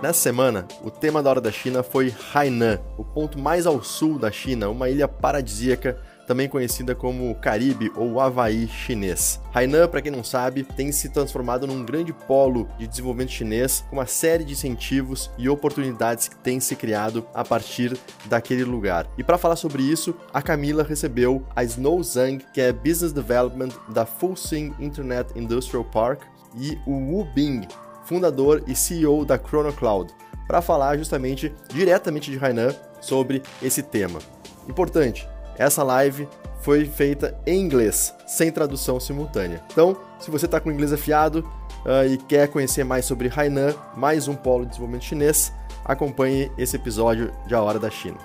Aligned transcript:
Nessa 0.00 0.20
semana, 0.20 0.64
o 0.84 0.92
tema 0.92 1.20
da 1.20 1.28
Hora 1.28 1.40
da 1.40 1.50
China 1.50 1.82
foi 1.82 2.14
Hainan, 2.32 2.78
o 2.96 3.02
ponto 3.02 3.36
mais 3.36 3.66
ao 3.66 3.82
sul 3.82 4.16
da 4.16 4.30
China, 4.30 4.68
uma 4.68 4.88
ilha 4.88 5.08
paradisíaca 5.08 5.98
também 6.24 6.48
conhecida 6.48 6.94
como 6.94 7.34
Caribe 7.36 7.90
ou 7.96 8.20
Havaí 8.20 8.68
chinês. 8.68 9.40
Hainan, 9.52 9.88
para 9.88 10.00
quem 10.00 10.12
não 10.12 10.22
sabe, 10.22 10.62
tem 10.62 10.92
se 10.92 11.08
transformado 11.08 11.66
num 11.66 11.84
grande 11.84 12.12
polo 12.12 12.68
de 12.78 12.86
desenvolvimento 12.86 13.32
chinês, 13.32 13.84
com 13.90 13.96
uma 13.96 14.06
série 14.06 14.44
de 14.44 14.52
incentivos 14.52 15.32
e 15.36 15.48
oportunidades 15.48 16.28
que 16.28 16.36
têm 16.36 16.60
se 16.60 16.76
criado 16.76 17.26
a 17.34 17.42
partir 17.42 17.98
daquele 18.26 18.62
lugar. 18.62 19.08
E 19.18 19.24
para 19.24 19.38
falar 19.38 19.56
sobre 19.56 19.82
isso, 19.82 20.14
a 20.32 20.40
Camila 20.40 20.84
recebeu 20.84 21.44
a 21.56 21.64
Snow 21.64 22.00
Zhang, 22.04 22.44
que 22.54 22.60
é 22.60 22.72
Business 22.72 23.12
Development 23.12 23.70
da 23.88 24.06
Full 24.06 24.36
Swing 24.36 24.74
Internet 24.78 25.32
Industrial 25.34 25.84
Park, 25.84 26.22
e 26.54 26.78
o 26.86 26.92
Wu 26.92 27.24
Bing, 27.34 27.66
fundador 28.08 28.64
e 28.66 28.74
CEO 28.74 29.22
da 29.22 29.38
Chrono 29.38 29.72
Cloud, 29.72 30.10
para 30.46 30.62
falar 30.62 30.96
justamente 30.96 31.54
diretamente 31.68 32.30
de 32.30 32.42
Hainan 32.42 32.74
sobre 33.02 33.42
esse 33.62 33.82
tema. 33.82 34.18
Importante, 34.66 35.28
essa 35.58 35.82
live 35.82 36.26
foi 36.62 36.86
feita 36.86 37.38
em 37.46 37.60
inglês, 37.60 38.14
sem 38.26 38.50
tradução 38.50 38.98
simultânea. 38.98 39.62
Então, 39.70 39.94
se 40.18 40.30
você 40.30 40.46
está 40.46 40.58
com 40.58 40.72
inglês 40.72 40.92
afiado 40.92 41.46
uh, 41.84 42.10
e 42.10 42.16
quer 42.16 42.48
conhecer 42.48 42.82
mais 42.82 43.04
sobre 43.04 43.30
Hainan, 43.34 43.74
mais 43.94 44.26
um 44.26 44.34
polo 44.34 44.64
de 44.64 44.70
desenvolvimento 44.70 45.04
chinês, 45.04 45.52
acompanhe 45.84 46.50
esse 46.56 46.76
episódio 46.76 47.30
de 47.46 47.54
A 47.54 47.60
Hora 47.60 47.78
da 47.78 47.90
China. 47.90 48.16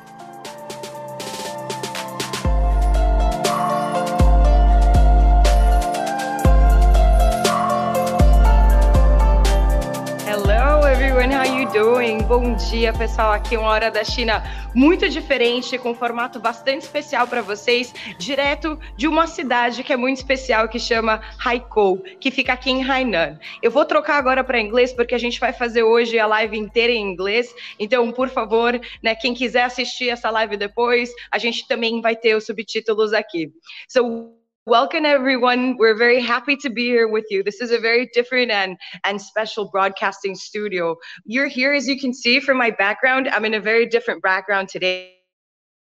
Bom 12.36 12.56
dia, 12.56 12.92
pessoal. 12.92 13.32
Aqui 13.32 13.54
é 13.54 13.60
uma 13.60 13.70
hora 13.70 13.92
da 13.92 14.04
China 14.04 14.44
muito 14.74 15.08
diferente, 15.08 15.78
com 15.78 15.92
um 15.92 15.94
formato 15.94 16.40
bastante 16.40 16.82
especial 16.82 17.28
para 17.28 17.44
vocês, 17.44 17.94
direto 18.18 18.80
de 18.98 19.08
uma 19.08 19.28
cidade 19.28 19.84
que 19.84 19.94
é 19.94 19.96
muito 19.96 20.18
especial 20.18 20.68
que 20.68 20.80
chama 20.80 21.22
Haikou, 21.46 22.00
que 22.20 22.32
fica 22.32 22.54
aqui 22.54 22.72
em 22.72 22.84
Hainan. 22.84 23.38
Eu 23.62 23.70
vou 23.70 23.86
trocar 23.86 24.18
agora 24.18 24.44
para 24.44 24.60
inglês 24.60 24.92
porque 24.92 25.14
a 25.14 25.20
gente 25.20 25.40
vai 25.40 25.54
fazer 25.54 25.84
hoje 25.84 26.18
a 26.18 26.26
live 26.26 26.58
inteira 26.58 26.92
em 26.92 27.04
inglês. 27.04 27.54
Então, 27.78 28.12
por 28.12 28.30
favor, 28.30 28.82
né, 29.04 29.14
quem 29.14 29.36
quiser 29.36 29.66
assistir 29.66 30.10
essa 30.10 30.32
live 30.32 30.58
depois, 30.58 31.12
a 31.32 31.38
gente 31.38 31.68
também 31.68 32.02
vai 32.02 32.16
ter 32.16 32.36
os 32.36 32.48
subtítulos 32.48 33.14
aqui. 33.14 33.52
So 33.88 34.43
Welcome, 34.66 35.06
everyone. 35.06 35.76
We're 35.76 35.98
very 35.98 36.22
happy 36.22 36.56
to 36.56 36.70
be 36.70 36.86
here 36.86 37.10
with 37.10 37.26
you. 37.30 37.44
This 37.44 37.60
is 37.60 37.72
a 37.72 37.78
very 37.78 38.10
different 38.14 38.50
and, 38.50 38.78
and 39.04 39.22
special 39.22 39.70
broadcasting 39.70 40.36
studio. 40.36 40.96
You're 41.26 41.50
here, 41.50 41.74
as 41.74 41.86
you 41.86 42.00
can 42.00 42.14
see 42.14 42.40
from 42.40 42.60
my 42.60 42.72
background. 42.72 43.28
I'm 43.28 43.44
in 43.44 43.56
a 43.56 43.60
very 43.60 43.86
different 43.86 44.24
background 44.24 44.70
today. 44.70 45.18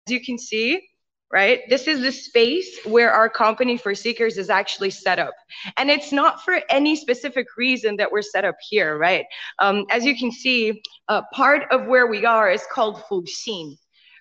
As 0.07 0.15
you 0.15 0.25
can 0.25 0.39
see, 0.39 0.81
right, 1.31 1.61
this 1.69 1.87
is 1.87 2.01
the 2.01 2.11
space 2.11 2.79
where 2.87 3.13
our 3.13 3.29
company 3.29 3.77
for 3.77 3.95
seekers 3.95 4.39
is 4.39 4.49
actually 4.49 4.89
set 4.89 5.19
up. 5.19 5.35
And 5.77 5.91
it's 5.91 6.11
not 6.11 6.43
for 6.43 6.59
any 6.71 6.97
specific 6.97 7.49
reason 7.59 7.97
that 7.97 8.11
we're 8.11 8.23
set 8.23 8.47
up 8.47 8.57
here, 8.71 8.97
right? 8.97 9.27
Um, 9.59 9.85
as 9.91 10.03
you 10.07 10.17
can 10.17 10.33
see, 10.33 10.81
uh, 11.09 11.21
part 11.35 11.71
of 11.71 11.89
where 11.89 12.07
we 12.07 12.25
are 12.25 12.51
is 12.51 12.65
called 12.73 13.03
Fuxing 13.03 13.77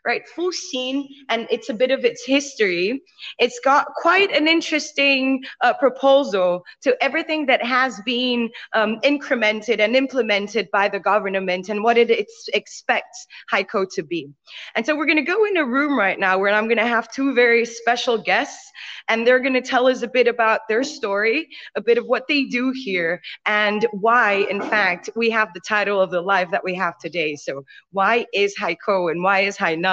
right? 0.06 0.24
Fuxing, 0.36 1.08
and 1.30 1.48
it's 1.52 1.70
a 1.70 1.74
bit 1.74 1.92
of 1.92 2.04
its 2.04 2.26
history. 2.26 3.02
It's 3.40 3.60
got 3.64 3.86
quite 3.96 4.32
an 4.32 4.48
interesting 4.48 5.44
uh, 5.62 5.74
proposal 5.74 6.64
to 6.82 6.98
everything 7.04 7.46
that 7.46 7.64
has 7.64 8.02
been 8.04 8.50
um, 8.74 9.00
incremented 9.04 9.80
and 9.80 9.96
implemented 9.96 10.70
by 10.72 10.90
the 10.90 11.00
government 11.00 11.70
and 11.70 11.84
what 11.84 11.98
it 11.98 12.28
expects 12.54 13.28
Haikou 13.54 13.88
to 13.94 14.04
be. 14.04 14.30
And 14.76 14.86
so 14.86 14.96
we're 14.96 15.06
going 15.06 15.18
to 15.18 15.24
go 15.24 15.46
in 15.46 15.58
a 15.58 15.66
room 15.66 15.98
right 15.98 16.20
now 16.20 16.40
where 16.40 16.54
I'm 16.54 16.66
going 16.66 16.78
to 16.78 16.88
have 16.88 17.12
two 17.12 17.36
very 17.36 17.66
special 17.66 18.18
guests, 18.18 18.72
and 19.08 19.26
they're 19.26 19.40
going 19.40 19.54
to 19.54 19.62
tell 19.62 19.88
us 19.88 20.02
a 20.02 20.08
bit 20.08 20.28
about 20.28 20.62
their 20.68 20.84
story, 20.84 21.48
a 21.76 21.82
bit 21.82 21.98
of 21.98 22.06
what 22.06 22.28
they 22.28 22.46
do 22.46 22.72
here, 22.72 23.22
and 23.46 23.86
why, 23.92 24.46
in 24.50 24.62
fact, 24.62 25.10
we 25.16 25.30
have 25.30 25.54
the 25.54 25.62
title 25.68 26.02
of 26.02 26.10
the 26.10 26.22
live 26.22 26.50
that 26.52 26.64
we 26.64 26.74
have 26.76 26.98
today. 26.98 27.36
So, 27.36 27.64
why 27.92 28.26
is 28.34 28.56
Haikou 28.60 29.12
and 29.12 29.24
why 29.24 29.42
is 29.42 29.58
Hainan? 29.58 29.91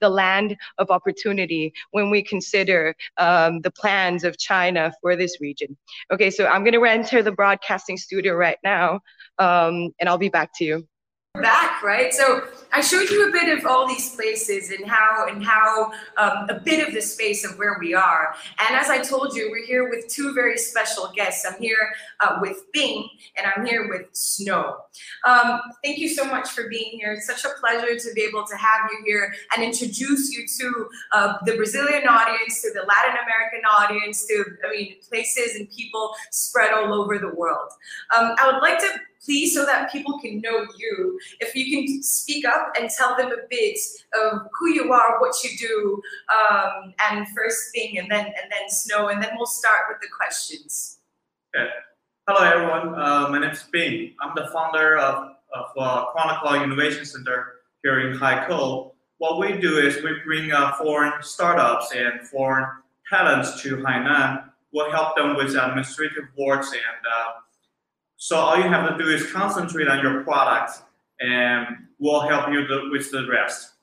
The 0.00 0.08
land 0.08 0.56
of 0.78 0.90
opportunity 0.90 1.72
when 1.90 2.10
we 2.10 2.22
consider 2.22 2.94
um, 3.18 3.60
the 3.60 3.70
plans 3.70 4.24
of 4.24 4.38
China 4.38 4.92
for 5.00 5.16
this 5.16 5.40
region. 5.40 5.76
Okay, 6.12 6.30
so 6.30 6.46
I'm 6.46 6.62
going 6.64 6.74
to 6.74 6.84
enter 6.84 7.22
the 7.22 7.32
broadcasting 7.32 7.96
studio 7.96 8.34
right 8.34 8.58
now, 8.62 9.00
um, 9.38 9.90
and 9.98 10.08
I'll 10.08 10.18
be 10.18 10.28
back 10.28 10.50
to 10.56 10.64
you 10.64 10.88
back, 11.40 11.82
right? 11.82 12.12
So 12.12 12.42
I 12.72 12.80
showed 12.80 13.08
you 13.08 13.28
a 13.28 13.32
bit 13.32 13.58
of 13.58 13.64
all 13.66 13.88
these 13.88 14.14
places 14.14 14.70
and 14.70 14.86
how 14.86 15.26
and 15.28 15.42
how 15.44 15.90
um, 16.16 16.48
a 16.50 16.60
bit 16.62 16.86
of 16.86 16.92
the 16.92 17.00
space 17.00 17.44
of 17.44 17.56
where 17.58 17.76
we 17.80 17.94
are. 17.94 18.34
And 18.58 18.76
as 18.76 18.90
I 18.90 18.98
told 19.02 19.34
you, 19.34 19.48
we're 19.50 19.64
here 19.64 19.88
with 19.88 20.08
two 20.08 20.34
very 20.34 20.58
special 20.58 21.10
guests. 21.14 21.46
I'm 21.46 21.60
here 21.60 21.94
uh, 22.20 22.38
with 22.40 22.64
Bing 22.72 23.08
and 23.36 23.50
I'm 23.54 23.64
here 23.64 23.88
with 23.88 24.08
Snow. 24.12 24.76
Um, 25.24 25.60
thank 25.82 25.98
you 25.98 26.08
so 26.08 26.24
much 26.24 26.50
for 26.50 26.68
being 26.68 26.98
here. 26.98 27.12
It's 27.12 27.26
such 27.26 27.44
a 27.44 27.58
pleasure 27.58 27.98
to 27.98 28.14
be 28.14 28.22
able 28.22 28.44
to 28.46 28.56
have 28.56 28.90
you 28.90 29.02
here 29.06 29.32
and 29.54 29.64
introduce 29.64 30.36
you 30.36 30.46
to 30.58 30.88
uh, 31.12 31.34
the 31.46 31.56
Brazilian 31.56 32.06
audience, 32.06 32.60
to 32.62 32.70
the 32.74 32.82
Latin 32.86 33.16
American 33.24 33.62
audience, 33.78 34.26
to 34.26 34.44
I 34.66 34.70
mean 34.70 34.96
places 35.08 35.56
and 35.56 35.70
people 35.70 36.14
spread 36.30 36.72
all 36.72 36.92
over 36.92 37.18
the 37.18 37.34
world. 37.34 37.70
Um, 38.16 38.34
I 38.38 38.50
would 38.52 38.60
like 38.60 38.78
to 38.80 39.00
please, 39.24 39.54
so 39.54 39.64
that 39.64 39.90
people 39.90 40.18
can 40.18 40.40
know 40.40 40.66
you, 40.76 41.18
if 41.40 41.54
you 41.54 41.64
can 41.70 42.02
speak 42.02 42.44
up 42.44 42.72
and 42.78 42.90
tell 42.90 43.16
them 43.16 43.30
a 43.32 43.46
bit 43.50 43.78
of 44.14 44.42
who 44.58 44.70
you 44.70 44.92
are, 44.92 45.20
what 45.20 45.34
you 45.42 45.50
do, 45.58 46.00
um, 46.38 46.94
and 47.10 47.26
first 47.36 47.72
thing, 47.74 47.98
and 47.98 48.10
then 48.10 48.26
and 48.26 48.50
then 48.50 48.68
Snow, 48.68 49.08
and 49.08 49.22
then 49.22 49.30
we'll 49.36 49.46
start 49.46 49.82
with 49.88 49.98
the 50.00 50.08
questions. 50.16 50.98
Okay. 51.54 51.68
Hello, 52.28 52.44
everyone. 52.44 52.94
Uh, 52.94 53.28
my 53.30 53.38
name 53.38 53.50
is 53.50 53.64
Bing. 53.72 54.14
I'm 54.20 54.34
the 54.34 54.50
founder 54.52 54.98
of, 54.98 55.36
of 55.54 55.66
uh, 55.78 56.04
Chrono 56.12 56.38
Cloud 56.40 56.62
Innovation 56.62 57.06
Center 57.06 57.54
here 57.82 58.10
in 58.10 58.18
Haikou. 58.18 58.92
What 59.16 59.38
we 59.38 59.58
do 59.58 59.78
is 59.78 60.02
we 60.04 60.10
bring 60.24 60.52
uh, 60.52 60.72
foreign 60.76 61.22
startups 61.22 61.90
and 61.94 62.20
foreign 62.28 62.68
talents 63.08 63.62
to 63.62 63.78
Hainan. 63.78 64.44
We'll 64.72 64.90
help 64.90 65.16
them 65.16 65.36
with 65.36 65.56
administrative 65.56 66.24
works 66.36 66.70
and 66.72 67.06
uh, 67.10 67.32
so 68.18 68.36
all 68.36 68.56
you 68.56 68.64
have 68.64 68.90
to 68.90 69.02
do 69.02 69.08
is 69.10 69.30
concentrate 69.32 69.86
on 69.86 70.02
your 70.02 70.24
product 70.24 70.72
and 71.20 71.66
we'll 72.00 72.20
help 72.28 72.50
you 72.50 72.66
the, 72.66 72.88
with 72.90 73.10
the 73.12 73.26
rest. 73.28 73.74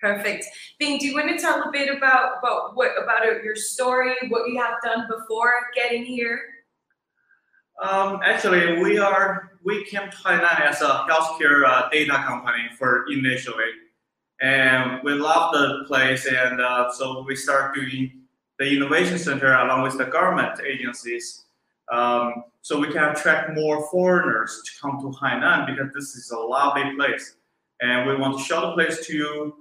Perfect. 0.00 0.46
Bing, 0.78 0.98
do 0.98 1.06
you 1.06 1.14
want 1.14 1.28
to 1.28 1.38
tell 1.38 1.62
a 1.62 1.70
bit 1.70 1.94
about, 1.94 2.38
about 2.38 2.76
what 2.76 2.90
about 3.02 3.22
your 3.44 3.56
story, 3.56 4.14
what 4.28 4.48
you 4.48 4.60
have 4.60 4.74
done 4.82 5.06
before 5.08 5.52
getting 5.74 6.04
here? 6.04 6.40
Um, 7.82 8.20
actually, 8.24 8.82
we 8.82 8.98
are 8.98 9.52
we 9.64 9.84
came 9.84 10.10
to 10.10 10.16
Hainan 10.16 10.60
as 10.60 10.80
a 10.80 11.06
healthcare 11.08 11.66
uh, 11.66 11.88
data 11.90 12.22
company 12.26 12.68
for 12.78 13.04
initially, 13.10 13.70
and 14.40 15.02
we 15.02 15.12
love 15.12 15.52
the 15.52 15.84
place, 15.88 16.26
and 16.26 16.60
uh, 16.60 16.92
so 16.92 17.24
we 17.26 17.34
start 17.34 17.74
doing 17.74 18.22
the 18.58 18.76
innovation 18.76 19.18
center 19.18 19.54
along 19.54 19.82
with 19.82 19.98
the 19.98 20.04
government 20.04 20.60
agencies 20.64 21.43
Um, 21.92 22.44
so 22.62 22.78
we 22.78 22.92
can 22.92 23.04
attract 23.04 23.54
more 23.54 23.88
foreigners 23.90 24.62
to 24.64 24.70
come 24.80 25.00
to 25.00 25.18
Hainan 25.18 25.66
because 25.66 25.92
this 25.92 26.16
is 26.16 26.30
a 26.30 26.38
lovely 26.38 26.94
place, 26.96 27.36
and 27.80 28.08
we 28.08 28.16
want 28.16 28.38
to 28.38 28.44
show 28.44 28.60
the 28.62 28.72
place 28.72 29.06
to 29.06 29.12
you 29.12 29.54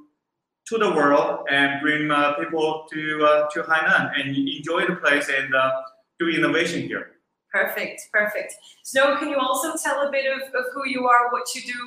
to 0.67 0.77
the 0.77 0.91
world 0.91 1.45
and 1.51 1.81
bring 1.81 2.09
uh, 2.09 2.33
people 2.35 2.85
to 2.91 3.25
uh, 3.25 3.49
to 3.49 3.63
Hainan 3.63 4.11
and 4.17 4.35
enjoy 4.37 4.87
the 4.87 4.95
place 4.95 5.29
and 5.29 5.53
uh, 5.53 5.71
do 6.19 6.29
innovation 6.29 6.83
here. 6.83 7.11
Perfect, 7.51 8.09
perfect. 8.11 8.55
Snow, 8.83 9.17
can 9.17 9.29
you 9.29 9.37
also 9.37 9.75
tell 9.77 10.07
a 10.07 10.11
bit 10.11 10.25
of, 10.25 10.41
of 10.41 10.65
who 10.73 10.87
you 10.87 11.05
are, 11.05 11.31
what 11.31 11.53
you 11.53 11.61
do? 11.61 11.79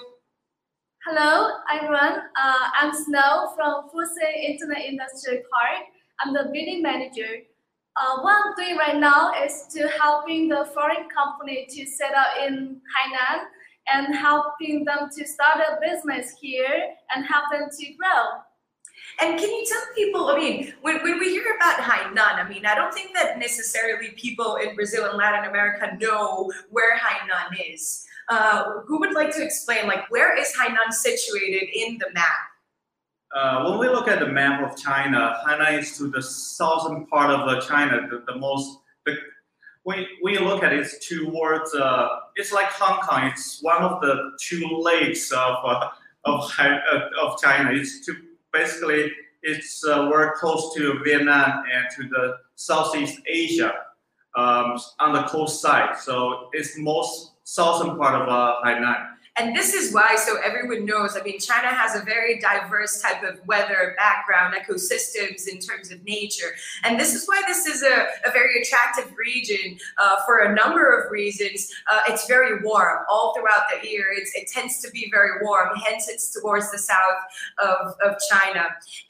Hello, 1.04 1.58
everyone. 1.72 2.18
Uh, 2.40 2.70
I'm 2.80 2.92
Snow 2.92 3.52
from 3.56 3.88
Fuxing 3.90 4.44
Internet 4.44 4.84
Industry 4.84 5.42
Park. 5.50 5.86
I'm 6.20 6.34
the 6.34 6.50
building 6.52 6.82
manager. 6.82 7.42
Uh, 7.98 8.20
I'm 8.22 8.54
doing 8.56 8.76
right 8.76 8.98
now 8.98 9.32
is 9.42 9.66
to 9.70 9.88
helping 10.00 10.48
the 10.48 10.68
foreign 10.74 11.08
company 11.08 11.66
to 11.70 11.86
set 11.86 12.14
up 12.14 12.26
in 12.46 12.78
Hainan 12.94 13.44
and 13.88 14.14
helping 14.14 14.84
them 14.84 15.08
to 15.16 15.26
start 15.26 15.60
a 15.60 15.78
business 15.80 16.34
here 16.38 16.94
and 17.14 17.24
help 17.24 17.46
them 17.50 17.68
to 17.70 17.86
grow. 17.94 18.42
And 19.22 19.38
can 19.38 19.48
you 19.48 19.64
tell 19.66 19.82
people, 19.94 20.28
I 20.28 20.36
mean, 20.36 20.74
when, 20.82 21.02
when 21.02 21.18
we 21.18 21.30
hear 21.30 21.56
about 21.56 21.78
Hainan, 21.78 22.44
I 22.44 22.46
mean, 22.46 22.66
I 22.66 22.74
don't 22.74 22.92
think 22.92 23.14
that 23.14 23.38
necessarily 23.38 24.10
people 24.10 24.56
in 24.56 24.74
Brazil 24.74 25.08
and 25.08 25.16
Latin 25.16 25.48
America 25.48 25.96
know 25.98 26.52
where 26.70 26.98
Hainan 26.98 27.56
is. 27.72 28.04
Uh, 28.28 28.80
who 28.86 28.98
would 29.00 29.14
like 29.14 29.30
to 29.36 29.42
explain, 29.42 29.86
like, 29.86 30.10
where 30.10 30.36
is 30.36 30.52
Hainan 30.58 30.92
situated 30.92 31.68
in 31.74 31.96
the 31.96 32.12
map? 32.12 32.26
Uh, 33.34 33.64
when 33.64 33.78
we 33.78 33.88
look 33.88 34.08
at 34.08 34.20
the 34.20 34.26
map 34.26 34.62
of 34.62 34.78
China, 34.78 35.36
Hainan 35.46 35.80
is 35.80 35.96
to 35.98 36.08
the 36.08 36.22
southern 36.22 37.06
part 37.06 37.30
of 37.30 37.40
uh, 37.48 37.60
China, 37.60 38.06
the, 38.08 38.24
the 38.26 38.38
most. 38.38 38.78
The, 39.04 39.16
when 39.82 40.06
you 40.22 40.40
look 40.40 40.62
at 40.62 40.72
it, 40.72 40.88
towards. 41.00 41.74
Uh, 41.74 42.08
it's 42.34 42.52
like 42.52 42.66
Hong 42.66 43.00
Kong. 43.00 43.30
It's 43.30 43.62
one 43.62 43.82
of 43.82 44.00
the 44.00 44.32
two 44.40 44.66
lakes 44.82 45.32
of 45.32 45.56
uh, 45.64 45.90
of 46.24 46.50
of 47.22 47.40
China. 47.40 47.70
It's 47.72 48.04
to 48.06 48.16
basically 48.52 49.12
it's 49.42 49.84
uh, 49.84 50.08
we're 50.10 50.34
close 50.34 50.74
to 50.74 51.00
Vietnam 51.04 51.62
and 51.72 51.86
to 51.96 52.08
the 52.08 52.38
Southeast 52.56 53.20
Asia 53.26 53.72
um, 54.36 54.78
on 54.98 55.12
the 55.12 55.22
coast 55.24 55.60
side. 55.60 55.96
So 55.96 56.50
it's 56.52 56.76
most 56.76 57.32
southern 57.44 57.96
part 57.96 58.20
of 58.20 58.28
uh, 58.28 58.56
Hainan. 58.64 59.15
And 59.38 59.54
this 59.54 59.74
is 59.74 59.92
why, 59.92 60.16
so 60.16 60.38
everyone 60.42 60.86
knows, 60.86 61.16
I 61.16 61.22
mean, 61.22 61.38
China 61.38 61.68
has 61.68 61.94
a 61.94 62.04
very 62.04 62.38
diverse 62.38 63.02
type 63.02 63.22
of 63.22 63.38
weather 63.46 63.94
background, 63.98 64.54
ecosystems 64.54 65.46
in 65.46 65.58
terms 65.58 65.90
of 65.90 66.02
nature. 66.04 66.54
And 66.84 66.98
this 66.98 67.14
is 67.14 67.26
why 67.26 67.42
this 67.46 67.66
is 67.66 67.82
a, 67.82 68.06
a 68.26 68.32
very 68.32 68.62
attractive 68.62 69.14
region 69.16 69.78
uh, 69.98 70.16
for 70.24 70.38
a 70.38 70.54
number 70.54 70.88
of 70.98 71.10
reasons. 71.12 71.70
Uh, 71.90 72.00
it's 72.08 72.26
very 72.26 72.62
warm 72.62 73.04
all 73.10 73.34
throughout 73.34 73.64
the 73.70 73.86
year. 73.86 74.06
It's, 74.12 74.34
it 74.34 74.48
tends 74.48 74.80
to 74.80 74.90
be 74.90 75.10
very 75.10 75.42
warm, 75.42 75.68
hence 75.86 76.08
it's 76.08 76.32
towards 76.32 76.70
the 76.72 76.78
south 76.78 76.96
of, 77.58 77.94
of 78.04 78.16
China. 78.30 78.68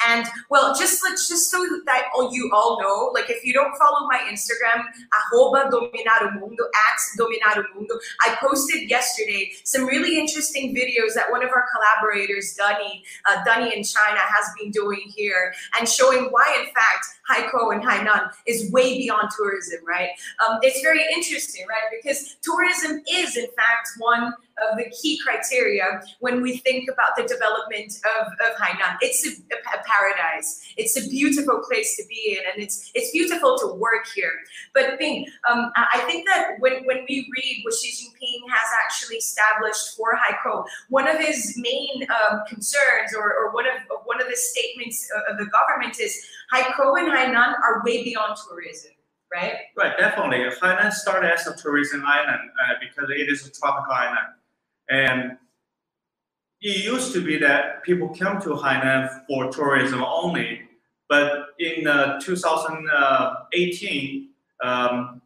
And 0.08 0.26
well, 0.50 0.74
just 0.76 1.04
let's 1.04 1.28
just 1.28 1.50
so 1.50 1.64
that 1.86 2.08
all 2.14 2.34
you 2.34 2.50
all 2.52 2.80
know, 2.80 3.12
like 3.14 3.30
if 3.30 3.44
you 3.44 3.52
don't 3.52 3.76
follow 3.76 4.08
my 4.08 4.18
Instagram, 4.28 4.84
arroba 5.32 5.70
dominarumundo, 5.70 6.64
at 6.88 6.98
dominarumundo, 7.18 7.96
I 8.22 8.36
posted 8.40 8.90
yesterday 8.90 9.52
some 9.64 9.86
really 9.86 10.15
interesting 10.18 10.74
videos 10.74 11.14
that 11.14 11.30
one 11.30 11.44
of 11.44 11.50
our 11.50 11.66
collaborators, 11.74 12.54
Dunny, 12.54 13.04
uh, 13.26 13.42
Dunny 13.44 13.76
in 13.76 13.82
China, 13.82 14.20
has 14.20 14.50
been 14.60 14.70
doing 14.70 15.02
here 15.14 15.54
and 15.78 15.88
showing 15.88 16.24
why, 16.26 16.56
in 16.58 16.66
fact, 16.66 17.06
Haikou 17.30 17.74
and 17.74 17.82
Hainan 17.82 18.30
is 18.46 18.70
way 18.70 18.98
beyond 18.98 19.30
tourism, 19.36 19.80
right? 19.86 20.10
Um, 20.46 20.58
it's 20.62 20.80
very 20.80 21.02
interesting, 21.14 21.66
right? 21.68 21.90
Because 21.90 22.36
tourism 22.42 23.02
is, 23.10 23.36
in 23.36 23.46
fact, 23.56 23.90
one 23.98 24.32
of 24.58 24.78
the 24.78 24.90
key 24.90 25.18
criteria 25.24 26.00
when 26.20 26.42
we 26.42 26.58
think 26.58 26.88
about 26.90 27.16
the 27.16 27.22
development 27.22 27.92
of, 28.18 28.26
of 28.26 28.56
Hainan. 28.56 28.96
It's 29.00 29.26
a, 29.26 29.30
a, 29.52 29.82
paradise. 29.86 30.60
It's 30.76 30.96
a 30.96 31.08
beautiful 31.08 31.62
place 31.68 31.96
to 31.96 32.04
be 32.08 32.36
in, 32.38 32.44
and 32.52 32.62
it's 32.62 32.90
it's 32.94 33.10
beautiful 33.12 33.58
to 33.58 33.74
work 33.74 34.06
here. 34.14 34.32
But 34.74 34.98
Bing, 34.98 35.26
um, 35.48 35.70
I 35.76 36.00
think 36.06 36.26
that 36.26 36.56
when, 36.58 36.84
when 36.84 37.04
we 37.08 37.30
read 37.36 37.60
what 37.64 37.74
Xi 37.74 37.88
Jinping 37.88 38.50
has 38.50 38.68
actually 38.84 39.16
established 39.16 39.96
for 39.96 40.18
Haikou, 40.18 40.64
one 40.88 41.08
of 41.08 41.18
his 41.18 41.54
main 41.58 42.06
um, 42.10 42.40
concerns 42.48 43.14
or, 43.16 43.32
or 43.32 43.52
one 43.52 43.66
of 43.66 43.98
one 44.04 44.20
of 44.20 44.28
the 44.28 44.36
statements 44.36 45.08
of 45.30 45.38
the 45.38 45.46
government 45.46 46.00
is 46.00 46.26
Haikou 46.52 46.98
and 46.98 47.12
Hainan 47.12 47.54
are 47.62 47.82
way 47.84 48.02
beyond 48.02 48.36
tourism 48.48 48.92
right? 49.32 49.54
Right, 49.76 49.96
definitely. 49.98 50.38
Hainan 50.62 50.92
started 50.92 51.32
as 51.32 51.46
a 51.46 51.56
tourism 51.56 52.04
island 52.06 52.50
uh, 52.62 52.74
because 52.80 53.10
it 53.10 53.28
is 53.28 53.46
a 53.46 53.50
tropical 53.50 53.92
island. 53.92 54.35
And 54.88 55.36
it 56.60 56.84
used 56.84 57.12
to 57.12 57.24
be 57.24 57.38
that 57.38 57.82
people 57.82 58.08
come 58.08 58.40
to 58.42 58.50
Hainan 58.50 59.26
for 59.26 59.50
tourism 59.50 60.02
only, 60.02 60.62
but 61.08 61.48
in 61.58 61.86
uh, 61.86 62.20
2018, 62.20 64.28
um, 64.64 65.20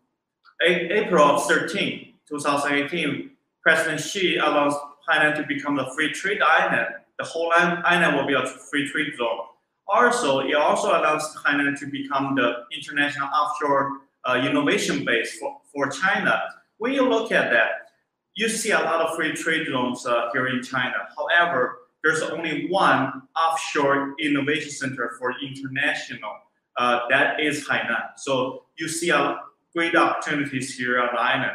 April 0.63 1.25
of 1.25 1.47
13, 1.47 2.15
2018, 2.29 3.31
President 3.63 4.01
Xi 4.01 4.37
announced 4.37 4.79
Hainan 5.09 5.35
to 5.37 5.45
become 5.47 5.79
a 5.79 5.91
free 5.95 6.13
trade 6.13 6.43
island. 6.43 6.89
The 7.19 7.25
whole 7.25 7.53
island 7.55 8.17
will 8.17 8.27
be 8.27 8.35
a 8.35 8.47
free 8.71 8.89
trade 8.89 9.17
zone. 9.17 9.41
Also, 9.89 10.41
it 10.41 10.55
also 10.55 10.89
allows 10.89 11.35
Hainan 11.45 11.79
to 11.81 11.87
become 11.87 12.35
the 12.35 12.65
international 12.75 13.29
offshore 13.29 13.93
uh, 14.25 14.43
innovation 14.47 15.05
base 15.05 15.39
for, 15.39 15.59
for 15.73 15.89
China. 15.89 16.43
When 16.79 16.93
you 16.93 17.09
look 17.09 17.33
at 17.33 17.51
that, 17.51 17.80
you 18.41 18.49
see 18.49 18.71
a 18.71 18.79
lot 18.79 19.03
of 19.03 19.15
free 19.17 19.35
trade 19.35 19.67
zones 19.71 20.07
uh, 20.07 20.31
here 20.33 20.47
in 20.47 20.63
China. 20.63 20.95
However, 21.15 21.81
there's 22.03 22.23
only 22.23 22.69
one 22.69 23.21
offshore 23.37 24.15
innovation 24.19 24.71
center 24.71 25.15
for 25.19 25.35
international. 25.43 26.33
Uh, 26.79 27.01
that 27.11 27.39
is 27.39 27.69
Hainan. 27.69 28.13
So 28.17 28.63
you 28.79 28.89
see 28.89 29.11
a 29.11 29.37
great 29.77 29.95
opportunities 29.95 30.75
here 30.75 30.99
on 31.03 31.11
the 31.13 31.21
island. 31.21 31.53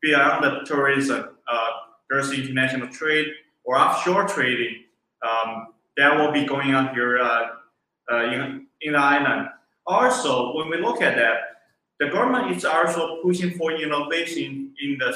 Beyond 0.00 0.44
the 0.44 0.60
tourism, 0.64 1.30
uh, 1.50 1.70
there's 2.08 2.30
international 2.30 2.86
trade 2.86 3.26
or 3.64 3.76
offshore 3.76 4.28
trading 4.28 4.84
um, 5.26 5.74
that 5.96 6.16
will 6.16 6.30
be 6.30 6.44
going 6.44 6.72
on 6.72 6.94
here 6.94 7.18
uh, 7.18 7.46
uh, 8.12 8.24
in, 8.26 8.68
in 8.82 8.92
the 8.92 8.98
island. 9.00 9.48
Also, 9.88 10.54
when 10.56 10.70
we 10.70 10.76
look 10.76 11.02
at 11.02 11.16
that, 11.16 11.38
the 11.98 12.10
government 12.10 12.56
is 12.56 12.64
also 12.64 13.20
pushing 13.22 13.58
for 13.58 13.72
innovation 13.72 14.72
in 14.80 14.98
the 14.98 15.12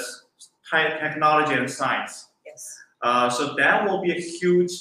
technology 0.71 1.53
and 1.53 1.69
science. 1.69 2.27
Yes. 2.45 2.77
Uh, 3.01 3.29
so 3.29 3.55
that 3.55 3.87
will 3.87 4.01
be 4.01 4.11
a 4.11 4.19
huge 4.19 4.71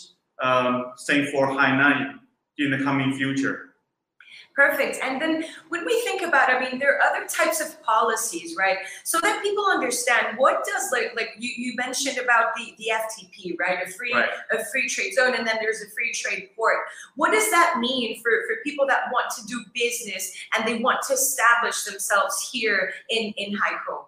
um, 0.43 0.93
thing 1.07 1.27
for 1.33 1.49
Hainan 1.49 2.19
in 2.59 2.71
the 2.71 2.83
coming 2.83 3.13
future. 3.13 3.67
Perfect. 4.57 4.99
And 5.03 5.21
then 5.21 5.45
when 5.69 5.85
we 5.85 6.01
think 6.01 6.23
about, 6.23 6.51
I 6.51 6.59
mean, 6.59 6.79
there 6.79 6.97
are 6.97 7.03
other 7.03 7.27
types 7.27 7.61
of 7.61 7.81
policies, 7.83 8.57
right? 8.57 8.79
So 9.05 9.21
that 9.21 9.43
people 9.43 9.67
understand 9.67 10.39
what 10.39 10.65
does 10.65 10.91
like 10.91 11.13
like 11.15 11.29
you, 11.39 11.51
you 11.55 11.77
mentioned 11.77 12.17
about 12.17 12.55
the, 12.57 12.75
the 12.79 12.87
FTP, 12.91 13.59
right? 13.61 13.87
A 13.87 13.91
free 13.91 14.15
right. 14.15 14.31
a 14.51 14.65
free 14.65 14.89
trade 14.89 15.13
zone, 15.13 15.35
and 15.35 15.47
then 15.47 15.57
there's 15.61 15.83
a 15.83 15.91
free 15.91 16.11
trade 16.11 16.49
port. 16.57 16.77
What 17.17 17.33
does 17.33 17.51
that 17.51 17.77
mean 17.81 18.19
for, 18.23 18.31
for 18.49 18.57
people 18.65 18.87
that 18.87 19.13
want 19.13 19.27
to 19.39 19.47
do 19.47 19.63
business 19.75 20.33
and 20.57 20.67
they 20.67 20.79
want 20.83 21.03
to 21.09 21.13
establish 21.13 21.85
themselves 21.85 22.49
here 22.51 22.95
in, 23.11 23.35
in 23.37 23.53
Haikou? 23.53 24.07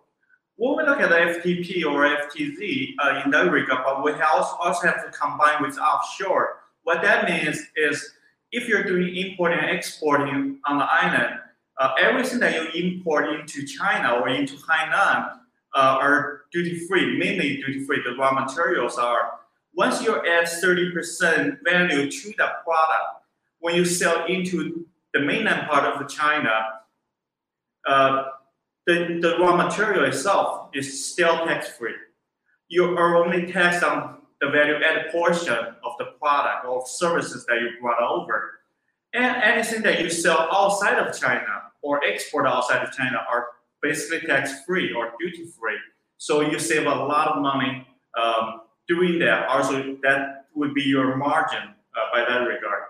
When 0.59 0.77
we 0.77 0.83
look 0.83 1.01
at 1.01 1.09
the 1.09 1.15
FTP 1.15 1.85
or 1.85 2.05
FTZ 2.05 2.95
uh, 2.99 3.23
in 3.25 3.31
that 3.31 3.51
regard, 3.51 3.85
but 3.85 4.03
we 4.03 4.13
also, 4.13 4.57
also 4.57 4.89
have 4.89 5.05
to 5.05 5.11
combine 5.17 5.63
with 5.63 5.79
offshore. 5.79 6.57
What 6.83 7.01
that 7.03 7.29
means 7.29 7.63
is 7.77 8.15
if 8.51 8.67
you're 8.67 8.83
doing 8.83 9.15
importing 9.15 9.61
and 9.61 9.71
exporting 9.71 10.59
on 10.67 10.79
the 10.79 10.85
island, 10.85 11.39
uh, 11.79 11.93
everything 12.01 12.41
that 12.41 12.55
you 12.55 12.83
import 12.83 13.29
into 13.39 13.65
China 13.65 14.15
or 14.15 14.29
into 14.29 14.55
Hainan 14.55 15.31
uh, 15.77 15.99
are 16.01 16.43
duty 16.53 16.87
free, 16.89 17.17
mainly 17.17 17.59
duty 17.59 17.85
free. 17.85 18.03
The 18.05 18.17
raw 18.17 18.33
materials 18.33 18.99
are. 18.99 19.35
Once 19.75 20.03
you 20.03 20.17
add 20.27 20.45
30% 20.45 21.59
value 21.63 22.11
to 22.11 22.29
the 22.31 22.49
product, 22.65 23.23
when 23.61 23.77
you 23.77 23.85
sell 23.85 24.25
into 24.27 24.87
the 25.15 25.21
mainland 25.21 25.69
part 25.69 25.85
of 25.85 26.09
China, 26.09 26.51
uh, 27.87 28.25
the, 28.89 29.19
the 29.21 29.37
raw 29.39 29.55
material 29.55 30.05
itself 30.07 30.71
is 30.73 31.13
still 31.13 31.45
tax 31.45 31.69
free. 31.69 31.95
You 32.69 32.97
are 32.97 33.17
only 33.23 33.53
taxed 33.53 33.85
on 33.85 34.23
the 34.41 34.49
value 34.49 34.77
added 34.77 35.13
portion 35.13 35.59
of 35.85 35.93
the 35.99 36.07
product 36.19 36.65
or 36.67 36.87
services 36.87 37.45
that 37.47 37.61
you 37.61 37.73
brought 37.83 38.03
over. 38.03 38.61
And 39.13 39.43
anything 39.43 39.83
that 39.83 40.01
you 40.01 40.09
sell 40.09 40.49
outside 40.51 40.99
of 40.99 41.19
China 41.19 41.65
or 41.83 42.03
export 42.03 42.47
outside 42.47 42.83
of 42.83 42.91
China 42.93 43.19
are 43.31 43.49
basically 43.83 44.27
tax 44.27 44.65
free 44.65 44.95
or 44.95 45.13
duty 45.21 45.45
free. 45.45 45.79
So 46.17 46.41
you 46.41 46.59
save 46.59 46.87
a 46.87 46.95
lot 46.95 47.29
of 47.29 47.43
money 47.43 47.87
um, 48.19 48.63
doing 48.89 49.19
that. 49.19 49.49
Also, 49.49 49.99
that 50.03 50.47
would 50.55 50.73
be 50.73 50.83
your 50.83 51.15
margin 51.17 51.75
uh, 51.95 52.07
by 52.11 52.21
that 52.21 52.41
regard. 52.47 52.85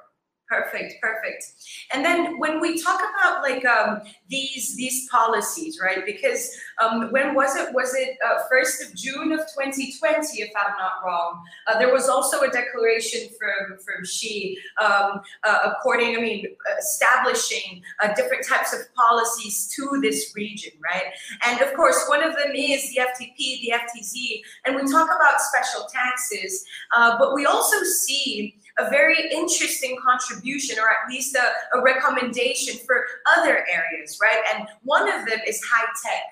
Perfect, 0.49 0.95
perfect. 1.03 1.45
And 1.93 2.03
then 2.03 2.39
when 2.39 2.59
we 2.59 2.81
talk 2.81 2.99
about 2.99 3.43
like 3.43 3.67
um, 3.67 4.01
these 4.31 4.75
these 4.77 5.07
policies, 5.11 5.79
right? 5.79 6.07
Because 6.07 6.51
um, 6.83 7.13
when 7.13 7.35
was 7.35 7.55
it? 7.55 7.75
Was 7.75 7.95
it 7.95 8.17
uh, 8.27 8.39
first 8.51 8.83
of 8.83 8.95
June 8.97 9.33
of 9.33 9.41
2020, 9.41 10.41
if 10.41 10.51
I'm 10.57 10.73
not 10.79 10.93
wrong? 11.05 11.45
Uh, 11.67 11.79
there 11.79 11.93
was 11.93 12.09
also 12.09 12.41
a 12.41 12.49
declaration 12.49 13.29
from 13.39 13.79
from 13.79 14.07
Xi, 14.07 14.57
um, 14.83 15.21
uh, 15.45 15.59
according, 15.67 16.17
I 16.17 16.21
mean, 16.21 16.47
establishing 16.79 17.83
uh, 18.03 18.15
different 18.15 18.47
types 18.49 18.73
of 18.73 18.81
policies 18.95 19.71
to 19.77 20.01
this 20.01 20.33
region, 20.35 20.73
right? 20.83 21.13
And 21.45 21.61
of 21.61 21.75
course, 21.75 22.03
one 22.09 22.23
of 22.23 22.35
them 22.37 22.53
is 22.55 22.89
the 22.95 23.03
FTP, 23.03 23.37
the 23.37 23.75
FTZ, 23.75 24.41
and 24.65 24.77
we 24.77 24.91
talk 24.91 25.11
about 25.15 25.43
special 25.43 25.87
taxes, 25.93 26.65
uh, 26.97 27.19
but 27.19 27.35
we 27.35 27.45
also 27.45 27.77
see 27.83 28.57
a 28.79 28.91
very 28.91 29.31
interesting 29.33 29.97
contribution 30.05 30.79
or 30.79 30.89
at 30.89 31.11
least 31.11 31.37
a, 31.37 31.77
a 31.79 31.83
recommendation 31.83 32.79
for 32.87 33.05
other 33.37 33.65
areas, 33.73 34.19
right? 34.23 34.43
And 34.55 34.67
one 34.83 35.09
of 35.09 35.27
them 35.27 35.41
is 35.47 35.61
high 35.63 35.87
tech. 36.03 36.23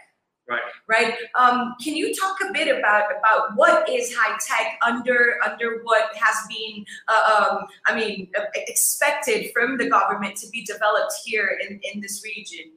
Right. 0.49 0.61
Right. 0.89 1.15
Um, 1.37 1.75
can 1.83 1.97
you 1.97 2.15
talk 2.15 2.37
a 2.49 2.53
bit 2.53 2.69
about 2.69 3.07
about 3.19 3.57
what 3.57 3.89
is 3.89 4.15
high 4.15 4.39
tech 4.47 4.79
under 4.87 5.35
under 5.45 5.81
what 5.83 6.15
has 6.15 6.37
been, 6.49 6.85
uh, 7.09 7.49
um, 7.51 7.67
I 7.87 7.97
mean, 7.97 8.31
expected 8.55 9.51
from 9.53 9.77
the 9.77 9.91
government 9.91 10.37
to 10.37 10.49
be 10.51 10.63
developed 10.63 11.15
here 11.25 11.59
in 11.69 11.81
in 11.93 12.01
this 12.01 12.23
region? 12.25 12.75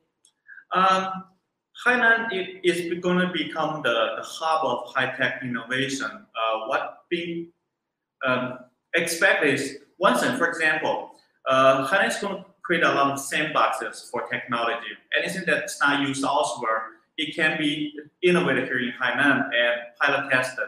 Um, 0.72 1.26
Hainan 1.86 2.28
is 2.64 3.00
going 3.02 3.20
to 3.20 3.32
become 3.32 3.84
the, 3.84 4.16
the 4.18 4.24
hub 4.24 4.66
of 4.66 4.94
high 4.94 5.16
tech 5.16 5.42
innovation. 5.44 6.10
Uh, 6.10 6.68
what 6.68 7.04
being 7.10 7.52
um, 8.26 8.58
expect 8.94 9.46
is 9.46 9.78
one 9.98 10.18
thing, 10.18 10.36
for 10.38 10.48
example, 10.48 11.12
uh, 11.48 11.88
Hainan 11.88 12.08
is 12.08 12.18
going 12.18 12.38
to 12.38 12.46
create 12.62 12.84
a 12.84 12.92
lot 12.92 13.12
of 13.12 13.20
sandboxes 13.20 14.10
for 14.10 14.28
technology. 14.28 14.88
Anything 15.18 15.44
that's 15.46 15.80
not 15.82 16.08
used 16.08 16.24
elsewhere, 16.24 16.84
it 17.18 17.36
can 17.36 17.58
be 17.58 17.94
innovated 18.24 18.66
here 18.66 18.80
in 18.80 18.94
Hainan 19.02 19.50
and 19.54 19.82
pilot 20.00 20.30
tested. 20.32 20.68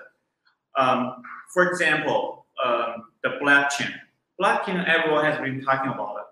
Um, 0.77 1.21
for 1.53 1.69
example, 1.69 2.45
um, 2.63 3.05
the 3.23 3.29
blockchain. 3.41 3.93
Blockchain, 4.41 4.87
everyone 4.87 5.25
has 5.25 5.39
been 5.39 5.61
talking 5.61 5.91
about 5.91 6.17
it. 6.17 6.23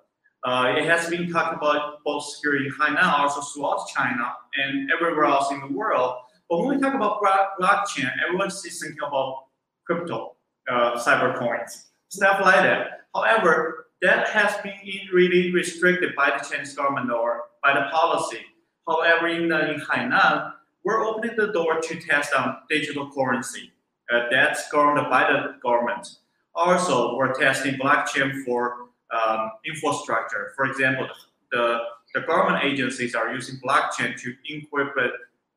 Uh, 0.43 0.73
it 0.77 0.85
has 0.85 1.09
been 1.09 1.31
talked 1.31 1.55
about 1.55 2.03
both 2.03 2.25
here 2.41 2.55
in 2.55 2.71
Hainan, 2.79 3.03
also 3.03 3.41
throughout 3.41 3.87
China 3.89 4.33
and 4.57 4.89
everywhere 4.91 5.25
else 5.25 5.51
in 5.51 5.59
the 5.59 5.67
world. 5.67 6.15
But 6.49 6.59
when 6.59 6.75
we 6.75 6.81
talk 6.81 6.95
about 6.95 7.21
blockchain, 7.59 8.09
everyone 8.25 8.47
is 8.47 8.61
thinking 8.61 8.97
about 9.05 9.45
crypto 9.85 10.35
uh, 10.69 10.97
cyber 10.97 11.37
coins, 11.37 11.87
stuff 12.09 12.39
like 12.41 12.61
that. 12.63 13.01
However, 13.13 13.87
that 14.01 14.29
has 14.29 14.55
been 14.61 14.73
really 15.11 15.51
restricted 15.51 16.15
by 16.15 16.37
the 16.37 16.43
Chinese 16.43 16.73
government 16.73 17.11
or 17.11 17.43
by 17.63 17.73
the 17.73 17.89
policy. 17.91 18.39
However, 18.87 19.27
in, 19.27 19.51
uh, 19.51 19.59
in 19.59 19.81
Hainan, 19.81 20.53
we're 20.83 21.05
opening 21.05 21.35
the 21.35 21.51
door 21.51 21.81
to 21.81 21.99
test 21.99 22.33
on 22.33 22.57
digital 22.69 23.11
currency. 23.11 23.71
Uh, 24.11 24.23
that's 24.31 24.71
governed 24.71 25.09
by 25.09 25.31
the 25.31 25.55
government. 25.61 26.07
Also, 26.55 27.15
we're 27.15 27.33
testing 27.33 27.75
blockchain 27.75 28.43
for 28.43 28.87
um, 29.11 29.51
infrastructure. 29.65 30.53
For 30.55 30.65
example, 30.65 31.07
the, 31.51 31.79
the 32.13 32.21
government 32.21 32.63
agencies 32.63 33.13
are 33.15 33.33
using 33.33 33.59
blockchain 33.59 34.19
to 34.19 34.33
encrypt 34.49 35.09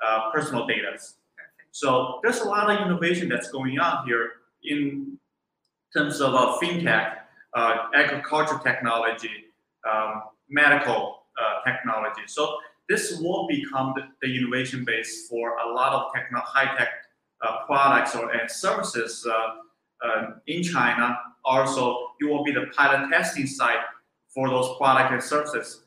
uh, 0.04 0.31
personal 0.33 0.66
data. 0.66 0.99
So 1.71 2.21
there's 2.23 2.40
a 2.40 2.45
lot 2.45 2.71
of 2.71 2.87
innovation 2.87 3.28
that's 3.28 3.50
going 3.50 3.78
on 3.78 4.07
here 4.07 4.33
in 4.64 5.19
terms 5.95 6.21
of 6.21 6.33
fintech, 6.61 7.16
uh, 7.54 7.88
agriculture 7.95 8.59
technology, 8.62 9.52
um, 9.90 10.23
medical 10.49 11.25
uh, 11.40 11.71
technology. 11.71 12.23
So 12.26 12.57
this 12.88 13.19
will 13.21 13.47
become 13.49 13.95
the, 13.97 14.02
the, 14.21 14.37
innovation 14.37 14.85
base 14.85 15.28
for 15.28 15.57
a 15.59 15.73
lot 15.73 15.92
of 15.92 16.12
techno- 16.14 16.42
high-tech 16.45 16.88
uh, 17.42 17.64
products 17.66 18.14
or 18.14 18.31
and 18.31 18.50
services 18.50 19.26
uh, 19.28 20.07
uh, 20.07 20.26
in 20.47 20.62
China. 20.62 21.19
Also, 21.45 21.97
it 22.21 22.25
will 22.25 22.45
be 22.45 22.52
the 22.52 22.66
pilot 22.76 23.11
testing 23.11 23.47
site 23.47 23.81
for 24.28 24.49
those 24.49 24.76
products 24.78 25.12
and 25.12 25.23
services. 25.23 25.85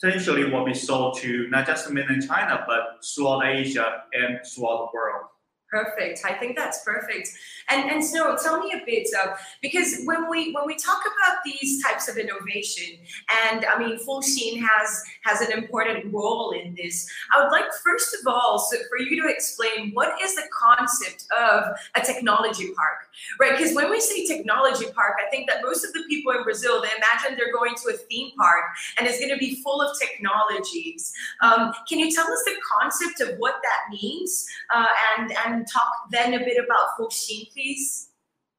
Potentially 0.00 0.50
will 0.50 0.64
be 0.64 0.74
sold 0.74 1.18
to 1.20 1.48
not 1.48 1.66
just 1.66 1.90
mainland 1.90 2.26
China, 2.26 2.64
but 2.66 3.04
throughout 3.04 3.46
Asia 3.46 4.02
and 4.12 4.40
throughout 4.46 4.90
the 4.92 4.96
world. 4.96 5.26
Perfect. 5.68 6.20
I 6.24 6.32
think 6.32 6.56
that's 6.56 6.84
perfect. 6.84 7.28
And 7.68 7.90
and 7.90 8.04
Snow, 8.04 8.36
tell 8.40 8.60
me 8.60 8.72
a 8.72 8.86
bit 8.86 9.08
of 9.24 9.36
because 9.60 10.00
when 10.04 10.30
we 10.30 10.52
when 10.52 10.64
we 10.64 10.76
talk 10.76 11.00
about 11.00 11.38
these 11.44 11.82
types 11.82 12.08
of 12.08 12.16
innovation, 12.16 12.98
and 13.44 13.64
I 13.64 13.76
mean 13.76 13.98
Fuxing 13.98 14.62
has 14.64 15.02
has 15.24 15.40
an 15.40 15.50
important 15.50 16.14
role 16.14 16.52
in 16.52 16.76
this. 16.76 17.10
I 17.34 17.42
would 17.42 17.50
like 17.50 17.64
first 17.84 18.14
of 18.14 18.32
all 18.32 18.60
so 18.60 18.76
for 18.88 18.98
you 18.98 19.20
to 19.22 19.28
explain 19.28 19.90
what 19.92 20.22
is 20.22 20.36
the 20.36 20.44
concept 20.56 21.24
of 21.36 21.64
a 21.96 22.00
technology 22.00 22.68
park, 22.76 23.08
right? 23.40 23.58
Because 23.58 23.74
when 23.74 23.90
we 23.90 24.00
say 24.00 24.24
technology 24.24 24.86
park, 24.94 25.14
I 25.26 25.28
think 25.30 25.50
that 25.50 25.62
most 25.64 25.84
of 25.84 25.92
the 25.94 26.04
people 26.08 26.30
in 26.30 26.44
Brazil 26.44 26.80
they 26.80 26.90
imagine 26.96 27.36
they're 27.36 27.52
going 27.52 27.74
to 27.74 27.92
a 27.92 27.96
theme 27.96 28.30
park 28.38 28.62
and 28.98 29.08
it's 29.08 29.18
going 29.18 29.32
to 29.32 29.38
be 29.38 29.60
full 29.64 29.82
of 29.82 29.98
technologies. 29.98 31.12
Um, 31.42 31.72
can 31.88 31.98
you 31.98 32.12
tell 32.12 32.30
us 32.30 32.42
the 32.44 32.54
concept 32.80 33.20
of 33.20 33.36
what 33.38 33.56
that 33.64 33.92
means 33.92 34.46
uh, 34.72 34.86
and 35.18 35.32
and 35.44 35.55
and 35.56 35.66
talk 35.66 35.92
then 36.10 36.34
a 36.34 36.38
bit 36.38 36.58
about 36.62 36.88
Fuxing, 36.98 37.50
please? 37.52 38.10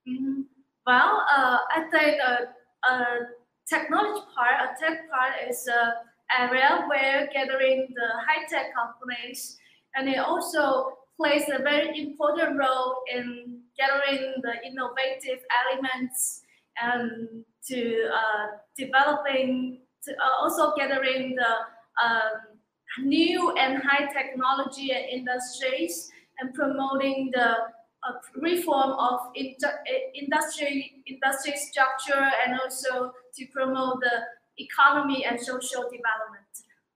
Mm-hmm. 0.08 0.42
Well, 0.86 1.26
uh, 1.36 1.58
I 1.76 1.84
think 1.92 2.18
a, 2.22 2.90
a 2.90 3.06
technology 3.70 4.26
part, 4.36 4.56
a 4.64 4.68
tech 4.82 5.10
part 5.12 5.34
is 5.50 5.68
an 5.68 5.94
area 6.40 6.86
where 6.88 7.30
gathering 7.34 7.88
the 7.94 8.10
high-tech 8.26 8.74
companies, 8.74 9.58
and 9.96 10.10
it 10.10 10.18
also 10.18 10.98
plays 11.18 11.44
a 11.54 11.62
very 11.62 12.00
important 12.00 12.58
role 12.58 13.02
in 13.14 13.60
gathering 13.78 14.34
the 14.42 14.54
innovative 14.66 15.44
elements 15.62 16.42
and 16.82 17.44
to 17.68 18.10
uh, 18.14 18.46
developing, 18.78 19.80
to, 20.04 20.12
uh, 20.14 20.42
also 20.42 20.74
gathering 20.78 21.36
the 21.36 22.06
um, 22.06 23.06
new 23.06 23.52
and 23.58 23.84
high 23.84 24.06
technology 24.14 24.92
industries 25.12 26.12
and 26.40 26.54
promoting 26.54 27.32
the 27.34 27.56
uh, 28.08 28.14
reform 28.36 28.92
of 28.92 29.20
industry 29.36 31.04
industry 31.06 31.54
structure 31.56 32.30
and 32.46 32.60
also 32.60 33.12
to 33.36 33.46
promote 33.54 34.00
the 34.02 34.64
economy 34.64 35.26
and 35.26 35.40
social 35.40 35.84
development. 35.84 36.46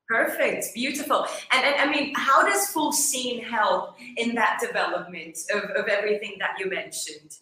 Perfect, 0.08 0.74
beautiful. 0.74 1.26
And, 1.52 1.66
and 1.66 1.90
I 1.90 1.90
mean, 1.90 2.14
how 2.16 2.44
does 2.44 2.74
Fuxing 2.74 3.44
help 3.44 3.96
in 4.18 4.36
that 4.36 4.60
development 4.60 5.38
of, 5.54 5.64
of 5.72 5.88
everything 5.88 6.36
that 6.40 6.60
you 6.60 6.70
mentioned? 6.70 7.38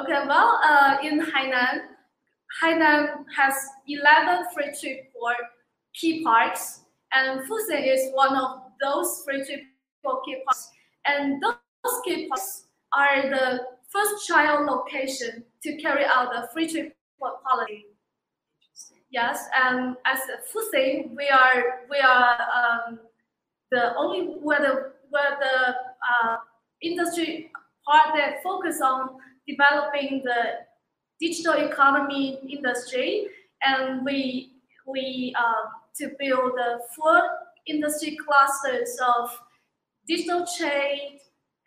Okay, 0.00 0.24
well, 0.26 0.60
uh, 0.64 0.96
in 1.02 1.20
Hainan, 1.20 1.80
Hainan 2.62 3.24
has 3.36 3.54
11 3.86 4.46
free 4.54 4.72
trade 4.80 5.08
port 5.12 5.36
key 5.94 6.24
parks, 6.24 6.80
and 7.12 7.40
Fuxing 7.40 7.86
is 7.86 8.10
one 8.14 8.34
of 8.34 8.62
those 8.82 9.22
free 9.24 9.44
trade 9.44 9.66
port 10.02 10.24
key 10.24 10.36
parks 10.46 10.70
and 11.06 11.42
those 11.42 12.00
key 12.04 12.28
are 12.92 13.22
the 13.22 13.60
first 13.88 14.26
child 14.26 14.66
location 14.66 15.44
to 15.62 15.76
carry 15.76 16.04
out 16.04 16.32
the 16.32 16.48
free 16.52 16.68
trade 16.68 16.92
policy. 17.18 17.86
Yes, 19.10 19.44
and 19.56 19.96
as 20.06 20.20
Fuxing, 20.54 21.16
we 21.16 21.28
are 21.28 21.80
we 21.90 21.98
are 21.98 22.38
um, 22.54 23.00
the 23.72 23.94
only 23.96 24.36
where 24.40 24.60
the 24.60 24.92
where 25.10 25.36
the 25.40 25.74
uh, 25.74 26.36
industry 26.80 27.50
part 27.84 28.14
that 28.16 28.42
focus 28.42 28.80
on 28.80 29.16
developing 29.48 30.22
the 30.24 30.64
digital 31.20 31.54
economy 31.54 32.38
industry, 32.48 33.26
and 33.62 34.04
we 34.04 34.52
we 34.86 35.34
uh, 35.36 35.68
to 35.96 36.12
build 36.20 36.52
the 36.52 36.80
four 36.96 37.20
industry 37.66 38.16
clusters 38.24 38.96
of 39.16 39.30
digital 40.10 40.44
trade 40.58 41.20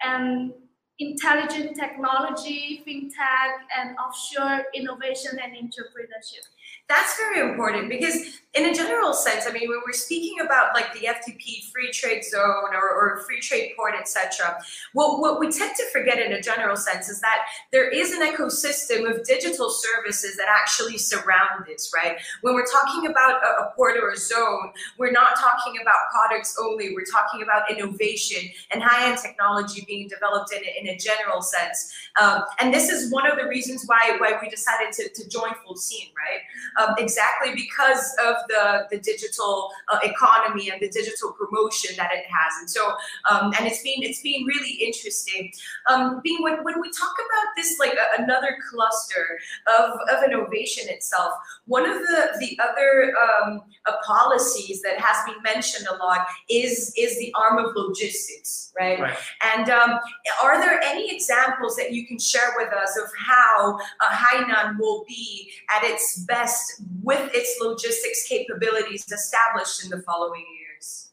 and 0.03 0.51
intelligent 0.99 1.75
technology, 1.75 2.83
fintech, 2.85 3.53
and 3.77 3.95
offshore 3.97 4.65
innovation 4.75 5.39
and 5.41 5.53
entrepreneurship. 5.55 6.45
That's 6.89 7.17
very 7.17 7.49
important 7.49 7.89
because 7.89 8.41
in 8.55 8.65
a 8.65 8.73
general 8.73 9.13
sense, 9.13 9.45
I 9.47 9.51
mean, 9.51 9.67
when 9.67 9.79
we're 9.85 9.93
speaking 9.93 10.39
about 10.39 10.75
like 10.75 10.93
the 10.93 11.07
FTP 11.07 11.71
free 11.71 11.91
trade 11.91 12.23
zone 12.23 12.73
or, 12.73 12.89
or 12.89 13.23
free 13.25 13.39
trade 13.39 13.71
port, 13.75 13.93
etc., 13.99 14.57
well, 14.93 15.19
what 15.19 15.39
we 15.39 15.51
tend 15.51 15.75
to 15.75 15.83
forget 15.91 16.19
in 16.19 16.33
a 16.33 16.41
general 16.41 16.75
sense 16.75 17.09
is 17.09 17.19
that 17.21 17.45
there 17.71 17.89
is 17.89 18.11
an 18.11 18.21
ecosystem 18.21 19.09
of 19.09 19.25
digital 19.25 19.69
services 19.69 20.37
that 20.37 20.47
actually 20.47 20.99
surround 20.99 21.65
this, 21.67 21.91
right? 21.95 22.17
When 22.41 22.53
we're 22.53 22.67
talking 22.67 23.09
about 23.09 23.41
a, 23.43 23.63
a 23.63 23.73
port 23.75 23.97
or 23.97 24.11
a 24.11 24.17
zone, 24.17 24.71
we're 24.99 25.11
not 25.11 25.35
talking 25.35 25.81
about 25.81 25.95
products 26.11 26.55
only. 26.61 26.93
We're 26.93 27.05
talking 27.05 27.41
about 27.41 27.71
innovation 27.71 28.49
and 28.71 28.83
high-end 28.83 29.17
technology 29.17 29.83
being 29.87 30.07
developed 30.07 30.53
in, 30.53 30.61
in 30.79 30.93
a 30.93 30.97
general 30.97 31.41
sense. 31.41 31.91
Um, 32.21 32.43
and 32.59 32.71
this 32.71 32.89
is 32.89 33.11
one 33.11 33.29
of 33.29 33.39
the 33.39 33.47
reasons 33.47 33.83
why, 33.87 34.15
why 34.19 34.37
we 34.41 34.49
decided 34.49 34.93
to, 34.93 35.09
to 35.09 35.29
join 35.29 35.49
Fuxing, 35.65 36.11
right? 36.15 36.41
um, 36.79 36.95
exactly 36.97 37.53
because 37.53 38.15
of 38.25 38.35
the, 38.47 38.87
the 38.91 38.99
digital 38.99 39.71
uh, 39.91 39.99
economy 40.03 40.69
and 40.69 40.81
the 40.81 40.89
digital 40.89 41.31
promotion 41.33 41.95
that 41.97 42.11
it 42.11 42.25
has. 42.25 42.53
And 42.59 42.69
so, 42.69 42.93
um, 43.29 43.53
and 43.57 43.67
it's 43.67 43.81
been 43.83 44.01
it's 44.03 44.21
been 44.21 44.45
really 44.45 44.73
interesting. 44.73 45.51
Um, 45.89 46.21
being 46.23 46.41
when, 46.41 46.63
when 46.63 46.79
we 46.81 46.91
talk 46.91 47.13
about 47.13 47.47
this 47.55 47.77
like 47.79 47.93
a, 47.93 48.21
another 48.21 48.57
cluster 48.69 49.39
of, 49.79 49.91
of 50.11 50.23
innovation 50.23 50.89
itself, 50.89 51.33
one 51.65 51.85
of 51.85 51.97
the 51.97 52.37
the 52.39 52.59
other 52.61 53.13
um, 53.23 53.61
uh, 53.85 53.93
policies 54.05 54.81
that 54.81 54.99
has 54.99 55.17
been 55.25 55.41
mentioned 55.43 55.87
a 55.87 55.95
lot 55.97 56.27
is 56.49 56.93
is 56.97 57.17
the 57.19 57.33
arm 57.37 57.63
of 57.63 57.75
logistics, 57.75 58.73
right? 58.79 58.99
Right. 58.99 59.17
And 59.55 59.69
um, 59.69 59.99
are 60.43 60.59
there 60.59 60.79
any 60.83 61.13
examples 61.13 61.75
that 61.75 61.91
you 61.91 62.07
can 62.07 62.19
share 62.19 62.53
with 62.57 62.73
us 62.73 62.97
of 62.97 63.09
how 63.17 63.77
uh, 63.99 64.09
Hainan 64.09 64.79
will 64.79 65.05
be 65.07 65.51
at 65.75 65.83
its 65.83 66.19
best 66.25 66.81
with 67.01 67.29
its 67.33 67.57
logistics 67.61 68.27
capabilities 68.33 69.05
established 69.11 69.83
in 69.83 69.89
the 69.89 70.01
following 70.01 70.45
years? 70.59 71.11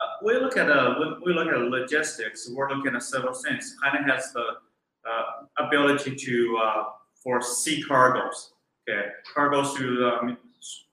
Uh, 0.00 0.04
we 0.24 0.34
look 0.34 0.56
at 0.56 0.70
uh, 0.70 0.94
we 1.24 1.32
look 1.32 1.48
at 1.48 1.58
logistics. 1.78 2.50
We're 2.50 2.70
looking 2.72 2.94
at 2.94 3.02
several 3.02 3.34
things. 3.34 3.76
Hainan 3.82 4.04
has 4.12 4.32
the 4.32 4.46
uh, 5.10 5.64
ability 5.64 6.16
to 6.16 6.58
uh, 6.62 6.84
for 7.22 7.40
sea 7.40 7.82
cargoes. 7.82 8.52
Okay, 8.88 9.08
cargoes 9.34 9.74
to 9.78 9.84
um, 10.08 10.36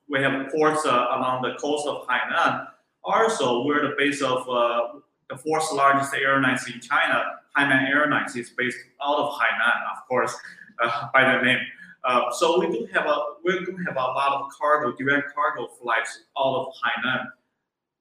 we 0.10 0.20
have 0.22 0.52
ports 0.52 0.86
uh, 0.86 1.08
along 1.16 1.42
the 1.42 1.56
coast 1.60 1.88
of 1.88 2.08
Hainan. 2.08 2.68
Also, 3.04 3.66
we're 3.66 3.82
the 3.82 3.96
base 3.98 4.22
of 4.22 4.48
uh, 4.50 5.00
the 5.30 5.38
fourth 5.38 5.72
largest 5.74 6.14
airlines 6.14 6.68
in 6.68 6.80
China. 6.80 7.24
Hainan 7.58 7.90
Airlines 7.90 8.36
is 8.36 8.50
based 8.58 8.78
out 9.04 9.18
of 9.18 9.34
Hainan, 9.34 9.80
of 9.92 10.08
course, 10.08 10.36
uh, 10.84 11.08
by 11.14 11.22
the 11.32 11.44
name. 11.44 11.60
Uh, 12.04 12.32
so 12.32 12.60
we 12.60 12.68
do 12.68 12.86
have 12.94 13.06
a 13.06 13.18
we 13.44 13.54
do 13.66 13.78
have 13.86 13.96
a 13.96 14.00
lot 14.00 14.42
of 14.42 14.52
cargo, 14.52 14.96
direct 14.98 15.34
cargo 15.34 15.68
flights 15.68 16.24
out 16.38 16.56
of 16.56 16.74
Hainan 16.82 17.26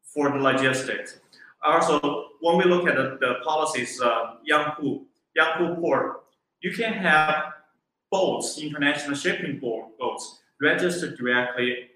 for 0.03 0.31
the 0.31 0.39
logistics. 0.39 1.21
Also, 1.65 2.31
when 2.41 2.59
we 2.59 2.65
look 2.65 2.89
at 2.89 2.97
the, 2.97 3.17
the 3.21 3.35
policies, 3.45 4.01
uh, 4.01 4.35
Yangpu, 4.51 5.05
Yangpu 5.39 5.81
Port, 5.81 6.25
you 6.61 6.73
can 6.73 6.93
have 6.93 7.53
boats, 8.11 8.59
international 8.59 9.15
shipping 9.15 9.61
boat, 9.61 9.97
boats, 9.99 10.41
registered 10.61 11.17
directly 11.17 11.89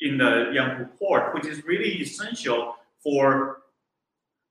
in 0.00 0.18
the 0.18 0.52
Yangpu 0.54 0.88
Port, 0.98 1.34
which 1.34 1.46
is 1.46 1.64
really 1.64 2.00
essential 2.00 2.76
for 3.02 3.58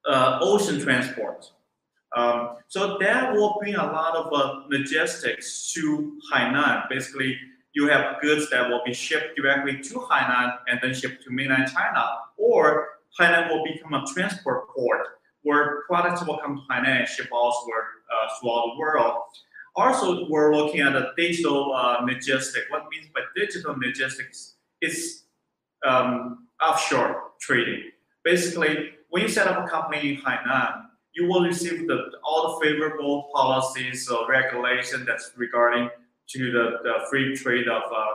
uh, 0.08 0.40
ocean 0.42 0.82
transport. 0.82 1.52
Um, 2.16 2.56
so 2.68 2.98
that 3.00 3.34
will 3.34 3.58
bring 3.60 3.76
a 3.76 3.84
lot 3.84 4.16
of 4.16 4.32
uh, 4.34 4.62
logistics 4.70 5.74
to 5.74 6.18
Hainan. 6.32 6.88
Basically, 6.90 7.38
you 7.74 7.88
have 7.90 8.22
goods 8.22 8.50
that 8.50 8.70
will 8.70 8.82
be 8.86 8.94
shipped 8.94 9.36
directly 9.36 9.80
to 9.82 9.94
Hainan 10.00 10.58
and 10.68 10.80
then 10.82 10.94
shipped 10.94 11.24
to 11.24 11.32
mainland 11.32 11.70
China, 11.72 12.06
or 12.38 12.90
Hainan 13.20 13.50
will 13.50 13.64
become 13.64 13.94
a 13.94 14.06
transport 14.14 14.70
port 14.70 15.08
where 15.44 15.84
products 15.88 16.26
will 16.26 16.38
come 16.38 16.56
to 16.56 16.74
Hainan 16.74 17.00
and 17.00 17.08
ship 17.08 17.28
elsewhere 17.32 17.84
uh, 18.12 18.28
throughout 18.40 18.74
the 18.74 18.80
world. 18.80 19.22
Also, 19.76 20.28
we're 20.28 20.56
looking 20.56 20.82
at 20.82 20.94
the 20.94 21.12
digital 21.16 21.74
uh, 21.74 22.04
logistics. 22.04 22.66
What 22.70 22.86
means 22.90 23.08
by 23.14 23.22
digital 23.36 23.76
logistics 23.78 24.56
is 24.82 25.24
um, 25.86 26.48
offshore 26.66 27.32
trading. 27.40 27.92
Basically, 28.24 28.90
when 29.10 29.22
you 29.22 29.30
set 29.30 29.48
up 29.48 29.64
a 29.64 29.70
company 29.70 30.16
in 30.16 30.22
Hainan, 30.22 30.88
you 31.18 31.28
will 31.28 31.42
receive 31.42 31.88
the, 31.88 32.12
all 32.24 32.60
the 32.60 32.66
favorable 32.66 33.30
policies 33.34 34.08
or 34.08 34.30
regulation 34.30 35.04
that's 35.06 35.32
regarding 35.36 35.90
to 36.30 36.52
the, 36.52 36.78
the 36.84 36.94
free 37.10 37.36
trade 37.36 37.68
of 37.68 37.82
uh, 37.92 38.06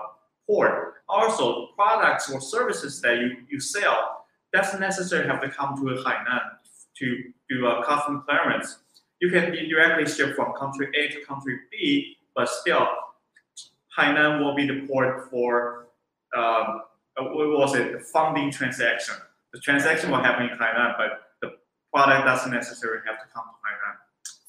port. 0.46 0.94
Also, 1.08 1.68
products 1.74 2.30
or 2.30 2.40
services 2.40 3.00
that 3.00 3.18
you, 3.18 3.38
you 3.50 3.58
sell, 3.58 4.24
doesn't 4.52 4.80
necessarily 4.80 5.28
have 5.28 5.40
to 5.40 5.48
come 5.48 5.74
to 5.76 5.82
Hainan 6.04 6.40
to 6.98 7.22
do 7.50 7.66
a 7.66 7.84
custom 7.84 8.22
clearance. 8.28 8.78
You 9.20 9.30
can 9.30 9.50
directly 9.68 10.06
shipped 10.06 10.36
from 10.36 10.52
country 10.54 10.88
A 10.96 11.08
to 11.08 11.24
country 11.24 11.58
B, 11.70 12.16
but 12.36 12.48
still, 12.48 12.86
Hainan 13.98 14.44
will 14.44 14.54
be 14.54 14.66
the 14.66 14.86
port 14.86 15.28
for 15.28 15.88
um, 16.36 16.82
uh, 17.18 17.24
what 17.24 17.58
was 17.58 17.74
it? 17.74 18.00
Funding 18.06 18.50
transaction. 18.50 19.16
The 19.52 19.60
transaction 19.60 20.10
will 20.10 20.22
happen 20.22 20.48
in 20.48 20.56
Hainan, 20.56 20.94
but 20.96 21.20
product 21.92 22.24
doesn't 22.24 22.52
necessarily 22.52 23.02
have 23.06 23.20
to 23.20 23.28
come 23.34 23.44
to 23.44 23.58
Hainan. 23.60 24.01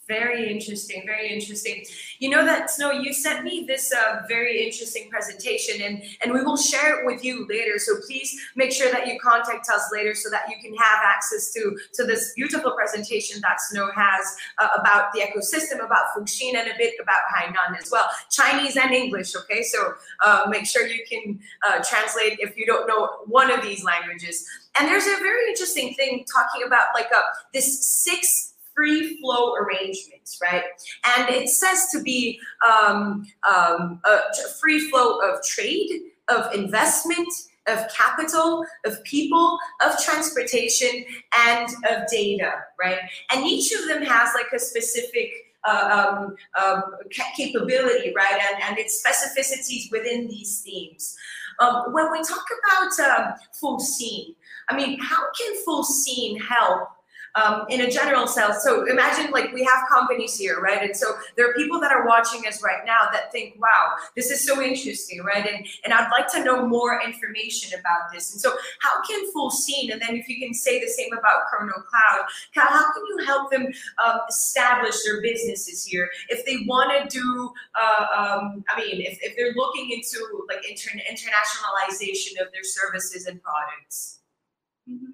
Very 0.07 0.51
interesting, 0.51 1.03
very 1.05 1.31
interesting. 1.31 1.85
You 2.19 2.29
know 2.29 2.43
that 2.43 2.69
Snow, 2.69 2.91
you 2.91 3.13
sent 3.13 3.45
me 3.45 3.63
this 3.65 3.93
uh, 3.93 4.23
very 4.27 4.61
interesting 4.61 5.09
presentation, 5.09 5.81
and 5.81 6.03
and 6.21 6.33
we 6.33 6.43
will 6.43 6.57
share 6.57 6.99
it 6.99 7.05
with 7.05 7.23
you 7.23 7.47
later. 7.47 7.79
So 7.79 7.93
please 8.05 8.37
make 8.57 8.73
sure 8.73 8.91
that 8.91 9.07
you 9.07 9.17
contact 9.17 9.69
us 9.69 9.89
later 9.93 10.13
so 10.13 10.29
that 10.29 10.49
you 10.49 10.57
can 10.61 10.75
have 10.75 10.99
access 11.05 11.53
to 11.53 11.77
to 11.93 12.03
this 12.03 12.33
beautiful 12.35 12.71
presentation 12.71 13.39
that 13.43 13.61
Snow 13.61 13.91
has 13.95 14.35
uh, 14.57 14.67
about 14.77 15.13
the 15.13 15.21
ecosystem, 15.21 15.75
about 15.75 16.07
Fuxing, 16.17 16.53
and 16.53 16.69
a 16.69 16.75
bit 16.77 16.95
about 17.01 17.21
Hainan 17.33 17.79
as 17.79 17.89
well, 17.89 18.09
Chinese 18.29 18.75
and 18.75 18.91
English. 18.93 19.33
Okay, 19.37 19.63
so 19.63 19.93
uh, 20.25 20.47
make 20.49 20.65
sure 20.65 20.85
you 20.85 21.05
can 21.09 21.39
uh, 21.65 21.81
translate 21.81 22.39
if 22.39 22.57
you 22.57 22.65
don't 22.65 22.87
know 22.87 23.07
one 23.27 23.49
of 23.49 23.61
these 23.61 23.85
languages. 23.85 24.45
And 24.77 24.85
there's 24.87 25.05
a 25.07 25.17
very 25.21 25.47
interesting 25.47 25.93
thing 25.93 26.25
talking 26.25 26.67
about 26.67 26.87
like 26.93 27.07
a 27.13 27.19
uh, 27.19 27.21
this 27.53 27.85
six 27.85 28.52
free 28.75 29.17
flow 29.17 29.55
arrangements, 29.55 30.39
right? 30.41 30.63
And 31.17 31.29
it 31.29 31.49
says 31.49 31.87
to 31.91 32.01
be 32.01 32.39
um, 32.67 33.25
um, 33.47 34.01
a 34.05 34.19
free 34.59 34.89
flow 34.89 35.19
of 35.19 35.43
trade, 35.43 36.01
of 36.29 36.53
investment, 36.53 37.27
of 37.67 37.79
capital, 37.93 38.65
of 38.85 39.03
people, 39.03 39.57
of 39.85 39.97
transportation, 40.03 41.05
and 41.47 41.69
of 41.89 42.07
data, 42.11 42.53
right? 42.79 42.99
And 43.31 43.45
each 43.45 43.71
of 43.73 43.87
them 43.87 44.03
has 44.03 44.33
like 44.33 44.51
a 44.53 44.59
specific 44.59 45.31
uh, 45.65 46.15
um, 46.17 46.35
um, 46.61 46.83
capability, 47.35 48.13
right? 48.15 48.39
And, 48.51 48.63
and 48.63 48.77
its 48.77 49.01
specificities 49.01 49.91
within 49.91 50.27
these 50.27 50.61
themes. 50.61 51.15
Um, 51.59 51.93
when 51.93 52.11
we 52.11 52.21
talk 52.23 52.45
about 52.59 53.17
um, 53.17 53.33
Fuxing, 53.61 54.35
I 54.69 54.75
mean, 54.75 54.99
how 54.99 55.23
can 55.37 55.55
Fuxing 55.65 56.41
help 56.41 56.89
um, 57.35 57.65
in 57.69 57.81
a 57.81 57.89
general 57.89 58.27
sense. 58.27 58.63
So 58.63 58.85
imagine 58.89 59.31
like 59.31 59.51
we 59.53 59.63
have 59.63 59.87
companies 59.89 60.37
here, 60.37 60.59
right? 60.59 60.83
And 60.83 60.95
so 60.95 61.13
there 61.35 61.49
are 61.49 61.53
people 61.53 61.79
that 61.79 61.91
are 61.91 62.05
watching 62.05 62.45
us 62.47 62.61
right 62.63 62.85
now 62.85 63.09
that 63.11 63.31
think, 63.31 63.55
wow, 63.59 63.95
this 64.15 64.29
is 64.29 64.45
so 64.45 64.61
interesting, 64.61 65.23
right? 65.23 65.45
And, 65.45 65.65
and 65.83 65.93
I'd 65.93 66.09
like 66.11 66.31
to 66.33 66.43
know 66.43 66.67
more 66.67 67.01
information 67.01 67.77
about 67.79 68.11
this. 68.13 68.31
And 68.31 68.41
so 68.41 68.51
how 68.81 69.01
can 69.07 69.23
Fuxing, 69.33 69.91
and 69.91 70.01
then 70.01 70.15
if 70.15 70.27
you 70.27 70.39
can 70.39 70.53
say 70.53 70.79
the 70.79 70.87
same 70.87 71.11
about 71.13 71.47
Chrono 71.49 71.73
Cloud, 71.73 72.25
how, 72.53 72.67
how 72.67 72.93
can 72.93 73.03
you 73.07 73.25
help 73.25 73.51
them 73.51 73.67
um, 74.03 74.19
establish 74.29 74.95
their 75.03 75.21
businesses 75.21 75.83
here? 75.83 76.09
If 76.29 76.45
they 76.45 76.65
want 76.67 77.09
to 77.09 77.19
do, 77.19 77.51
uh, 77.75 78.05
um, 78.15 78.63
I 78.69 78.79
mean, 78.79 79.01
if, 79.01 79.17
if 79.21 79.35
they're 79.35 79.53
looking 79.55 79.91
into 79.91 80.45
like 80.47 80.63
inter 80.69 80.91
internationalization 80.93 82.41
of 82.41 82.51
their 82.51 82.63
services 82.63 83.25
and 83.25 83.41
products. 83.41 84.19
Mm 84.87 84.99
-hmm. 84.99 85.12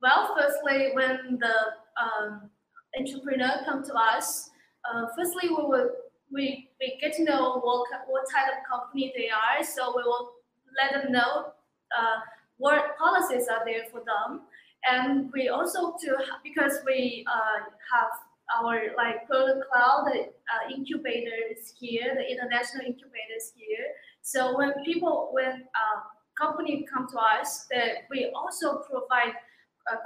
Well, 0.00 0.34
firstly, 0.38 0.90
when 0.92 1.38
the 1.40 1.54
um, 2.00 2.50
entrepreneur 2.98 3.62
come 3.64 3.82
to 3.84 3.94
us, 3.94 4.50
uh, 4.88 5.06
firstly 5.16 5.48
we 5.48 5.56
will 5.56 5.90
we, 6.30 6.68
we 6.78 6.98
get 7.00 7.14
to 7.14 7.24
know 7.24 7.58
what 7.60 7.88
what 8.06 8.24
type 8.30 8.52
of 8.52 8.68
company 8.68 9.12
they 9.16 9.28
are, 9.28 9.64
so 9.64 9.94
we 9.96 10.02
will 10.02 10.32
let 10.80 11.02
them 11.02 11.12
know 11.12 11.52
uh, 11.98 12.20
what 12.58 12.96
policies 12.96 13.48
are 13.48 13.64
there 13.64 13.84
for 13.90 14.00
them, 14.00 14.42
and 14.88 15.30
we 15.32 15.48
also 15.48 15.96
to 16.00 16.16
because 16.44 16.78
we 16.86 17.24
uh, 17.26 17.64
have 17.92 18.10
our 18.56 18.94
like 18.96 19.26
Pearl 19.28 19.60
Cloud 19.72 20.06
uh, 20.08 20.74
incubators 20.74 21.74
here, 21.80 22.14
the 22.14 22.30
international 22.30 22.86
incubators 22.86 23.52
here. 23.56 23.86
So 24.22 24.56
when 24.56 24.72
people 24.84 25.30
when 25.32 25.52
uh, 25.74 26.00
company 26.38 26.86
come 26.92 27.08
to 27.08 27.18
us, 27.18 27.66
that 27.70 28.06
we 28.10 28.30
also 28.34 28.84
provide 28.88 29.34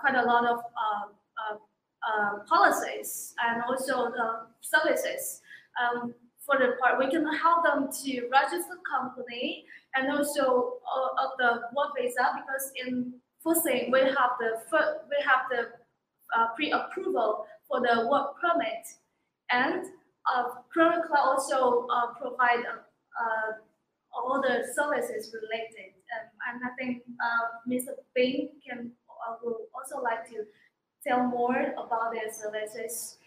quite 0.00 0.14
a 0.14 0.22
lot 0.22 0.44
of 0.46 0.58
uh, 0.58 1.56
uh, 2.02 2.38
policies 2.48 3.34
and 3.46 3.62
also 3.62 4.10
the 4.10 4.46
services. 4.60 5.40
Um, 5.80 6.14
for 6.44 6.58
the 6.58 6.76
part, 6.82 6.98
we 6.98 7.08
can 7.08 7.24
help 7.38 7.64
them 7.64 7.88
to 8.04 8.28
register 8.32 8.78
company 8.90 9.64
and 9.94 10.10
also 10.10 10.78
uh, 10.82 11.24
of 11.24 11.30
the 11.38 11.62
work 11.76 11.92
visa 11.96 12.32
because 12.34 12.72
in 12.84 13.14
Fuxing 13.44 13.90
we 13.90 14.00
have 14.00 14.38
the 14.38 14.62
we 15.10 15.16
have 15.26 15.50
the 15.50 15.68
uh, 16.36 16.48
pre-approval 16.54 17.46
for 17.68 17.80
the 17.80 18.08
work 18.08 18.34
permit, 18.40 18.86
and 19.50 19.86
uh, 20.32 20.44
Cloud 20.72 21.02
also 21.12 21.86
uh, 21.88 22.14
provide 22.20 22.64
uh, 22.64 23.52
all 24.14 24.40
the 24.40 24.64
services 24.74 25.34
related. 25.34 25.92
Um, 26.14 26.28
and 26.48 26.60
I 26.64 26.74
think 26.78 27.02
uh, 27.20 27.58
Mr. 27.68 27.98
Bing 28.14 28.50
can 28.66 28.92
I 29.26 29.36
would 29.42 29.56
also 29.74 30.02
like 30.02 30.26
to 30.30 30.44
tell 31.06 31.24
more 31.24 31.74
about 31.74 32.12
their 32.12 32.32
services 32.32 33.18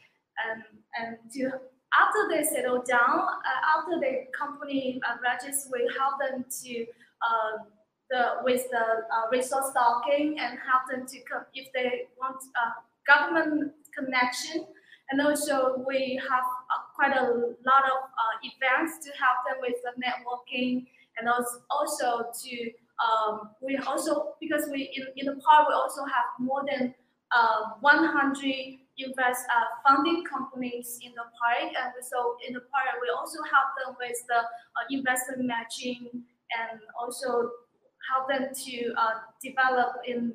and, 0.44 0.64
and 1.00 1.18
to 1.34 1.52
after 1.96 2.28
they 2.30 2.44
settle 2.44 2.82
down, 2.84 3.20
uh, 3.20 3.78
after 3.78 4.00
the 4.00 4.28
company 4.38 5.00
uh, 5.08 5.16
register, 5.24 5.70
we 5.72 5.90
help 5.98 6.20
them 6.20 6.46
to 6.64 6.86
uh, 7.24 7.64
the 8.10 8.44
with 8.44 8.70
the 8.70 8.78
uh, 8.78 9.30
resource 9.32 9.72
stocking 9.72 10.38
and 10.40 10.60
help 10.60 10.84
them 10.90 11.08
to 11.08 11.20
come 11.22 11.46
if 11.54 11.72
they 11.74 12.04
want 12.20 12.38
a 12.56 12.66
government 13.08 13.72
connection. 13.98 14.66
And 15.12 15.22
also 15.22 15.84
we 15.88 16.20
have 16.30 16.44
uh, 16.44 16.82
quite 16.96 17.16
a 17.16 17.24
lot 17.24 17.84
of 17.94 18.00
uh, 18.10 18.36
events 18.44 19.06
to 19.06 19.12
help 19.18 19.46
them 19.48 19.58
with 19.62 19.76
the 19.84 19.94
networking 20.02 20.88
and 21.18 21.30
also, 21.30 21.62
also 21.70 22.32
to 22.44 22.72
um, 23.04 23.52
we 23.62 23.78
also 23.88 24.36
because 24.40 24.68
we 24.72 24.90
in, 24.96 25.06
in 25.18 25.26
the 25.26 25.42
park 25.42 25.68
we 25.68 25.74
also 25.74 26.04
have 26.06 26.32
more 26.40 26.64
than 26.66 26.94
uh, 27.36 27.76
100 27.82 28.80
invest 28.98 29.44
uh, 29.52 29.68
funding 29.84 30.24
companies 30.24 31.00
in 31.04 31.12
the 31.12 31.28
park 31.36 31.72
and 31.76 31.92
so 32.02 32.38
in 32.48 32.54
the 32.54 32.62
park 32.72 32.96
we 33.02 33.10
also 33.12 33.40
help 33.52 33.76
them 33.84 33.96
with 34.00 34.16
the 34.30 34.40
uh, 34.40 34.86
investment 34.90 35.44
matching 35.44 36.24
and 36.56 36.80
also 37.00 37.52
help 38.08 38.30
them 38.30 38.48
to 38.54 38.94
uh, 38.98 39.20
develop 39.44 39.98
in 40.08 40.32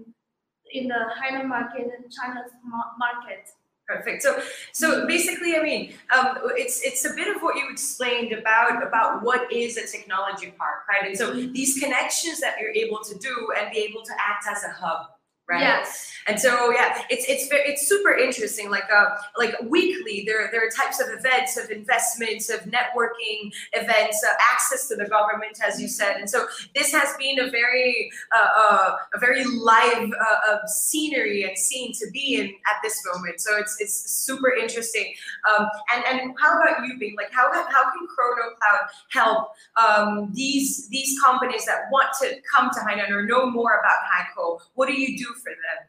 in 0.72 0.86
the 0.86 1.02
Hainan 1.18 1.48
market 1.48 1.82
and 1.82 2.12
China's 2.12 2.52
market. 2.98 3.50
Perfect. 3.90 4.22
So, 4.22 4.40
so 4.72 5.04
basically, 5.06 5.56
I 5.56 5.62
mean, 5.62 5.94
um, 6.16 6.38
it's 6.54 6.80
it's 6.84 7.04
a 7.04 7.12
bit 7.14 7.34
of 7.34 7.42
what 7.42 7.56
you 7.56 7.68
explained 7.70 8.32
about 8.32 8.86
about 8.86 9.24
what 9.24 9.52
is 9.52 9.76
a 9.76 9.84
technology 9.84 10.54
park, 10.56 10.86
right? 10.88 11.08
And 11.08 11.18
so 11.18 11.34
these 11.34 11.76
connections 11.80 12.38
that 12.38 12.54
you're 12.60 12.70
able 12.70 13.00
to 13.02 13.18
do 13.18 13.48
and 13.58 13.68
be 13.72 13.78
able 13.78 14.02
to 14.02 14.12
act 14.12 14.46
as 14.48 14.62
a 14.62 14.68
hub 14.68 15.08
right? 15.50 15.60
Yes. 15.60 16.12
And 16.26 16.38
so 16.38 16.70
yeah, 16.70 17.02
it's 17.10 17.24
it's 17.28 17.48
very, 17.48 17.68
it's 17.68 17.88
super 17.88 18.12
interesting. 18.12 18.70
Like 18.70 18.88
uh 18.94 19.06
like 19.36 19.54
weekly, 19.62 20.22
there 20.26 20.48
there 20.52 20.64
are 20.64 20.70
types 20.70 21.00
of 21.00 21.08
events 21.10 21.56
of 21.56 21.70
investments 21.70 22.50
of 22.50 22.60
networking 22.60 23.50
events, 23.72 24.22
uh, 24.24 24.34
access 24.52 24.86
to 24.88 24.96
the 24.96 25.06
government, 25.06 25.58
as 25.66 25.80
you 25.80 25.88
said. 25.88 26.16
And 26.18 26.28
so 26.28 26.46
this 26.74 26.92
has 26.92 27.16
been 27.18 27.40
a 27.40 27.50
very 27.50 28.12
uh, 28.36 28.48
uh, 28.62 28.96
a 29.14 29.18
very 29.18 29.44
live 29.44 30.10
uh, 30.12 30.52
uh, 30.52 30.66
scenery 30.66 31.44
and 31.44 31.58
scene 31.58 31.92
to 31.94 32.10
be 32.12 32.36
in 32.36 32.46
at 32.46 32.76
this 32.82 33.02
moment. 33.12 33.40
So 33.40 33.56
it's 33.56 33.76
it's 33.80 34.10
super 34.10 34.52
interesting. 34.52 35.12
Um, 35.48 35.66
and 35.92 36.04
and 36.04 36.34
how 36.38 36.60
about 36.60 36.86
you, 36.86 36.98
Bing? 36.98 37.16
Like 37.16 37.32
how 37.32 37.50
how 37.52 37.84
can 37.90 38.06
Chrono 38.14 38.54
Cloud 38.60 38.88
help 39.10 39.48
um, 39.82 40.30
these 40.32 40.88
these 40.90 41.18
companies 41.20 41.64
that 41.64 41.84
want 41.90 42.08
to 42.20 42.36
come 42.52 42.70
to 42.74 42.80
Hainan 42.80 43.10
or 43.10 43.24
know 43.24 43.50
more 43.50 43.80
about 43.80 43.98
Haikou? 44.12 44.60
What 44.74 44.86
do 44.86 44.94
you 44.94 45.18
do 45.18 45.34
them? 45.44 45.88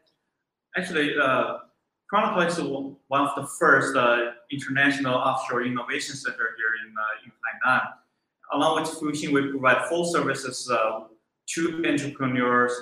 Actually, 0.76 1.14
uh, 1.18 1.58
is 2.46 2.60
one 2.60 3.20
of 3.20 3.34
the 3.36 3.46
first 3.58 3.96
uh, 3.96 4.32
international 4.50 5.14
offshore 5.14 5.62
innovation 5.64 6.14
center 6.14 6.54
here 6.56 6.72
in, 6.86 6.94
uh, 6.96 7.24
in 7.24 7.32
Hainan. 7.32 7.82
Along 8.52 8.80
with 8.80 8.90
Fuxing, 8.90 9.32
we 9.32 9.50
provide 9.50 9.86
full 9.88 10.04
services 10.04 10.70
uh, 10.70 11.04
to 11.54 11.82
entrepreneurs, 11.86 12.72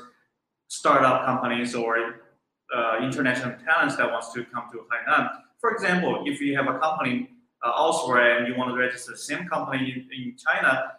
startup 0.67 1.25
companies, 1.25 1.75
or 1.77 2.23
uh, 2.77 2.99
international 3.01 3.55
talents 3.65 3.97
that 3.97 4.11
wants 4.11 4.33
to 4.33 4.45
come 4.47 4.65
to 4.73 4.79
Hainan. 4.91 5.31
For 5.61 5.71
example, 5.71 6.25
if 6.27 6.41
you 6.41 6.57
have 6.57 6.67
a 6.67 6.79
company 6.79 7.31
uh, 7.65 7.73
elsewhere 7.77 8.39
and 8.39 8.49
you 8.49 8.57
want 8.57 8.71
to 8.71 8.77
register 8.77 9.13
the 9.13 9.19
same 9.19 9.47
company 9.49 9.93
in, 9.93 10.25
in 10.25 10.37
China 10.37 10.93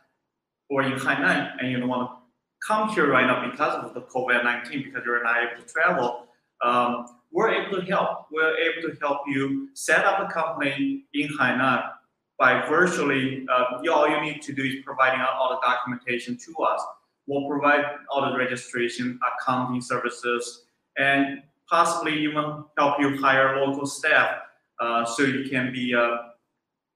or 0.70 0.84
in 0.84 0.94
Hainan, 0.94 1.54
and 1.60 1.70
you 1.70 1.80
don't 1.80 1.90
want 1.90 2.10
to 2.10 2.21
come 2.66 2.90
here 2.90 3.10
right 3.10 3.26
now 3.26 3.50
because 3.50 3.84
of 3.84 3.94
the 3.94 4.02
COVID-19, 4.02 4.84
because 4.84 5.04
you're 5.06 5.24
not 5.24 5.38
able 5.44 5.62
to 5.62 5.68
travel, 5.68 6.28
um, 6.64 7.08
we're 7.32 7.50
able 7.50 7.80
to 7.80 7.86
help. 7.86 8.28
We're 8.32 8.56
able 8.58 8.90
to 8.90 8.98
help 9.00 9.22
you 9.28 9.70
set 9.74 10.06
up 10.06 10.30
a 10.30 10.32
company 10.32 11.06
in 11.14 11.30
Hainan 11.30 11.90
by 12.38 12.68
virtually, 12.68 13.46
uh, 13.52 13.82
all 13.92 14.10
you 14.10 14.20
need 14.22 14.42
to 14.42 14.54
do 14.54 14.64
is 14.64 14.76
providing 14.84 15.22
all 15.22 15.50
the 15.50 15.66
documentation 15.66 16.38
to 16.38 16.64
us. 16.64 16.84
We'll 17.28 17.48
provide 17.48 17.86
all 18.10 18.32
the 18.32 18.38
registration, 18.38 19.20
accounting 19.30 19.80
services, 19.80 20.66
and 20.98 21.44
possibly 21.70 22.24
even 22.24 22.64
help 22.78 23.00
you 23.00 23.18
hire 23.22 23.64
local 23.66 23.86
staff 23.86 24.40
uh, 24.80 25.06
so 25.06 25.24
you 25.24 25.50
can 25.50 25.72
be 25.72 25.94
uh, 25.94 26.18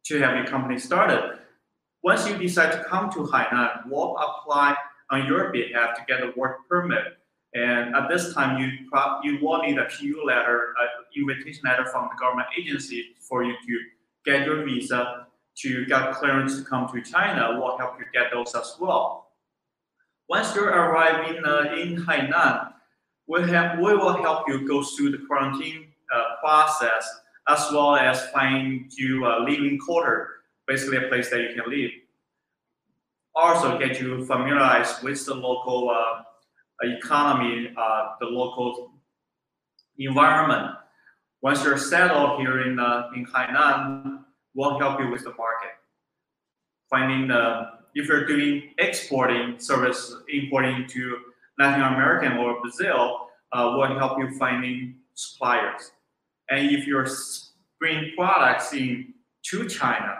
to 0.06 0.20
have 0.20 0.36
your 0.36 0.48
company 0.48 0.80
started. 0.80 1.38
Once 2.04 2.28
you 2.28 2.38
decide 2.38 2.72
to 2.72 2.84
come 2.84 3.12
to 3.12 3.20
Hainan, 3.20 3.88
we'll 3.88 4.18
apply 4.18 4.76
on 5.12 5.26
your 5.28 5.52
behalf 5.52 5.96
to 5.98 6.04
get 6.08 6.24
a 6.24 6.34
work 6.36 6.68
permit. 6.70 7.18
And 7.54 7.96
at 7.96 8.10
this 8.10 8.34
time, 8.34 8.60
you 8.60 8.70
you 9.24 9.40
will 9.42 9.62
need 9.62 9.78
a 9.78 9.86
PU 9.86 10.24
letter, 10.26 10.74
an 10.80 10.88
invitation 11.16 11.62
letter 11.64 11.86
from 11.86 12.10
the 12.12 12.20
government 12.20 12.50
agency 12.58 13.16
for 13.22 13.44
you 13.44 13.54
to 13.54 13.80
get 14.26 14.46
your 14.46 14.66
visa 14.66 15.28
to 15.60 15.86
get 15.86 16.14
clearance 16.16 16.58
to 16.58 16.66
come 16.66 16.90
to 16.92 17.02
China. 17.02 17.58
We'll 17.58 17.78
help 17.78 17.98
you 17.98 18.06
get 18.14 18.32
those 18.34 18.54
as 18.56 18.76
well. 18.80 19.28
Once 20.28 20.54
you 20.54 20.66
arrive 20.66 21.34
in 21.34 21.46
uh, 21.46 21.76
in 21.78 21.96
Hainan, 22.06 22.74
we 23.28 23.50
have 23.50 23.80
we 23.80 23.96
will 23.96 24.22
help 24.22 24.50
you 24.50 24.68
go 24.68 24.84
through 24.84 25.12
the 25.12 25.20
quarantine 25.26 25.88
uh, 26.14 26.36
process 26.42 27.08
as 27.48 27.70
well 27.72 27.96
as 27.96 28.28
find 28.30 28.92
you 28.98 29.28
a 29.28 29.40
living 29.40 29.78
quarter, 29.78 30.42
basically 30.68 30.98
a 30.98 31.08
place 31.08 31.30
that 31.30 31.42
you 31.42 31.54
can 31.56 31.70
live 31.70 31.92
also 33.36 33.78
get 33.78 34.00
you 34.00 34.26
familiarized 34.26 35.04
with 35.04 35.26
the 35.26 35.34
local 35.34 35.90
uh, 35.90 36.24
economy, 36.84 37.74
uh, 37.78 38.10
the 38.20 38.28
local 38.28 38.94
environment. 39.98 40.76
Once 41.42 41.64
you're 41.64 41.78
settled 41.78 42.40
here 42.40 42.62
in, 42.62 42.80
uh, 42.80 43.10
in 43.16 43.26
Hainan, 43.26 44.24
we'll 44.54 44.80
help 44.80 45.00
you 45.00 45.10
with 45.10 45.24
the 45.24 45.34
market. 45.36 45.72
Finding 46.90 47.28
the, 47.28 47.68
if 47.94 48.08
you're 48.08 48.26
doing 48.26 48.74
exporting 48.78 49.60
service, 49.60 50.16
importing 50.30 50.88
to 50.88 51.18
Latin 51.60 51.82
American 51.82 52.38
or 52.38 52.62
Brazil, 52.62 53.28
uh, 53.52 53.74
we'll 53.76 53.98
help 53.98 54.18
you 54.18 54.38
finding 54.38 54.96
suppliers. 55.14 55.92
And 56.50 56.72
if 56.72 56.88
you're 56.88 57.08
bringing 57.80 58.12
products 58.16 58.74
in 58.74 59.14
to 59.48 59.68
China, 59.68 60.16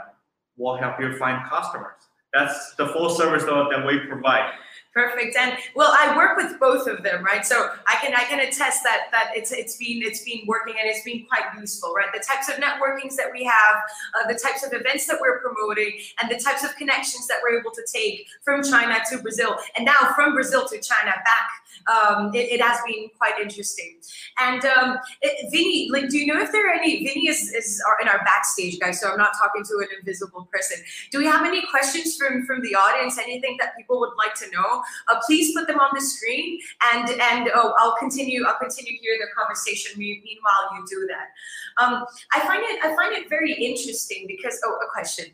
we'll 0.58 0.78
help 0.78 1.00
you 1.00 1.18
find 1.18 1.48
customers 1.50 2.05
that's 2.36 2.76
the 2.76 2.88
full 2.90 3.10
service 3.10 3.44
that 3.44 3.84
we 3.88 4.00
provide. 4.00 4.52
Perfect. 4.96 5.36
And 5.36 5.58
well, 5.76 5.92
I 5.94 6.16
work 6.16 6.38
with 6.38 6.58
both 6.58 6.88
of 6.88 7.04
them, 7.04 7.22
right? 7.22 7.46
So 7.46 7.70
I 7.86 7.98
can 8.02 8.16
I 8.16 8.24
can 8.24 8.40
attest 8.40 8.82
that 8.84 9.08
that 9.12 9.32
it's 9.36 9.52
it's 9.52 9.76
been 9.76 10.02
it's 10.02 10.24
been 10.24 10.44
working 10.48 10.76
and 10.80 10.90
it's 10.90 11.04
been 11.04 11.26
quite 11.26 11.44
useful, 11.60 11.94
right? 11.94 12.08
The 12.14 12.24
types 12.26 12.48
of 12.48 12.56
networkings 12.64 13.18
that 13.18 13.28
we 13.30 13.44
have, 13.44 13.76
uh, 14.16 14.26
the 14.32 14.40
types 14.40 14.66
of 14.66 14.72
events 14.72 15.06
that 15.08 15.18
we're 15.20 15.42
promoting, 15.42 16.00
and 16.22 16.32
the 16.32 16.42
types 16.42 16.64
of 16.64 16.74
connections 16.78 17.28
that 17.28 17.40
we're 17.44 17.60
able 17.60 17.72
to 17.72 17.84
take 17.94 18.26
from 18.42 18.64
China 18.64 18.96
to 19.12 19.18
Brazil, 19.18 19.58
and 19.76 19.84
now 19.84 20.14
from 20.16 20.34
Brazil 20.34 20.66
to 20.66 20.80
China 20.80 21.12
back. 21.12 21.50
Um, 21.88 22.34
it, 22.34 22.52
it, 22.52 22.62
has 22.62 22.80
been 22.88 23.10
quite 23.16 23.40
interesting. 23.40 23.98
And 24.40 24.66
um, 24.66 24.98
it, 25.22 25.52
Vinny, 25.52 25.88
like, 25.92 26.10
do 26.10 26.18
you 26.18 26.26
know 26.26 26.42
if 26.42 26.52
there 26.52 26.68
are 26.68 26.74
any? 26.74 27.06
Vinny 27.06 27.28
is 27.28 27.54
is 27.54 27.84
in 28.02 28.08
our 28.08 28.24
backstage, 28.24 28.80
guys. 28.80 29.00
So 29.02 29.12
I'm 29.12 29.20
not 29.20 29.34
talking 29.40 29.64
to 29.64 29.78
an 29.82 29.90
invisible 30.00 30.48
person. 30.52 30.78
Do 31.12 31.20
we 31.20 31.26
have 31.26 31.46
any 31.46 31.62
questions 31.70 32.18
from 32.18 32.44
from 32.46 32.62
the 32.62 32.74
audience? 32.74 33.20
Anything 33.20 33.58
that 33.60 33.76
people 33.78 34.00
would 34.00 34.14
like 34.18 34.34
to 34.36 34.50
know? 34.50 34.84
Uh, 35.12 35.20
please 35.26 35.54
put 35.56 35.68
them 35.68 35.80
on 35.80 35.90
the 35.94 36.02
screen 36.02 36.60
and 36.94 37.10
and 37.10 37.50
oh, 37.56 37.74
I'll 37.80 37.96
continue 37.98 38.46
I'll 38.46 38.60
continue 38.60 38.94
here 39.02 39.18
the 39.20 39.28
conversation 39.36 39.98
meanwhile 39.98 40.70
you 40.76 40.86
do 40.90 41.08
that. 41.08 41.84
Um, 41.84 42.06
I 42.34 42.40
find 42.42 42.62
it 42.64 42.84
I 42.84 42.96
find 42.96 43.14
it 43.14 43.30
very 43.30 43.54
interesting 43.54 44.26
because 44.28 44.60
oh 44.66 44.74
a 44.74 44.90
question. 44.92 45.26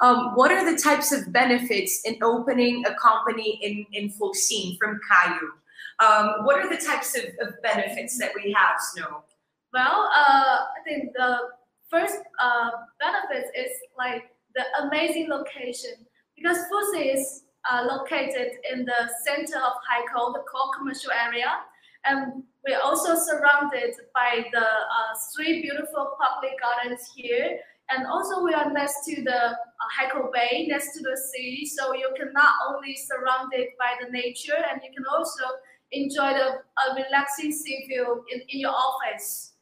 Um, 0.00 0.32
what 0.34 0.50
are 0.50 0.70
the 0.70 0.76
types 0.78 1.12
of 1.12 1.32
benefits 1.32 2.02
in 2.04 2.16
opening 2.22 2.84
a 2.86 2.94
company 2.94 3.60
in 3.62 3.86
in 3.92 4.10
Fuxing 4.10 4.76
from 4.78 5.00
Haikou? 5.10 5.48
Um, 6.00 6.44
what 6.44 6.58
are 6.58 6.68
the 6.68 6.82
types 6.84 7.16
of, 7.16 7.24
of, 7.40 7.54
benefits 7.62 8.18
that 8.18 8.32
we 8.34 8.52
have, 8.52 8.80
Snow? 8.80 9.22
Well, 9.72 10.10
uh, 10.12 10.58
I 10.76 10.82
think 10.84 11.12
the 11.14 11.38
first 11.88 12.16
uh, 12.42 12.70
benefit 12.98 13.50
is 13.56 13.70
like 13.96 14.24
the 14.56 14.64
amazing 14.82 15.28
location 15.28 15.92
because 16.36 16.58
Fuxing 16.58 17.14
is 17.14 17.44
uh, 17.70 17.86
located 17.88 18.52
in 18.72 18.84
the 18.84 19.10
center 19.24 19.58
of 19.58 19.72
Haikou, 19.88 20.32
the 20.34 20.40
core 20.40 20.70
commercial 20.76 21.12
area. 21.12 21.50
And 22.04 22.42
we're 22.66 22.80
also 22.80 23.14
surrounded 23.14 23.94
by 24.14 24.44
the 24.52 24.60
uh, 24.60 25.12
three 25.34 25.62
beautiful 25.62 26.16
public 26.20 26.52
gardens 26.60 27.10
here. 27.14 27.58
And 27.90 28.06
also 28.06 28.42
we 28.42 28.54
are 28.54 28.70
next 28.72 29.04
to 29.06 29.22
the 29.22 29.40
uh, 29.44 29.88
Haikou 29.98 30.32
Bay, 30.32 30.66
next 30.68 30.94
to 30.96 31.00
the 31.02 31.16
sea. 31.16 31.66
So 31.66 31.94
you 31.94 32.10
can 32.16 32.32
not 32.32 32.52
only 32.68 32.96
surrounded 32.96 33.68
by 33.78 33.92
the 34.02 34.10
nature 34.10 34.56
and 34.70 34.80
you 34.82 34.90
can 34.94 35.04
also 35.14 35.44
enjoy 35.92 36.32
the 36.34 36.48
uh, 36.80 36.94
relaxing 36.96 37.52
sea 37.52 37.84
view 37.86 38.24
in, 38.32 38.40
in 38.48 38.60
your 38.60 38.72
office. 38.72 39.52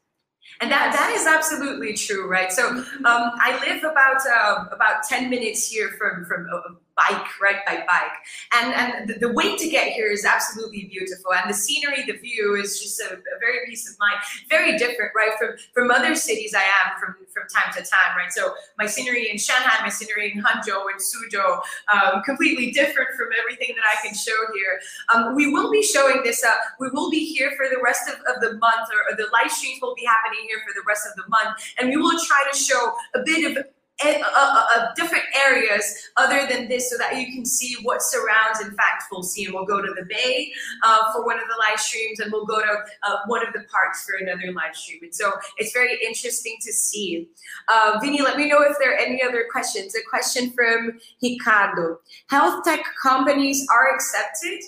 And 0.61 0.69
that, 0.71 0.93
that 0.93 1.11
is 1.15 1.25
absolutely 1.25 1.93
true, 1.93 2.29
right? 2.29 2.51
So 2.51 2.67
um, 2.67 2.85
I 3.05 3.59
live 3.65 3.83
about 3.83 4.21
uh, 4.27 4.65
about 4.75 5.03
ten 5.03 5.29
minutes 5.29 5.69
here 5.69 5.89
from 5.97 6.25
from 6.25 6.47
uh, 6.53 6.75
bike, 6.95 7.25
right, 7.41 7.65
by 7.65 7.83
bike. 7.87 8.17
And, 8.53 8.73
and 8.73 9.09
the, 9.09 9.27
the 9.27 9.33
way 9.33 9.57
to 9.57 9.69
get 9.69 9.93
here 9.93 10.11
is 10.11 10.25
absolutely 10.25 10.85
beautiful. 10.85 11.33
And 11.33 11.49
the 11.49 11.53
scenery, 11.53 12.03
the 12.05 12.17
view 12.17 12.55
is 12.55 12.79
just 12.79 13.01
a, 13.01 13.13
a, 13.15 13.39
very 13.39 13.65
peace 13.67 13.89
of 13.89 13.97
mind. 13.99 14.19
Very 14.49 14.77
different, 14.77 15.11
right, 15.15 15.31
from, 15.37 15.57
from 15.73 15.91
other 15.91 16.15
cities 16.15 16.53
I 16.53 16.61
am 16.61 16.99
from, 16.99 17.15
from 17.33 17.43
time 17.49 17.73
to 17.73 17.79
time, 17.79 18.15
right? 18.17 18.31
So 18.31 18.53
my 18.77 18.85
scenery 18.85 19.29
in 19.29 19.37
Shanghai, 19.37 19.81
my 19.81 19.89
scenery 19.89 20.31
in 20.31 20.43
Hangzhou 20.43 20.85
and 20.91 21.01
Suzhou, 21.01 21.61
um, 21.93 22.21
completely 22.23 22.71
different 22.71 23.09
from 23.17 23.29
everything 23.39 23.75
that 23.75 23.85
I 23.85 24.05
can 24.05 24.15
show 24.15 24.37
here. 24.53 24.79
Um, 25.13 25.35
we 25.35 25.51
will 25.51 25.71
be 25.71 25.81
showing 25.81 26.21
this, 26.23 26.43
up. 26.43 26.57
we 26.79 26.89
will 26.89 27.09
be 27.09 27.25
here 27.25 27.51
for 27.57 27.67
the 27.69 27.81
rest 27.83 28.09
of, 28.09 28.15
of 28.33 28.41
the 28.41 28.57
month, 28.57 28.89
or, 28.93 29.13
or 29.13 29.17
the 29.17 29.29
live 29.33 29.51
streams 29.51 29.79
will 29.81 29.95
be 29.95 30.05
happening 30.05 30.45
here 30.47 30.59
for 30.65 30.73
the 30.73 30.83
rest 30.87 31.07
of 31.07 31.15
the 31.15 31.27
month. 31.29 31.59
And 31.79 31.89
we 31.89 31.97
will 31.97 32.19
try 32.25 32.43
to 32.51 32.57
show 32.57 32.93
a 33.15 33.23
bit 33.25 33.57
of 33.57 33.65
of 34.01 34.95
different 34.95 35.23
areas 35.37 36.09
other 36.17 36.47
than 36.47 36.67
this 36.67 36.89
so 36.89 36.97
that 36.97 37.15
you 37.15 37.27
can 37.33 37.45
see 37.45 37.75
what 37.83 38.01
surrounds 38.01 38.59
in 38.61 38.75
fact 38.75 39.03
Full 39.09 39.23
and 39.37 39.53
We'll 39.53 39.65
go 39.65 39.81
to 39.81 39.93
the 39.95 40.05
bay 40.05 40.51
uh, 40.83 41.11
for 41.13 41.25
one 41.25 41.37
of 41.37 41.45
the 41.47 41.55
live 41.69 41.79
streams 41.79 42.19
and 42.19 42.31
we'll 42.31 42.45
go 42.45 42.59
to 42.59 42.77
uh, 43.03 43.17
one 43.27 43.45
of 43.45 43.53
the 43.53 43.61
parks 43.71 44.05
for 44.05 44.15
another 44.15 44.51
live 44.53 44.75
stream. 44.75 44.99
And 45.03 45.13
so 45.13 45.31
it's 45.57 45.73
very 45.73 45.97
interesting 46.05 46.57
to 46.61 46.73
see. 46.73 47.29
Uh, 47.67 47.99
Vinny, 48.01 48.21
let 48.21 48.37
me 48.37 48.49
know 48.49 48.61
if 48.61 48.77
there 48.79 48.93
are 48.93 48.97
any 48.97 49.21
other 49.23 49.45
questions. 49.51 49.95
A 49.95 49.99
question 50.09 50.51
from 50.51 50.99
Ricardo. 51.21 51.99
Health 52.29 52.63
tech 52.63 52.83
companies 53.01 53.65
are 53.71 53.95
accepted? 53.95 54.63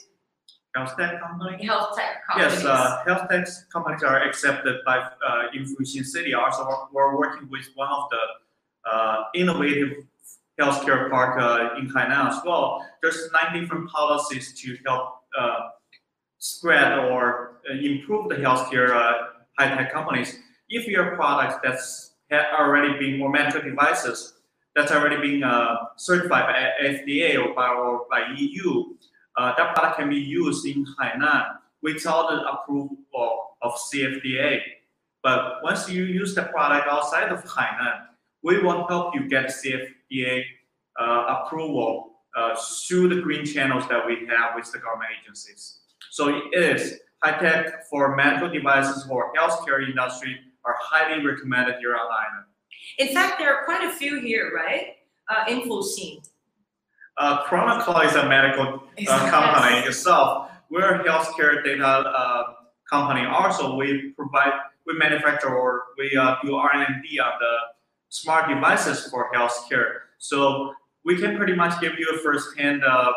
Health 0.76 0.94
tech 0.98 1.20
companies? 1.22 1.68
Health 1.68 1.98
tech 1.98 2.26
companies. 2.28 2.64
Yes, 2.64 2.66
uh, 2.66 3.04
health 3.06 3.30
tech 3.30 3.48
companies 3.72 4.04
are 4.04 4.22
accepted 4.22 4.78
by 4.86 4.98
uh, 4.98 5.44
in 5.54 5.64
Fuxing 5.64 6.06
City. 6.06 6.34
Also, 6.34 6.88
we're 6.92 7.18
working 7.18 7.50
with 7.50 7.70
one 7.76 7.90
of 7.90 8.10
the 8.12 8.18
innovative 9.34 10.06
healthcare 10.60 11.10
park 11.10 11.42
uh, 11.42 11.78
in 11.78 11.90
Hainan 11.90 12.30
as 12.30 12.40
well. 12.46 12.86
There's 13.02 13.30
nine 13.32 13.60
different 13.60 13.90
policies 13.90 14.54
to 14.62 14.78
help 14.86 15.22
uh, 15.38 15.60
spread 16.40 16.98
or 17.00 17.62
improve 17.70 18.30
the 18.30 18.36
healthcare 18.36 18.90
high-tech 19.58 19.92
companies. 19.92 20.40
If 20.70 20.88
your 20.88 21.16
product 21.16 21.64
that's 21.64 22.12
already 22.32 22.98
been 22.98 23.22
or 23.22 23.30
medical 23.30 23.62
devices 23.62 24.34
that's 24.76 24.92
already 24.92 25.18
been 25.18 25.44
uh, 25.44 25.76
certified 25.96 26.46
by 26.48 26.86
FDA 26.86 27.42
or 27.42 27.54
by, 27.54 27.70
or 27.70 28.06
by 28.10 28.26
EU, 28.38 28.84
uh, 29.38 29.54
that 29.56 29.74
product 29.74 30.00
can 30.00 30.10
be 30.10 30.18
used 30.18 30.66
in 30.66 30.86
Hainan 31.00 31.46
without 31.82 32.30
the 32.30 32.42
approval 32.50 33.56
of 33.62 33.74
CFDA. 33.74 34.60
But 35.24 35.64
once 35.64 35.90
you 35.90 36.04
use 36.04 36.36
the 36.36 36.44
product 36.44 36.88
outside 36.90 37.32
of 37.32 37.44
Hainan, 37.46 38.08
we 38.46 38.60
will 38.60 38.88
help 38.88 39.16
you 39.16 39.28
get 39.28 39.48
CFDA 39.48 40.44
uh, 41.02 41.42
approval 41.42 42.12
uh, 42.38 42.56
through 42.56 43.10
the 43.10 43.20
green 43.20 43.44
channels 43.44 43.88
that 43.90 44.06
we 44.06 44.28
have 44.28 44.54
with 44.56 44.72
the 44.72 44.78
government 44.78 45.10
agencies. 45.20 45.80
So 46.12 46.42
it 46.54 46.54
is 46.54 47.00
high 47.24 47.40
tech 47.40 47.88
for 47.90 48.16
medical 48.16 48.48
devices 48.48 49.08
or 49.10 49.34
healthcare 49.34 49.84
industry 49.90 50.38
are 50.64 50.76
highly 50.80 51.26
recommended 51.26 51.76
here 51.80 51.96
on 51.96 52.02
island. 52.02 52.46
In 53.00 53.14
fact, 53.16 53.40
there 53.40 53.52
are 53.52 53.66
quite 53.66 53.84
a 53.84 53.92
few 53.92 54.22
here, 54.22 54.52
right? 54.56 54.98
Uh, 55.28 55.52
in 55.52 55.62
Fuxing. 55.68 56.24
Uh, 57.18 57.44
Chrono 57.44 57.82
Cloud 57.82 58.06
is 58.06 58.16
a 58.16 58.30
medical 58.30 58.84
uh, 59.08 59.30
company 59.32 59.78
yes. 59.78 59.88
itself. 59.88 60.52
We're 60.70 61.02
a 61.02 61.04
healthcare 61.04 61.64
data 61.64 61.84
uh, 61.84 62.44
company. 62.92 63.26
Also, 63.26 63.76
we 63.76 64.12
provide, 64.16 64.54
we 64.86 64.96
manufacture 64.98 65.50
or 65.50 65.84
we 65.98 66.16
uh, 66.16 66.36
do 66.44 66.56
R&D 66.56 67.20
on 67.20 67.32
the 67.40 67.75
smart 68.22 68.48
devices 68.48 69.08
for 69.12 69.22
healthcare. 69.36 69.90
So 70.18 70.74
we 71.04 71.18
can 71.18 71.36
pretty 71.38 71.56
much 71.56 71.80
give 71.82 71.94
you 72.00 72.08
a 72.16 72.18
first-hand 72.20 72.84
uh, 72.84 73.12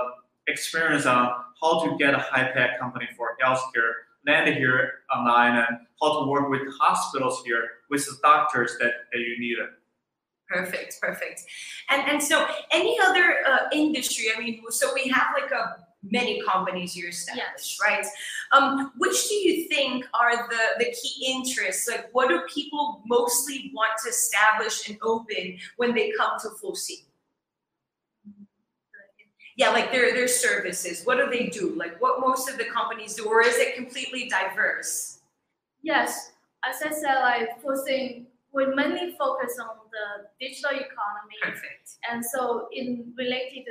experience 0.48 1.06
on 1.06 1.32
how 1.60 1.84
to 1.84 1.96
get 1.96 2.14
a 2.14 2.18
high-tech 2.18 2.78
company 2.80 3.08
for 3.16 3.36
healthcare 3.42 3.92
landed 4.26 4.56
here 4.56 4.80
online 5.14 5.56
and 5.56 5.78
how 6.00 6.20
to 6.20 6.30
work 6.30 6.50
with 6.50 6.62
hospitals 6.80 7.42
here, 7.46 7.64
with 7.90 8.04
the 8.04 8.16
doctors 8.22 8.76
that, 8.80 8.92
that 9.12 9.20
you 9.20 9.38
need. 9.38 9.56
Perfect, 10.48 11.00
perfect. 11.00 11.42
And 11.90 12.02
and 12.10 12.22
so 12.22 12.46
any 12.72 12.98
other 13.06 13.36
uh, 13.46 13.68
industry, 13.72 14.26
I 14.34 14.40
mean, 14.40 14.62
so 14.70 14.92
we 14.94 15.08
have 15.08 15.28
like 15.40 15.50
a 15.50 15.64
many 16.02 16.40
companies 16.42 16.96
you 16.96 17.08
established, 17.08 17.78
yes. 17.78 17.78
right? 17.82 18.06
Um, 18.52 18.92
which 18.98 19.28
do 19.28 19.34
you 19.34 19.68
think 19.68 20.06
are 20.14 20.48
the, 20.48 20.84
the 20.84 20.92
key 20.92 21.32
interests? 21.32 21.88
Like, 21.88 22.08
what 22.12 22.28
do 22.28 22.40
people 22.52 23.02
mostly 23.06 23.72
want 23.74 23.92
to 24.04 24.10
establish 24.10 24.88
and 24.88 24.98
open 25.02 25.58
when 25.76 25.94
they 25.94 26.12
come 26.16 26.38
to 26.42 26.48
Fuxing? 26.62 27.04
Yeah, 29.56 29.70
like 29.70 29.90
their 29.90 30.14
their 30.14 30.28
services. 30.28 31.02
What 31.04 31.16
do 31.16 31.28
they 31.28 31.48
do? 31.48 31.74
Like, 31.74 32.00
what 32.00 32.20
most 32.20 32.48
of 32.48 32.58
the 32.58 32.66
companies 32.66 33.14
do, 33.16 33.26
or 33.26 33.42
is 33.42 33.56
it 33.56 33.74
completely 33.74 34.28
diverse? 34.28 35.18
Yes, 35.82 36.30
as 36.64 36.80
I 36.80 36.90
said, 36.90 37.20
like 37.20 37.48
Scene, 37.84 38.28
we 38.52 38.66
mainly 38.66 39.16
focus 39.18 39.58
on 39.60 39.76
the 39.90 40.28
digital 40.38 40.70
economy. 40.70 41.34
Perfect. 41.42 41.96
And 42.08 42.24
so, 42.24 42.68
in 42.72 43.12
related 43.16 43.64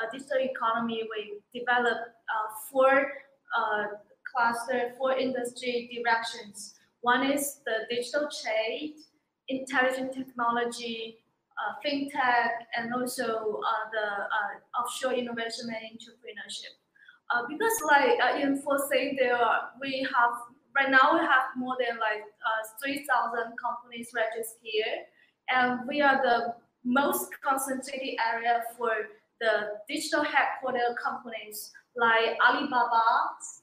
uh, 0.00 0.10
digital 0.12 0.38
economy, 0.40 1.04
we 1.10 1.40
develop 1.58 1.98
uh, 1.98 2.48
four 2.70 3.12
uh, 3.56 3.84
cluster, 4.24 4.94
four 4.98 5.16
industry 5.16 5.90
directions. 5.92 6.74
One 7.00 7.30
is 7.30 7.60
the 7.66 7.84
digital 7.94 8.28
trade, 8.42 8.96
intelligent 9.48 10.14
technology, 10.14 11.18
uh, 11.58 11.74
fintech, 11.84 12.50
and 12.76 12.94
also 12.94 13.60
uh, 13.60 13.84
the 13.92 14.06
uh, 14.24 14.80
offshore 14.80 15.12
innovation 15.12 15.68
and 15.68 15.98
entrepreneurship. 15.98 16.74
because 17.48 17.76
like 17.88 18.42
in 18.42 18.60
Foresight, 18.62 19.16
there 19.18 19.36
are, 19.36 19.70
we 19.80 20.06
have 20.14 20.32
right 20.74 20.90
now 20.90 21.12
we 21.14 21.20
have 21.20 21.52
more 21.56 21.76
than 21.78 21.98
like 21.98 22.24
3,000 22.82 23.52
companies 23.60 24.10
registered 24.14 24.58
here, 24.62 25.04
and 25.50 25.80
we 25.86 26.00
are 26.00 26.22
the 26.22 26.54
most 26.84 27.30
concentrated 27.44 28.18
area 28.32 28.62
for 28.76 28.90
the 29.42 29.82
digital 29.88 30.22
headquarter 30.22 30.94
companies 31.02 31.72
like 31.96 32.38
Alibaba 32.46 33.02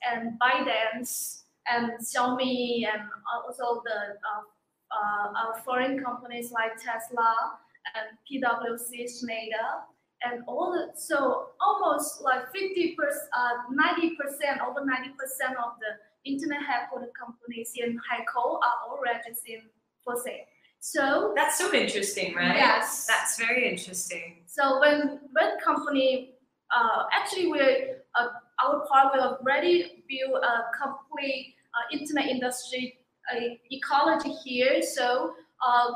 and 0.03 0.37
ByteDance 0.39 1.43
and 1.71 1.93
Xiaomi 2.03 2.85
and 2.85 3.03
also 3.31 3.81
the 3.85 4.19
uh, 4.27 5.29
uh, 5.31 5.61
foreign 5.63 6.03
companies 6.03 6.51
like 6.51 6.75
Tesla 6.75 7.57
and 7.95 8.17
PwC 8.27 9.07
Schneider 9.07 9.87
and 10.23 10.43
all 10.47 10.73
the, 10.73 10.99
so 10.99 11.47
almost 11.61 12.21
like 12.21 12.51
50 12.51 12.95
percent, 12.99 13.29
uh, 13.31 13.71
90 13.71 14.17
percent, 14.19 14.59
over 14.67 14.83
90 14.83 15.15
percent 15.17 15.55
of 15.57 15.79
the 15.79 15.95
internet 16.29 16.59
headquarter 16.67 17.09
companies 17.17 17.71
in 17.77 17.95
Haikou 17.95 18.59
are 18.59 18.77
all 18.83 18.99
registered 19.01 19.63
for 20.03 20.17
sale. 20.17 20.43
So 20.79 21.33
that's 21.35 21.57
so 21.57 21.73
interesting, 21.73 22.35
right? 22.35 22.55
Yes, 22.55 23.05
that's 23.05 23.37
very 23.37 23.69
interesting. 23.69 24.43
So 24.45 24.79
when 24.79 25.19
when 25.33 25.59
company 25.63 26.35
uh, 26.75 27.03
actually 27.11 27.47
we're 27.47 28.01
uh, 28.15 28.27
our 28.63 28.85
part 28.87 29.13
will 29.13 29.37
already 29.37 30.03
build 30.07 30.43
a 30.43 30.71
complete 30.77 31.55
uh, 31.75 31.97
internet 31.97 32.27
industry 32.27 32.97
uh, 33.31 33.39
ecology 33.71 34.31
here. 34.43 34.81
So 34.81 35.33
uh, 35.65 35.91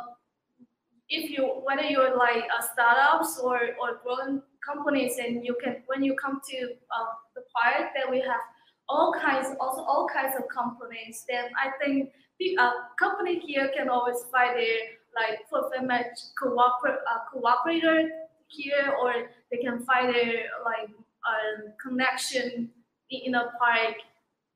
if 1.10 1.30
you 1.30 1.62
whether 1.64 1.84
you're 1.84 2.18
like 2.18 2.44
a 2.60 2.64
startups 2.64 3.40
or 3.40 3.60
or 3.80 4.02
growing 4.04 4.42
companies, 4.66 5.18
and 5.18 5.46
you 5.46 5.56
can 5.64 5.84
when 5.88 6.04
you 6.04 6.14
come 6.16 6.42
to 6.50 6.58
uh, 6.58 7.14
the 7.36 7.44
part 7.56 7.92
that 7.96 8.10
we 8.10 8.20
have 8.20 8.42
all 8.90 9.14
kinds 9.14 9.48
also 9.60 9.82
all 9.82 10.08
kinds 10.14 10.36
of 10.36 10.44
companies, 10.50 11.24
then 11.30 11.46
I 11.58 11.72
think 11.84 12.12
a 12.42 12.56
uh, 12.62 12.72
company 13.00 13.40
here 13.40 13.70
can 13.76 13.90
always 13.90 14.26
find 14.32 14.58
their 14.58 14.78
like 15.16 15.48
fulfillment 15.50 16.08
cooper- 16.40 17.00
uh, 17.10 17.20
cooperator 17.34 18.08
here, 18.48 18.96
or 19.02 19.30
they 19.52 19.58
can 19.58 19.84
find 19.86 20.14
their 20.14 20.46
like 20.66 20.90
uh, 20.90 21.72
connection 21.82 22.70
in 23.10 23.36
a 23.36 23.52
park. 23.60 23.96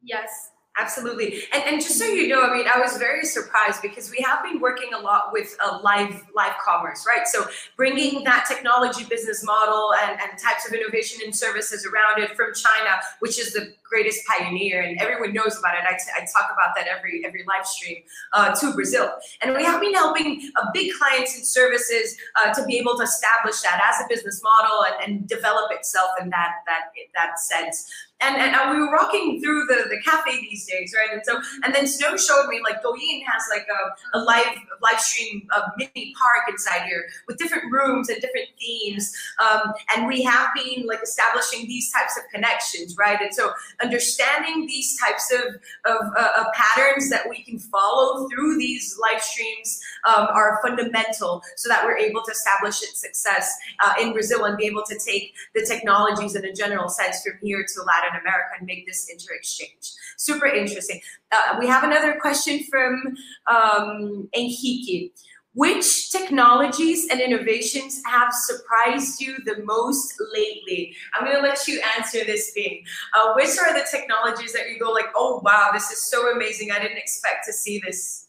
Yes, 0.01 0.51
Absolutely. 0.79 1.41
And, 1.53 1.63
and 1.63 1.81
just 1.81 1.97
so 1.97 2.05
you 2.05 2.27
know, 2.27 2.43
I 2.43 2.55
mean, 2.55 2.67
I 2.67 2.79
was 2.79 2.97
very 2.97 3.25
surprised 3.25 3.81
because 3.81 4.11
we 4.11 4.23
have 4.23 4.43
been 4.43 4.59
working 4.59 4.93
a 4.93 4.99
lot 4.99 5.33
with 5.33 5.57
uh, 5.63 5.79
live 5.83 6.23
live 6.35 6.53
commerce, 6.63 7.03
right? 7.07 7.27
So 7.27 7.47
bringing 7.75 8.23
that 8.25 8.45
technology 8.47 9.03
business 9.03 9.43
model 9.43 9.93
and, 10.03 10.19
and 10.21 10.39
types 10.39 10.67
of 10.67 10.73
innovation 10.73 11.21
and 11.25 11.35
services 11.35 11.85
around 11.85 12.23
it 12.23 12.35
from 12.35 12.53
China, 12.53 12.97
which 13.19 13.39
is 13.39 13.53
the 13.53 13.73
greatest 13.89 14.21
pioneer, 14.27 14.81
and 14.81 14.99
everyone 14.99 15.33
knows 15.33 15.57
about 15.57 15.75
it. 15.75 15.83
I, 15.87 15.93
t- 15.93 16.11
I 16.15 16.21
talk 16.21 16.51
about 16.51 16.75
that 16.75 16.87
every 16.87 17.23
every 17.25 17.43
live 17.47 17.65
stream 17.65 17.97
uh, 18.33 18.53
to 18.55 18.73
Brazil, 18.73 19.11
and 19.41 19.55
we 19.55 19.63
have 19.63 19.81
been 19.81 19.93
helping 19.93 20.49
uh, 20.55 20.67
big 20.73 20.91
clients 20.93 21.35
and 21.35 21.45
services 21.45 22.17
uh, 22.35 22.53
to 22.53 22.65
be 22.65 22.77
able 22.77 22.97
to 22.97 23.03
establish 23.03 23.61
that 23.61 23.81
as 23.83 24.05
a 24.05 24.07
business 24.09 24.41
model 24.43 24.85
and, 24.85 24.95
and 25.03 25.27
develop 25.27 25.71
itself 25.71 26.11
in 26.21 26.29
that 26.29 26.51
that 26.67 26.91
that 27.15 27.39
sense 27.39 27.89
and, 28.19 28.35
and, 28.35 28.55
and 28.55 28.71
we 28.71 28.79
were 28.79 28.91
walking 28.91 29.41
through 29.41 29.65
the, 29.67 29.87
the 29.89 30.01
cafe 30.01 30.41
these 30.41 30.65
days, 30.65 30.93
right? 30.95 31.13
And 31.13 31.21
so, 31.23 31.39
and 31.63 31.73
then 31.73 31.85
Snow 31.85 32.17
showed 32.17 32.47
me 32.47 32.61
like 32.63 32.81
Douyin 32.81 33.21
has 33.23 33.43
like 33.51 33.67
a, 33.67 34.17
a 34.17 34.23
live 34.23 34.57
live 34.81 34.99
stream 34.99 35.47
a 35.55 35.71
mini 35.77 36.13
park 36.17 36.43
inside 36.49 36.83
here 36.87 37.05
with 37.27 37.37
different 37.37 37.71
rooms 37.71 38.09
and 38.09 38.19
different 38.19 38.47
themes. 38.59 39.13
Um, 39.39 39.73
and 39.95 40.07
we 40.07 40.23
have 40.23 40.49
been 40.55 40.87
like 40.87 41.03
establishing 41.03 41.67
these 41.67 41.91
types 41.91 42.17
of 42.17 42.23
connections, 42.33 42.95
right? 42.97 43.21
And 43.21 43.33
so, 43.33 43.51
understanding 43.83 44.65
these 44.65 44.97
types 44.99 45.31
of 45.31 45.55
of, 45.85 46.01
uh, 46.17 46.29
of 46.39 46.45
patterns 46.53 47.09
that 47.09 47.29
we 47.29 47.43
can 47.43 47.59
follow 47.59 48.27
through 48.29 48.57
these 48.57 48.97
live 48.99 49.21
streams 49.21 49.79
um, 50.07 50.27
are 50.33 50.59
fundamental, 50.63 51.43
so 51.55 51.69
that 51.69 51.85
we're 51.85 51.97
able 51.97 52.21
to 52.23 52.31
establish 52.31 52.81
its 52.81 52.99
success 52.99 53.53
uh, 53.85 53.93
in 54.01 54.13
Brazil 54.13 54.45
and 54.45 54.57
be 54.57 54.65
able 54.65 54.83
to 54.83 54.97
take 55.05 55.33
the 55.53 55.65
technologies 55.65 56.35
in 56.35 56.45
a 56.45 56.53
general 56.53 56.89
sense 56.89 57.21
from 57.21 57.37
here 57.43 57.63
to 57.63 57.83
Latin 57.83 58.07
Latin 58.07 58.21
America 58.21 58.49
and 58.57 58.67
make 58.67 58.85
this 58.85 59.09
inter-exchange. 59.09 59.93
Super 60.17 60.47
interesting. 60.47 61.01
Uh, 61.31 61.57
we 61.59 61.67
have 61.67 61.83
another 61.83 62.17
question 62.19 62.63
from 62.69 63.15
um, 63.47 64.29
Enrique. 64.35 65.09
Which 65.57 66.11
technologies 66.11 67.07
and 67.09 67.19
innovations 67.19 67.99
have 68.05 68.31
surprised 68.31 69.19
you 69.19 69.37
the 69.43 69.63
most 69.63 70.13
lately? 70.31 70.95
I'm 71.15 71.25
going 71.25 71.35
to 71.35 71.41
let 71.41 71.67
you 71.67 71.81
answer 71.97 72.23
this 72.23 72.51
thing. 72.51 72.83
Uh, 73.15 73.33
which 73.33 73.57
are 73.57 73.73
the 73.73 73.83
technologies 73.89 74.53
that 74.53 74.69
you 74.69 74.77
go 74.77 74.91
like, 74.91 75.07
oh 75.15 75.41
wow, 75.43 75.71
this 75.73 75.89
is 75.89 76.03
so 76.11 76.31
amazing. 76.31 76.69
I 76.71 76.77
didn't 76.77 76.99
expect 76.99 77.47
to 77.47 77.53
see 77.53 77.81
this. 77.83 78.27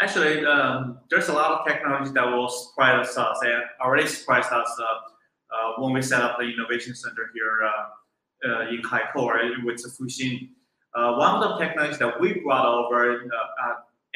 Actually, 0.00 0.46
um, 0.46 0.98
there's 1.10 1.28
a 1.30 1.32
lot 1.32 1.50
of 1.50 1.66
technologies 1.66 2.12
that 2.12 2.26
will 2.26 2.48
surprise 2.48 3.16
us 3.16 3.38
and 3.42 3.64
already 3.80 4.06
surprised 4.06 4.52
us 4.52 4.70
uh, 4.80 4.84
uh, 4.84 5.82
when 5.82 5.92
we 5.92 6.00
set 6.00 6.22
up 6.22 6.38
the 6.38 6.44
innovation 6.44 6.94
center 6.94 7.28
here 7.34 7.58
uh, 7.64 8.48
uh, 8.48 8.68
in 8.68 8.82
Haikou 8.82 9.64
with 9.64 9.82
Fuxing. 9.98 10.50
Uh, 10.94 11.16
one 11.16 11.42
of 11.42 11.58
the 11.58 11.64
technologies 11.64 11.98
that 11.98 12.20
we 12.20 12.34
brought 12.34 12.66
over 12.66 13.14
at 13.14 13.20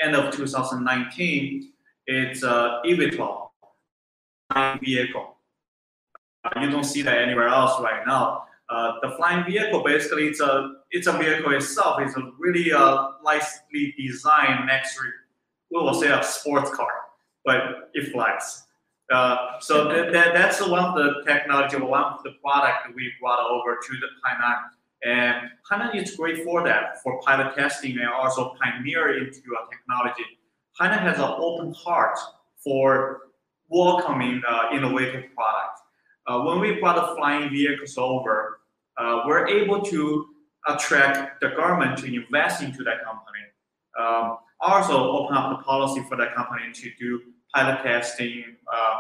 end 0.00 0.14
of 0.14 0.32
2019 0.32 1.72
is 2.06 2.44
uh, 2.44 2.80
eVTOL 2.84 3.50
vehicle. 4.80 5.36
Uh, 6.44 6.60
you 6.60 6.70
don't 6.70 6.84
see 6.84 7.02
that 7.02 7.18
anywhere 7.18 7.48
else 7.48 7.80
right 7.80 8.06
now. 8.06 8.44
Uh, 8.68 8.94
the 9.00 9.10
flying 9.12 9.44
vehicle 9.44 9.82
basically 9.84 10.26
it's 10.26 10.40
a 10.40 10.74
it's 10.90 11.06
a 11.06 11.12
vehicle 11.12 11.52
itself. 11.52 12.00
It's 12.00 12.16
a 12.16 12.32
really 12.38 12.72
uh, 12.72 13.08
nicely 13.24 13.94
designed 13.96 14.66
next 14.66 14.98
we 15.70 15.80
will 15.80 15.94
say 15.94 16.08
a 16.08 16.22
sports 16.22 16.70
car, 16.70 16.88
but 17.44 17.90
it 17.94 18.12
flies. 18.12 18.64
Uh, 19.12 19.58
so 19.60 19.88
that, 19.88 20.12
that, 20.12 20.34
that's 20.34 20.60
one 20.66 20.80
of 20.80 20.94
the 20.96 21.22
technology, 21.26 21.76
one 21.76 22.02
of 22.02 22.22
the 22.24 22.32
product 22.42 22.86
that 22.86 22.94
we 22.94 23.12
brought 23.20 23.38
over 23.50 23.76
to 23.76 23.92
the 23.94 24.06
Hainan. 24.24 24.56
And 25.04 25.50
Hainan 25.70 26.00
is 26.00 26.16
great 26.16 26.44
for 26.44 26.64
that, 26.64 27.02
for 27.02 27.20
pilot 27.22 27.54
testing 27.54 27.98
and 27.98 28.08
also 28.08 28.54
pioneer 28.60 29.18
into 29.18 29.40
a 29.40 29.70
technology. 29.70 30.24
Hainan 30.80 31.00
has 31.00 31.18
an 31.18 31.34
open 31.38 31.72
heart 31.72 32.18
for 32.62 33.20
welcoming 33.68 34.42
uh, 34.46 34.68
innovative 34.72 35.24
products. 35.34 35.80
Uh, 36.26 36.40
when 36.42 36.60
we 36.60 36.78
brought 36.80 36.96
the 36.96 37.14
flying 37.16 37.48
vehicles 37.50 37.96
over, 37.96 38.60
uh, 38.98 39.22
we're 39.26 39.46
able 39.46 39.80
to 39.80 40.26
attract 40.68 41.40
the 41.40 41.48
government 41.50 41.96
to 41.98 42.14
invest 42.14 42.62
into 42.62 42.82
that 42.84 43.04
company. 43.04 43.44
Um, 43.98 44.38
also 44.60 45.12
open 45.12 45.36
up 45.36 45.56
the 45.56 45.64
policy 45.64 46.02
for 46.08 46.16
that 46.16 46.34
company 46.34 46.72
to 46.74 46.90
do 46.98 47.20
pilot 47.54 47.82
testing, 47.82 48.44
uh, 48.72 48.96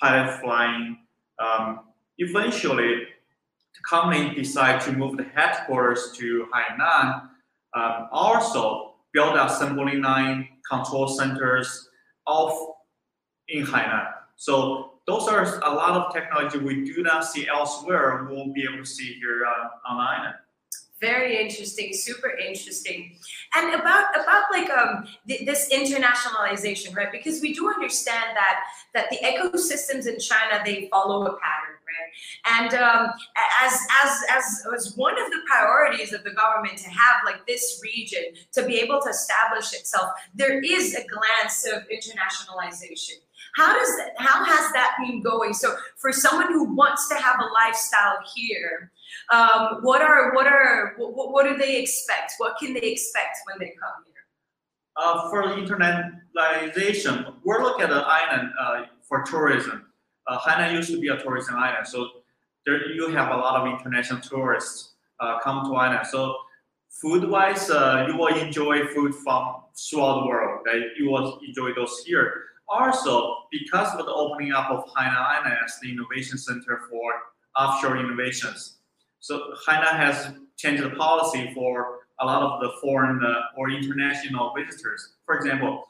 pilot 0.00 0.40
flying. 0.40 0.98
Um, 1.38 1.80
eventually, 2.18 3.06
the 3.74 3.82
company 3.88 4.34
decided 4.34 4.80
to 4.82 4.92
move 4.92 5.16
the 5.16 5.24
headquarters 5.34 6.12
to 6.16 6.46
Hainan. 6.54 7.28
Um, 7.74 8.08
also, 8.12 8.94
build 9.12 9.36
a 9.36 9.46
assembly 9.46 9.96
line 9.96 10.48
control 10.70 11.08
centers 11.08 11.88
of 12.26 12.52
in 13.48 13.64
Hainan. 13.64 14.12
So 14.36 14.94
those 15.06 15.28
are 15.28 15.60
a 15.60 15.70
lot 15.74 15.92
of 15.92 16.12
technology 16.12 16.58
we 16.58 16.84
do 16.84 17.02
not 17.02 17.24
see 17.24 17.48
elsewhere. 17.48 18.26
We 18.28 18.36
won't 18.36 18.54
be 18.54 18.64
able 18.64 18.78
to 18.78 18.86
see 18.86 19.14
here 19.14 19.46
on, 19.46 19.98
on 19.98 20.34
very 21.00 21.38
interesting 21.38 21.92
super 21.92 22.30
interesting 22.30 23.18
and 23.54 23.74
about 23.74 24.06
about 24.14 24.44
like 24.50 24.70
um 24.70 25.06
th- 25.28 25.44
this 25.44 25.68
internationalization 25.70 26.96
right 26.96 27.12
because 27.12 27.40
we 27.42 27.52
do 27.52 27.68
understand 27.68 28.34
that 28.34 28.60
that 28.94 29.10
the 29.10 29.18
ecosystems 29.18 30.06
in 30.06 30.18
china 30.18 30.62
they 30.64 30.88
follow 30.90 31.26
a 31.26 31.38
pattern 31.38 31.75
right 31.86 32.62
and 32.62 32.74
um, 32.74 33.10
as 33.62 33.78
as 34.04 34.22
as 34.30 34.44
as 34.74 34.96
one 34.96 35.14
of 35.20 35.30
the 35.30 35.40
priorities 35.46 36.12
of 36.12 36.24
the 36.24 36.32
government 36.32 36.76
to 36.76 36.90
have 36.90 37.16
like 37.24 37.46
this 37.46 37.80
region 37.82 38.22
to 38.52 38.64
be 38.66 38.76
able 38.76 39.00
to 39.00 39.08
establish 39.08 39.72
itself 39.72 40.10
there 40.34 40.60
is 40.60 40.94
a 40.94 41.04
glance 41.06 41.66
of 41.66 41.82
internationalization 41.88 43.18
how 43.56 43.72
does 43.72 43.96
that 43.96 44.10
how 44.18 44.44
has 44.44 44.72
that 44.72 44.96
been 45.00 45.22
going 45.22 45.54
so 45.54 45.76
for 45.96 46.12
someone 46.12 46.52
who 46.52 46.74
wants 46.74 47.08
to 47.08 47.14
have 47.14 47.36
a 47.40 47.52
lifestyle 47.52 48.18
here 48.34 48.90
um, 49.32 49.78
what 49.82 50.02
are 50.02 50.34
what 50.34 50.46
are 50.46 50.94
what, 50.98 51.32
what 51.32 51.44
do 51.44 51.56
they 51.56 51.80
expect? 51.80 52.34
What 52.38 52.56
can 52.58 52.74
they 52.74 52.80
expect 52.80 53.38
when 53.46 53.58
they 53.58 53.74
come 53.80 54.04
here? 54.04 54.14
Uh, 54.96 55.28
for 55.30 55.42
internationalization, 55.44 57.34
we're 57.44 57.62
looking 57.62 57.84
at 57.84 57.90
the 57.90 58.04
island 58.06 58.50
uh, 58.58 58.82
for 59.08 59.22
tourism. 59.22 59.85
Uh, 60.28 60.38
Hainan 60.38 60.72
used 60.72 60.90
to 60.90 61.00
be 61.00 61.08
a 61.08 61.16
tourism 61.16 61.56
island, 61.56 61.86
so 61.86 62.08
there 62.64 62.90
you 62.92 63.08
have 63.08 63.30
a 63.30 63.36
lot 63.36 63.60
of 63.60 63.72
international 63.72 64.20
tourists 64.20 64.94
uh, 65.20 65.38
come 65.40 65.64
to 65.66 65.76
island. 65.76 66.06
So 66.06 66.36
food-wise, 67.00 67.70
uh, 67.70 68.06
you 68.08 68.16
will 68.16 68.34
enjoy 68.34 68.86
food 68.88 69.14
from 69.14 69.62
throughout 69.76 70.20
the 70.20 70.26
world. 70.26 70.62
Right? 70.66 70.82
You 70.98 71.10
will 71.10 71.38
enjoy 71.46 71.74
those 71.74 72.02
here. 72.04 72.42
Also, 72.68 73.34
because 73.52 73.94
of 73.94 74.04
the 74.04 74.12
opening 74.12 74.52
up 74.52 74.70
of 74.70 74.84
Hainan 74.94 75.16
Island 75.16 75.54
as 75.64 75.78
the 75.80 75.92
innovation 75.92 76.36
center 76.36 76.82
for 76.90 77.12
offshore 77.56 77.96
innovations, 77.98 78.78
so 79.20 79.54
Hainan 79.68 79.96
has 79.96 80.32
changed 80.56 80.82
the 80.82 80.90
policy 80.90 81.52
for 81.54 82.00
a 82.20 82.26
lot 82.26 82.42
of 82.42 82.60
the 82.60 82.70
foreign 82.80 83.22
uh, 83.24 83.56
or 83.56 83.70
international 83.70 84.52
visitors. 84.56 85.14
For 85.26 85.36
example, 85.36 85.84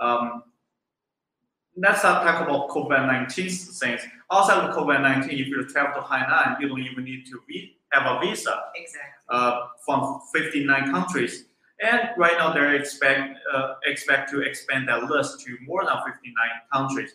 um, 0.00 0.44
let's 1.76 2.02
not 2.02 2.22
talk 2.22 2.46
about 2.46 2.68
COVID-19 2.68 3.78
things. 3.78 4.02
Outside 4.30 4.68
of 4.68 4.74
COVID-19, 4.74 5.26
if 5.32 5.48
you 5.48 5.66
travel 5.66 6.02
to 6.02 6.06
Hainan, 6.06 6.60
you 6.60 6.68
don't 6.68 6.82
even 6.82 7.04
need 7.04 7.26
to 7.26 7.40
have 7.92 8.16
a 8.16 8.20
visa. 8.20 8.64
Exactly. 8.74 9.08
Uh, 9.28 9.68
from 9.84 10.20
59 10.32 10.90
countries. 10.90 11.44
And 11.82 12.10
right 12.16 12.34
now 12.38 12.52
they 12.52 12.76
expect 12.76 13.38
uh, 13.52 13.74
expect 13.86 14.30
to 14.30 14.40
expand 14.40 14.88
that 14.88 15.04
list 15.04 15.40
to 15.40 15.56
more 15.66 15.84
than 15.84 15.96
59 15.96 16.32
countries. 16.72 17.14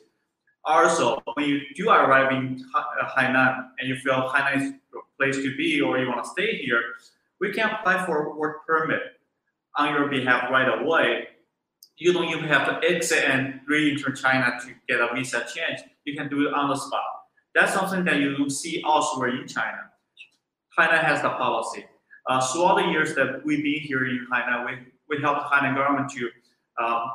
Also, 0.66 1.22
when 1.36 1.48
you 1.48 1.62
do 1.76 1.90
arrive 1.90 2.34
in 2.34 2.62
uh, 2.76 2.84
Hainan 3.16 3.70
and 3.80 3.88
you 3.88 3.96
feel 3.98 4.30
Hainan 4.30 4.62
is 4.62 4.70
a 4.94 5.00
place 5.18 5.38
to 5.38 5.56
be 5.56 5.80
or 5.80 5.98
you 5.98 6.08
want 6.08 6.24
to 6.24 6.30
stay 6.30 6.58
here, 6.58 6.82
we 7.40 7.54
can 7.54 7.70
apply 7.70 8.06
for 8.06 8.38
work 8.38 8.68
permit 8.68 9.02
on 9.78 9.94
your 9.94 10.10
behalf 10.10 10.52
right 10.52 10.82
away. 10.82 11.28
You 11.98 12.14
don't 12.14 12.30
even 12.30 12.46
have 12.46 12.68
to 12.68 12.88
exit 12.88 13.24
and 13.24 13.60
re-enter 13.68 14.12
China 14.12 14.60
to 14.62 14.74
get 14.88 15.02
a 15.02 15.14
visa 15.16 15.46
change. 15.54 15.80
You 16.06 16.16
can 16.16 16.30
do 16.30 16.48
it 16.48 16.54
on 16.54 16.70
the 16.70 16.76
spot. 16.76 17.04
That's 17.56 17.74
something 17.74 18.06
that 18.06 18.18
you 18.18 18.50
see 18.50 18.84
elsewhere 18.86 19.30
in 19.30 19.48
China. 19.48 19.80
China 20.78 20.98
has 20.98 21.24
the 21.24 21.30
policy. 21.30 21.86
Uh, 22.28 22.46
throughout 22.46 22.76
the 22.76 22.92
years 22.92 23.16
that 23.16 23.42
we've 23.44 23.64
been 23.64 23.82
here 23.82 24.06
in 24.06 24.28
China, 24.30 24.66
we, 24.66 24.74
we 25.10 25.22
helped 25.22 25.42
the 25.42 25.56
China 25.56 25.76
government 25.76 26.12
to 26.12 26.30
uh, 26.80 27.08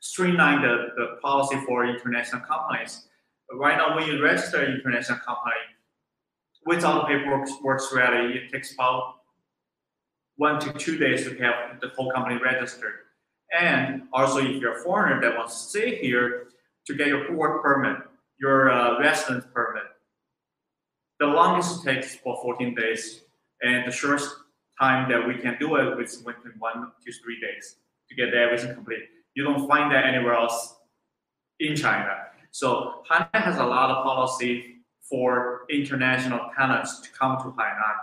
streamline 0.00 0.62
the, 0.62 0.88
the 0.96 1.18
policy 1.20 1.56
for 1.66 1.84
international 1.84 2.40
companies. 2.40 3.08
Right 3.52 3.76
now, 3.76 3.94
when 3.94 4.06
you 4.06 4.22
register 4.22 4.62
an 4.62 4.72
international 4.72 5.18
company, 5.18 5.54
without 6.64 7.02
the 7.02 7.14
paperwork 7.14 7.48
works 7.62 7.92
ready, 7.92 8.38
it 8.38 8.50
takes 8.50 8.72
about 8.72 9.16
one 10.36 10.58
to 10.60 10.72
two 10.72 10.96
days 10.96 11.24
to 11.24 11.36
have 11.38 11.80
the 11.80 11.88
whole 11.88 12.10
company 12.12 12.40
registered. 12.42 12.94
And 13.58 14.02
also, 14.12 14.38
if 14.38 14.60
you're 14.60 14.78
a 14.78 14.82
foreigner 14.82 15.20
that 15.20 15.36
wants 15.36 15.62
to 15.62 15.68
stay 15.70 15.96
here, 15.96 16.48
to 16.86 16.94
get 16.94 17.08
your 17.08 17.32
work 17.32 17.62
permit, 17.62 17.98
your 18.38 18.70
uh, 18.70 18.98
residence 19.00 19.44
permit, 19.52 19.84
the 21.18 21.26
longest 21.26 21.84
takes 21.84 22.14
for 22.16 22.40
14 22.42 22.74
days, 22.74 23.22
and 23.62 23.86
the 23.86 23.92
shortest 23.92 24.30
time 24.80 25.10
that 25.10 25.26
we 25.26 25.34
can 25.36 25.56
do 25.60 25.76
it 25.76 26.00
is 26.00 26.22
within 26.24 26.52
one 26.58 26.90
to 27.04 27.12
three 27.22 27.38
days 27.40 27.76
to 28.08 28.14
get 28.14 28.32
everything 28.32 28.74
complete. 28.74 29.04
You 29.34 29.44
don't 29.44 29.68
find 29.68 29.92
that 29.92 30.06
anywhere 30.06 30.34
else 30.34 30.76
in 31.58 31.76
China. 31.76 32.16
So 32.50 33.02
Hainan 33.10 33.42
has 33.42 33.58
a 33.58 33.64
lot 33.64 33.90
of 33.90 34.02
policy 34.02 34.76
for 35.02 35.66
international 35.68 36.40
talents 36.56 37.00
to 37.00 37.10
come 37.10 37.36
to 37.38 37.54
Hainan. 37.58 37.96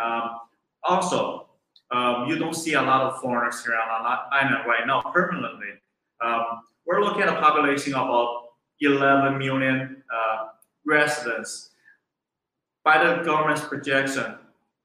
Um, 0.00 0.40
Also, 0.86 1.43
um, 1.90 2.26
you 2.28 2.38
don't 2.38 2.54
see 2.54 2.74
a 2.74 2.82
lot 2.82 3.02
of 3.02 3.20
foreigners 3.20 3.64
here 3.64 3.74
on 3.74 4.02
the 4.02 4.36
island 4.36 4.66
right 4.66 4.86
now 4.86 5.02
permanently. 5.12 5.68
Um, 6.20 6.62
we're 6.86 7.02
looking 7.02 7.22
at 7.22 7.28
a 7.28 7.40
population 7.40 7.94
of 7.94 8.08
about 8.08 8.44
11 8.80 9.38
million 9.38 10.02
uh, 10.12 10.46
residents. 10.84 11.70
By 12.84 13.02
the 13.02 13.22
government's 13.22 13.62
projection, 13.62 14.36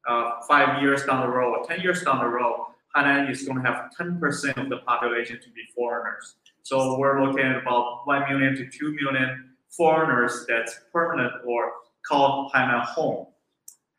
uh, 0.07 0.41
five 0.47 0.82
years 0.82 1.03
down 1.03 1.21
the 1.21 1.28
road, 1.28 1.65
10 1.67 1.82
years 1.82 2.03
down 2.03 2.19
the 2.19 2.28
road, 2.28 2.67
Hainan 2.95 3.30
is 3.30 3.43
going 3.43 3.61
to 3.61 3.69
have 3.69 3.91
10% 3.99 4.57
of 4.57 4.69
the 4.69 4.78
population 4.78 5.39
to 5.41 5.49
be 5.49 5.61
foreigners. 5.76 6.36
So 6.63 6.97
we're 6.97 7.23
looking 7.23 7.45
at 7.45 7.57
about 7.57 8.01
1 8.05 8.30
million 8.30 8.55
to 8.55 8.69
2 8.69 8.97
million 9.01 9.49
foreigners 9.69 10.45
that's 10.47 10.80
permanent 10.91 11.34
or 11.45 11.71
called 12.07 12.51
Hainan 12.53 12.86
home. 12.86 13.28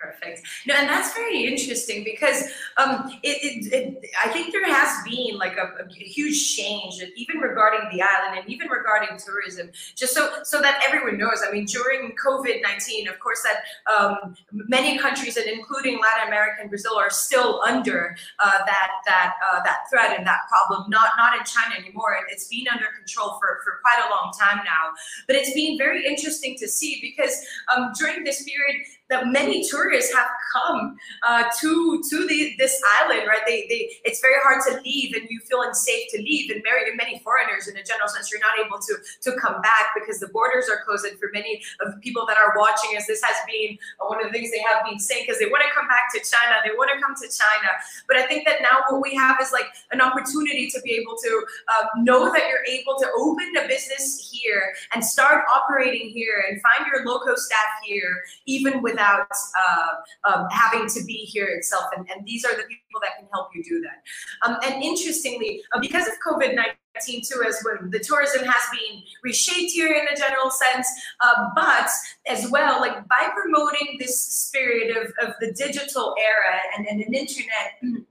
Perfect. 0.01 0.41
No, 0.67 0.75
and 0.75 0.89
that's 0.89 1.13
very 1.13 1.45
interesting 1.45 2.05
because 2.05 2.45
um, 2.79 3.21
it, 3.23 3.37
it, 3.45 3.73
it, 3.73 4.11
I 4.19 4.29
think 4.31 4.51
there 4.51 4.65
has 4.65 5.05
been 5.05 5.37
like 5.37 5.59
a, 5.59 5.85
a, 5.85 5.93
huge 5.93 6.57
change, 6.57 7.03
even 7.17 7.37
regarding 7.37 7.87
the 7.93 8.01
island 8.01 8.41
and 8.41 8.49
even 8.49 8.69
regarding 8.69 9.19
tourism. 9.19 9.71
Just 9.95 10.15
so 10.15 10.43
so 10.43 10.63
that 10.63 10.83
everyone 10.83 11.19
knows. 11.19 11.43
I 11.47 11.53
mean, 11.53 11.67
during 11.67 12.17
COVID 12.17 12.63
nineteen, 12.63 13.09
of 13.09 13.21
course, 13.21 13.43
that 13.43 13.61
um, 13.95 14.35
many 14.51 14.97
countries, 14.97 15.37
and 15.37 15.47
including 15.47 16.01
Latin 16.01 16.29
America 16.29 16.63
and 16.63 16.71
Brazil, 16.71 16.97
are 16.97 17.11
still 17.11 17.61
under 17.61 18.17
uh, 18.39 18.59
that 18.65 18.91
that 19.05 19.35
uh, 19.53 19.61
that 19.65 19.81
threat 19.91 20.17
and 20.17 20.27
that 20.27 20.41
problem. 20.49 20.89
Not 20.89 21.11
not 21.19 21.37
in 21.37 21.45
China 21.45 21.75
anymore. 21.79 22.17
It's 22.31 22.49
been 22.49 22.65
under 22.73 22.87
control 22.97 23.39
for 23.39 23.61
for 23.63 23.81
quite 23.83 24.03
a 24.07 24.09
long 24.09 24.33
time 24.33 24.65
now. 24.65 24.97
But 25.27 25.37
it's 25.37 25.53
been 25.53 25.77
very 25.77 26.07
interesting 26.07 26.57
to 26.57 26.69
see 26.69 27.01
because 27.03 27.45
um, 27.77 27.93
during 27.99 28.25
this 28.25 28.43
period 28.45 28.87
that 29.11 29.27
many 29.27 29.69
tourists 29.69 30.15
have 30.15 30.29
come 30.53 30.97
uh, 31.27 31.45
to 31.61 32.03
to 32.09 32.27
the, 32.27 32.55
this 32.59 32.81
island, 33.03 33.27
right? 33.27 33.43
They, 33.47 33.67
they 33.69 33.91
it's 34.05 34.21
very 34.21 34.39
hard 34.43 34.63
to 34.69 34.81
leave, 34.83 35.15
and 35.15 35.27
you 35.29 35.41
feel 35.41 35.63
unsafe 35.63 36.09
to 36.11 36.19
leave. 36.23 36.51
And 36.51 36.63
very 36.63 36.95
many 36.97 37.19
foreigners, 37.19 37.69
in 37.69 37.77
a 37.77 37.83
general 37.83 38.09
sense, 38.09 38.31
you're 38.31 38.41
not 38.41 38.65
able 38.65 38.79
to 38.79 38.95
to 39.31 39.37
come 39.39 39.61
back 39.61 39.93
because 39.99 40.21
the 40.21 40.29
borders 40.29 40.71
are 40.71 40.83
closed. 40.85 41.05
And 41.05 41.19
for 41.19 41.29
many 41.35 41.61
of 41.81 41.93
the 41.93 41.99
people 41.99 42.25
that 42.27 42.39
are 42.39 42.55
watching 42.57 42.97
us, 42.97 43.07
this 43.07 43.23
has 43.23 43.37
been 43.47 43.77
one 43.99 44.25
of 44.25 44.31
the 44.31 44.33
things 44.33 44.51
they 44.51 44.63
have 44.63 44.87
been 44.87 44.99
saying 44.99 45.25
because 45.27 45.39
they 45.41 45.51
want 45.51 45.63
to 45.67 45.71
come 45.75 45.89
back 45.89 46.07
to 46.15 46.21
China, 46.23 46.63
they 46.65 46.73
want 46.79 46.91
to 46.95 47.01
come 47.03 47.15
to 47.19 47.29
China. 47.29 47.71
But 48.07 48.17
I 48.17 48.27
think 48.27 48.47
that 48.47 48.63
now 48.63 48.87
what 48.89 49.03
we 49.03 49.15
have 49.15 49.39
is 49.43 49.51
like 49.53 49.67
an 49.91 50.01
opportunity 50.01 50.71
to 50.71 50.81
be 50.83 50.93
able 50.95 51.17
to 51.19 51.33
uh, 51.69 51.85
know 51.99 52.31
that 52.33 52.47
you're 52.49 52.67
able 52.71 52.97
to 52.99 53.07
open 53.19 53.51
a 53.59 53.67
business 53.67 54.31
here 54.31 54.73
and 54.95 55.05
start 55.05 55.45
operating 55.53 56.11
here 56.11 56.45
and 56.49 56.63
find 56.63 56.87
your 56.87 57.05
local 57.05 57.37
staff 57.37 57.71
here, 57.85 58.23
even 58.47 58.83
with 58.83 59.00
without 59.01 59.27
uh, 59.57 60.33
um, 60.33 60.47
having 60.51 60.89
to 60.89 61.05
be 61.05 61.15
here 61.15 61.47
itself. 61.47 61.85
And, 61.97 62.07
and, 62.11 62.27
these 62.27 62.45
are 62.45 62.53
the 62.53 62.65
people 62.65 63.01
that 63.03 63.17
can 63.19 63.27
help 63.33 63.49
you 63.55 63.65
do 63.65 63.81
that. 63.81 64.03
Um, 64.47 64.59
and 64.63 64.83
interestingly, 64.83 65.63
uh, 65.75 65.81
because 65.81 66.07
of 66.07 66.15
COVID 66.27 66.55
19 66.55 67.23
too, 67.25 67.43
as 67.47 67.63
well, 67.65 67.91
the 67.91 67.99
tourism 67.99 68.45
has 68.45 68.63
been 68.73 69.03
reshaped 69.25 69.73
here 69.73 69.89
in 69.89 70.07
a 70.13 70.17
general 70.17 70.51
sense, 70.51 70.87
uh, 71.21 71.49
but 71.55 71.89
as 72.29 72.51
well, 72.51 72.81
like 72.81 73.09
by 73.09 73.29
promoting 73.35 73.97
this 73.99 74.21
spirit 74.21 74.97
of, 74.97 75.13
of 75.27 75.35
the 75.41 75.53
digital 75.53 76.15
era 76.19 76.61
and, 76.77 76.87
and 76.87 77.01
an 77.01 77.15
internet 77.15 78.07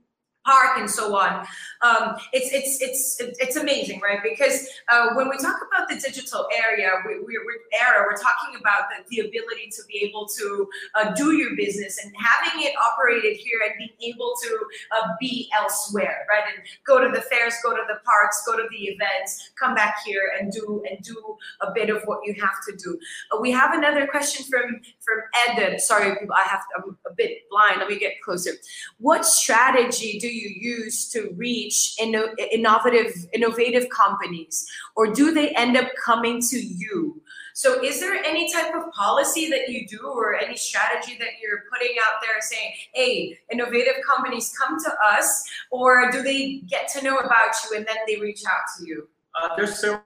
park 0.50 0.78
and 0.78 0.90
so 0.90 1.16
on. 1.16 1.46
Um, 1.82 2.16
it's, 2.32 2.50
it's, 2.52 2.72
it's, 2.86 3.38
it's 3.38 3.56
amazing, 3.56 4.00
right? 4.00 4.20
Because 4.22 4.66
uh, 4.92 5.10
when 5.14 5.28
we 5.30 5.36
talk 5.38 5.58
about 5.68 5.88
the 5.88 5.96
digital 5.96 6.46
area, 6.66 6.90
we, 7.06 7.14
we, 7.20 7.34
we 7.46 7.54
era, 7.86 8.04
we're 8.06 8.22
talking 8.28 8.52
about 8.60 8.82
the, 8.90 8.98
the 9.10 9.18
ability 9.28 9.66
to 9.76 9.82
be 9.90 9.96
able 10.06 10.26
to 10.38 10.68
uh, 10.96 11.12
do 11.14 11.28
your 11.40 11.52
business 11.56 11.98
and 12.02 12.12
having 12.18 12.66
it 12.66 12.74
operated 12.88 13.36
here 13.36 13.60
and 13.66 13.74
being 13.78 14.12
able 14.14 14.32
to 14.42 14.50
uh, 14.96 15.08
be 15.20 15.48
elsewhere, 15.58 16.26
right? 16.28 16.44
And 16.52 16.66
go 16.84 16.94
to 17.04 17.08
the 17.16 17.22
fairs, 17.22 17.54
go 17.62 17.70
to 17.70 17.84
the 17.88 17.98
parks, 18.04 18.42
go 18.46 18.56
to 18.56 18.66
the 18.70 18.82
events, 18.92 19.52
come 19.58 19.74
back 19.74 19.96
here 20.04 20.32
and 20.38 20.52
do 20.52 20.82
and 20.90 21.02
do 21.02 21.16
a 21.60 21.68
bit 21.72 21.88
of 21.90 22.02
what 22.04 22.20
you 22.24 22.34
have 22.40 22.58
to 22.68 22.72
do. 22.76 22.98
Uh, 23.32 23.38
we 23.40 23.50
have 23.50 23.72
another 23.74 24.06
question 24.06 24.44
from 24.50 24.80
from 25.06 25.18
Ed. 25.48 25.80
Sorry, 25.80 26.10
I 26.10 26.44
have 26.48 26.60
to, 26.60 26.72
I'm 26.76 26.98
a 27.06 27.14
bit 27.14 27.32
blind. 27.50 27.78
Let 27.78 27.88
me 27.88 27.98
get 27.98 28.14
closer. 28.24 28.52
What 28.98 29.24
strategy 29.24 30.18
do 30.18 30.28
you 30.28 30.39
use 30.48 31.08
to 31.10 31.32
reach 31.36 31.94
inno- 32.00 32.34
innovative 32.50 33.12
innovative 33.32 33.88
companies? 33.90 34.66
Or 34.96 35.12
do 35.12 35.32
they 35.32 35.50
end 35.50 35.76
up 35.76 35.88
coming 36.04 36.40
to 36.50 36.58
you? 36.58 37.20
So 37.54 37.82
is 37.84 38.00
there 38.00 38.14
any 38.14 38.50
type 38.52 38.74
of 38.74 38.90
policy 38.92 39.50
that 39.50 39.68
you 39.68 39.86
do 39.86 40.00
or 40.06 40.34
any 40.34 40.56
strategy 40.56 41.16
that 41.18 41.40
you're 41.42 41.64
putting 41.70 41.96
out 42.02 42.20
there 42.22 42.40
saying 42.40 42.72
hey 42.94 43.38
innovative 43.52 43.96
companies 44.08 44.54
come 44.56 44.78
to 44.82 44.90
us 45.04 45.44
or 45.70 46.10
do 46.10 46.22
they 46.22 46.62
get 46.68 46.88
to 46.94 47.04
know 47.04 47.18
about 47.18 47.50
you 47.64 47.76
and 47.76 47.86
then 47.86 47.96
they 48.06 48.16
reach 48.16 48.42
out 48.46 48.62
to 48.78 48.86
you? 48.86 49.08
Uh, 49.34 49.56
there's 49.56 49.78
several 49.78 50.02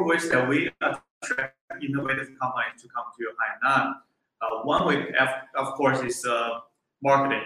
ways 0.00 0.28
that 0.30 0.48
we 0.48 0.70
attract 0.80 1.56
innovative 1.82 2.28
companies 2.40 2.80
to 2.80 2.88
come 2.88 3.04
to 3.18 3.24
Hainan. 3.38 3.94
Uh, 4.40 4.62
one 4.64 4.86
way, 4.86 5.12
of 5.56 5.66
course, 5.74 6.00
is 6.00 6.24
uh, 6.24 6.60
marketing 7.02 7.42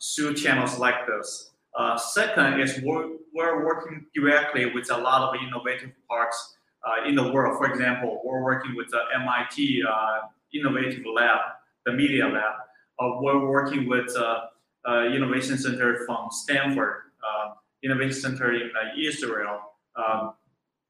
through 0.00 0.34
channels 0.34 0.78
like 0.78 1.06
this. 1.06 1.50
Uh, 1.76 1.96
second 1.96 2.58
is 2.58 2.80
we're, 2.82 3.16
we're 3.34 3.64
working 3.64 4.06
directly 4.14 4.72
with 4.72 4.90
a 4.90 4.96
lot 4.96 5.22
of 5.22 5.40
innovative 5.42 5.90
parks 6.08 6.56
uh, 6.86 7.06
in 7.06 7.14
the 7.14 7.32
world. 7.32 7.58
For 7.58 7.70
example, 7.70 8.22
we're 8.24 8.42
working 8.42 8.74
with 8.74 8.88
the 8.90 9.00
MIT 9.14 9.82
uh, 9.86 10.28
Innovative 10.54 11.04
Lab, 11.04 11.38
the 11.84 11.92
Media 11.92 12.26
Lab. 12.26 12.54
Uh, 12.98 13.20
we're 13.20 13.46
working 13.46 13.86
with 13.88 14.10
uh, 14.16 14.46
Innovation 15.12 15.58
Center 15.58 16.04
from 16.06 16.28
Stanford, 16.30 17.02
Innovation 17.82 18.20
Center 18.20 18.54
in 18.54 18.70
Israel, 18.98 19.60
um, 19.96 20.32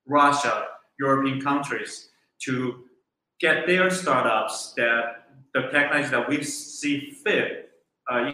Russia, 0.06 0.66
European 1.00 1.40
countries 1.40 2.10
to 2.42 2.84
get 3.40 3.66
their 3.66 3.90
startups 3.90 4.72
that 4.76 5.26
the 5.52 5.62
technology 5.62 6.08
that 6.08 6.28
we 6.28 6.42
see 6.42 7.10
fit 7.10 7.65
uh, 8.10 8.32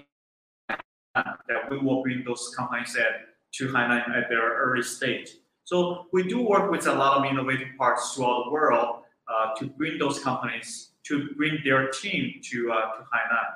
that 1.14 1.70
we 1.70 1.78
will 1.78 2.02
bring 2.02 2.24
those 2.24 2.54
companies 2.56 2.96
at, 2.96 3.28
to 3.54 3.68
Hainan 3.68 4.16
at 4.16 4.28
their 4.28 4.56
early 4.64 4.82
stage. 4.82 5.30
So 5.64 6.06
we 6.12 6.22
do 6.24 6.42
work 6.42 6.70
with 6.70 6.86
a 6.86 6.94
lot 6.94 7.18
of 7.18 7.24
innovative 7.30 7.68
parts 7.78 8.14
throughout 8.14 8.44
the 8.44 8.50
world 8.50 9.02
uh, 9.28 9.54
to 9.58 9.66
bring 9.66 9.98
those 9.98 10.18
companies, 10.18 10.90
to 11.04 11.28
bring 11.36 11.58
their 11.64 11.88
team 11.88 12.40
to, 12.42 12.72
uh, 12.72 12.96
to 12.96 13.02
Hainan. 13.12 13.48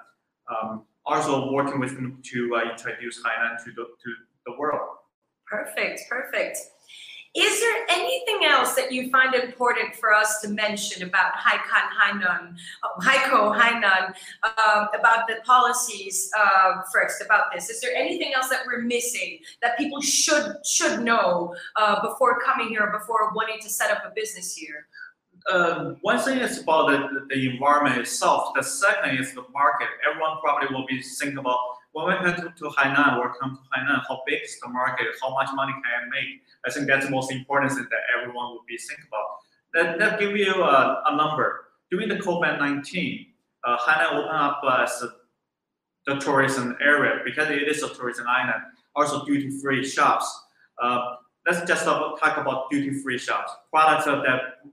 Um, 0.49 0.83
also 1.05 1.51
working 1.53 1.81
with 1.81 1.95
them 1.95 2.21
to 2.33 2.57
uh, 2.57 2.71
introduce 2.71 3.23
Hainan 3.23 3.63
to 3.65 3.71
the, 3.71 3.85
to 3.85 4.15
the 4.47 4.53
world. 4.59 4.97
Perfect, 5.47 6.03
perfect. 6.09 6.59
Is 7.37 7.61
there 7.61 7.87
anything 7.91 8.47
else 8.47 8.75
that 8.77 8.91
you 8.91 9.11
find 9.11 9.35
important 9.35 9.95
for 9.95 10.15
us 10.15 10.41
to 10.41 10.49
mention 10.49 11.07
about 11.07 11.35
Haikan 11.35 11.91
Hainan, 12.01 12.57
uh, 12.83 13.01
Haikou 13.03 13.55
Hainan, 13.61 14.15
uh, 14.43 14.87
about 14.99 15.29
the 15.29 15.37
policies 15.45 16.31
uh, 16.39 16.81
first 16.91 17.23
about 17.23 17.53
this? 17.53 17.69
Is 17.69 17.83
there 17.83 17.95
anything 17.95 18.33
else 18.35 18.49
that 18.49 18.61
we're 18.67 18.81
missing 18.83 19.41
that 19.61 19.77
people 19.77 20.01
should 20.01 20.57
should 20.65 21.03
know 21.03 21.55
uh, 21.77 22.01
before 22.09 22.41
coming 22.41 22.69
here, 22.69 22.91
before 22.99 23.35
wanting 23.35 23.59
to 23.61 23.69
set 23.69 23.91
up 23.91 24.03
a 24.07 24.13
business 24.15 24.55
here? 24.55 24.87
Uh, 25.51 25.93
one 26.01 26.19
thing 26.19 26.39
is 26.39 26.63
about 26.63 26.89
the, 26.89 27.27
the 27.29 27.51
environment 27.51 27.99
itself. 27.99 28.55
The 28.57 28.63
second 28.63 29.19
is 29.19 29.35
the 29.35 29.45
market. 29.53 29.89
Everyone 30.09 30.39
probably 30.43 30.75
will 30.75 30.87
be 30.87 31.03
thinking 31.03 31.39
about 31.39 31.59
when 31.97 32.09
we 32.09 32.15
come 32.17 32.37
to, 32.37 32.53
to 32.59 32.65
Hainan 32.77 33.17
or 33.17 33.33
come 33.41 33.57
to 33.57 33.63
Hainan, 33.73 34.03
how 34.07 34.21
big 34.27 34.43
is 34.45 34.61
the 34.61 34.69
market? 34.69 35.07
How 35.23 35.31
much 35.31 35.49
money 35.55 35.73
can 35.73 35.83
I 35.83 36.05
make? 36.11 36.43
I 36.67 36.71
think 36.71 36.87
that's 36.87 37.07
the 37.07 37.11
most 37.11 37.33
important 37.33 37.73
thing 37.73 37.87
that 37.91 38.01
everyone 38.15 38.53
would 38.53 38.67
be 38.69 38.77
thinking 38.77 39.07
about. 39.09 39.25
That, 39.73 39.99
that 39.99 40.21
give 40.21 40.37
you 40.37 40.63
a, 40.63 41.03
a 41.07 41.17
number. 41.17 41.69
During 41.91 42.11
the 42.11 42.17
COVID-19, 42.17 43.29
uh, 43.65 43.79
Hainan 43.79 44.13
opened 44.13 44.29
up 44.29 44.61
as 44.79 45.03
a, 45.05 45.09
the 46.05 46.21
tourism 46.21 46.77
area 46.83 47.23
because 47.25 47.49
it 47.49 47.63
is 47.67 47.83
a 47.83 47.89
tourism 47.95 48.27
island. 48.29 48.63
Also 48.95 49.25
duty-free 49.25 49.83
shops. 49.89 50.31
Uh, 50.83 51.15
let's 51.47 51.67
just 51.67 51.87
talk 51.87 52.37
about 52.37 52.69
duty-free 52.71 53.17
shops. 53.17 53.51
Products 53.73 54.05
that 54.05 54.19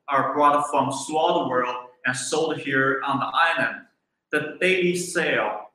are 0.10 0.34
brought 0.34 0.70
from 0.70 0.92
throughout 0.92 1.44
the 1.44 1.48
world 1.48 1.86
and 2.06 2.18
sold 2.18 2.58
here 2.58 3.02
on 3.06 3.20
the 3.20 3.32
island. 3.34 3.86
The 4.34 4.58
daily 4.60 4.98
sale 4.98 5.62
uh, 5.62 5.70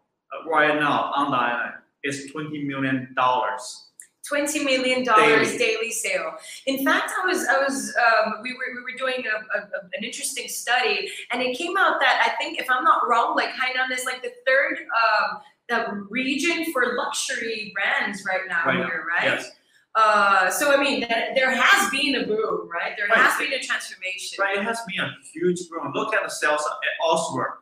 right 0.47 0.79
now 0.79 1.13
on 1.15 1.31
the 1.31 1.37
island 1.37 1.75
is 2.05 2.31
$20 2.33 2.67
million. 2.67 3.15
$20 3.17 4.65
million 4.65 5.05
daily. 5.05 5.59
daily. 5.59 5.91
sale. 5.91 6.33
In 6.67 6.85
fact, 6.85 7.13
I 7.23 7.27
was, 7.27 7.47
I 7.47 7.59
was, 7.59 7.95
um, 7.97 8.35
we 8.43 8.53
were, 8.53 8.75
we 8.75 8.93
were 8.93 8.99
doing 8.99 9.25
a, 9.27 9.59
a, 9.59 9.63
an 9.63 10.05
interesting 10.05 10.49
study 10.49 11.11
and 11.33 11.43
it 11.43 11.57
came 11.57 11.77
out 11.77 11.99
that 12.01 12.27
I 12.27 12.37
think, 12.37 12.61
if 12.61 12.67
I'm 12.71 12.85
not 12.85 13.09
wrong, 13.09 13.35
like 13.37 13.51
Hainan 13.51 13.91
is 13.93 14.05
like 14.05 14.23
the 14.23 14.33
third, 14.47 14.79
um, 14.79 15.41
the 15.69 16.07
region 16.11 16.73
for 16.73 16.97
luxury 16.97 17.73
brands 17.75 18.25
right 18.27 18.41
now 18.49 18.67
right 18.67 18.77
here, 18.77 19.07
now. 19.07 19.29
right? 19.29 19.39
Yes. 19.39 19.51
Uh, 19.95 20.51
so 20.51 20.73
I 20.73 20.83
mean, 20.83 21.01
that, 21.01 21.35
there 21.35 21.51
has 21.51 21.91
been 21.91 22.15
a 22.17 22.27
boom, 22.27 22.69
right? 22.73 22.93
There 22.97 23.09
right. 23.09 23.19
has 23.19 23.39
been 23.39 23.53
a 23.53 23.63
transformation. 23.63 24.37
Right, 24.39 24.59
it 24.59 24.63
has 24.63 24.79
been 24.87 25.05
a 25.05 25.13
huge 25.33 25.69
boom. 25.69 25.93
Look 25.95 26.15
at 26.15 26.23
the 26.23 26.29
sales 26.29 26.63
elsewhere 27.03 27.55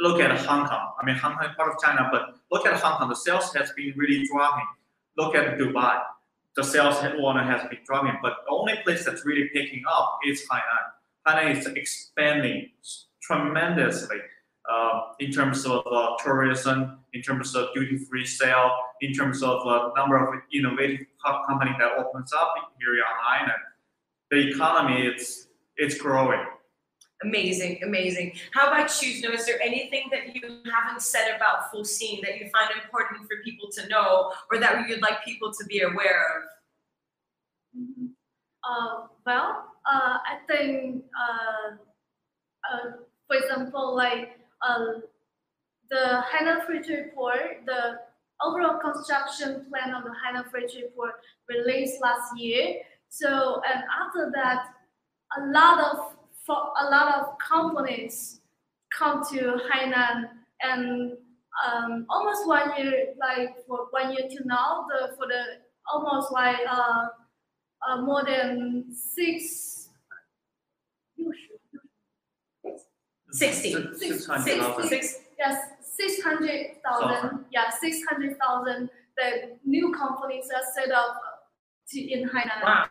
look 0.00 0.20
at 0.20 0.36
Hong 0.46 0.66
Kong. 0.66 0.92
I 1.00 1.04
mean, 1.04 1.16
Hong 1.16 1.34
Kong 1.34 1.48
is 1.48 1.56
part 1.56 1.70
of 1.72 1.80
China, 1.82 2.08
but 2.10 2.36
look 2.50 2.66
at 2.66 2.78
Hong 2.80 2.98
Kong. 2.98 3.08
The 3.08 3.16
sales 3.16 3.52
has 3.54 3.72
been 3.72 3.92
really 3.96 4.26
dropping. 4.26 4.66
Look 5.16 5.34
at 5.34 5.58
Dubai. 5.58 6.00
The 6.56 6.64
sales 6.64 6.96
one 7.18 7.44
has 7.44 7.62
been 7.68 7.78
dropping, 7.84 8.18
but 8.22 8.38
the 8.46 8.52
only 8.52 8.74
place 8.84 9.04
that's 9.04 9.24
really 9.24 9.48
picking 9.52 9.82
up 9.88 10.18
is 10.26 10.44
Hainan. 10.50 10.84
Hainan 11.26 11.56
is 11.56 11.66
expanding 11.66 12.70
tremendously 13.22 14.18
uh, 14.68 15.00
in 15.20 15.30
terms 15.30 15.64
of 15.66 15.86
uh, 15.86 16.16
tourism, 16.22 16.98
in 17.12 17.22
terms 17.22 17.54
of 17.54 17.68
duty-free 17.74 18.26
sale, 18.26 18.70
in 19.00 19.12
terms 19.12 19.42
of 19.42 19.66
uh, 19.66 19.90
number 19.96 20.16
of 20.16 20.40
innovative 20.52 21.06
co- 21.24 21.42
company 21.46 21.72
that 21.78 21.92
opens 21.98 22.32
up 22.32 22.54
here 22.80 23.02
on 23.04 23.46
Hainan. 23.46 23.60
The 24.30 24.48
economy, 24.48 25.06
it's 25.06 25.48
it's 25.76 25.96
growing. 25.96 26.44
Amazing, 27.24 27.80
amazing. 27.82 28.32
How 28.52 28.68
about 28.68 28.90
you, 29.02 29.12
Snow? 29.14 29.30
Is 29.32 29.44
there 29.44 29.60
anything 29.60 30.08
that 30.12 30.36
you 30.36 30.62
haven't 30.72 31.02
said 31.02 31.34
about 31.34 31.72
Fuxing 31.72 32.22
that 32.22 32.38
you 32.38 32.48
find 32.50 32.70
important 32.80 33.22
for 33.22 33.42
people 33.44 33.68
to 33.72 33.88
know 33.88 34.32
or 34.52 34.58
that 34.58 34.88
you'd 34.88 35.02
like 35.02 35.24
people 35.24 35.52
to 35.52 35.64
be 35.66 35.80
aware 35.80 36.22
of? 36.36 36.42
Mhm. 37.76 38.14
Uh, 38.62 39.08
well, 39.26 39.72
uh, 39.84 40.18
I 40.24 40.38
think, 40.46 41.04
uh, 41.18 41.76
uh, 42.70 42.90
for 43.26 43.36
example, 43.36 43.96
like 43.96 44.38
uh, 44.62 45.00
the 45.90 46.22
Hainan 46.30 46.66
Free 46.66 46.82
Trade 46.82 47.14
Port, 47.14 47.64
the 47.66 48.00
overall 48.40 48.78
construction 48.78 49.66
plan 49.68 49.94
of 49.94 50.04
the 50.04 50.10
Hainan 50.10 50.48
Free 50.50 50.68
Trade 50.68 50.94
Port 50.94 51.14
released 51.48 52.00
last 52.00 52.38
year. 52.38 52.82
So, 53.08 53.60
and 53.66 53.82
after 54.02 54.30
that, 54.34 54.74
a 55.36 55.46
lot 55.46 55.80
of 55.80 56.17
for 56.48 56.56
a 56.80 56.84
lot 56.90 57.14
of 57.14 57.38
companies 57.38 58.40
come 58.96 59.22
to 59.30 59.60
Hainan 59.70 60.30
and 60.62 61.12
um, 61.66 62.06
almost 62.08 62.46
one 62.48 62.72
year, 62.78 63.08
like 63.20 63.50
for 63.66 63.86
one 63.90 64.12
year 64.14 64.28
to 64.30 64.46
now, 64.46 64.86
the 64.88 65.14
for 65.16 65.26
the 65.26 65.42
almost 65.92 66.32
like 66.32 66.56
uh, 66.68 67.06
uh, 67.88 68.00
more 68.00 68.24
than 68.24 68.86
six. 68.92 69.90
60. 73.30 73.72
Six- 73.72 73.98
Six- 73.98 74.24
600,000. 74.26 75.00
Yes, 75.38 75.58
six 75.82 76.22
hundred 76.22 76.76
thousand. 76.82 77.44
Yeah, 77.52 77.70
six 77.70 78.00
hundred 78.08 78.36
thousand. 78.38 78.88
The 79.16 79.58
new 79.64 79.92
companies 79.92 80.46
are 80.54 80.62
set 80.74 80.92
up 80.92 81.14
to 81.90 82.00
in 82.00 82.28
Hainan. 82.28 82.62
Wow. 82.62 82.86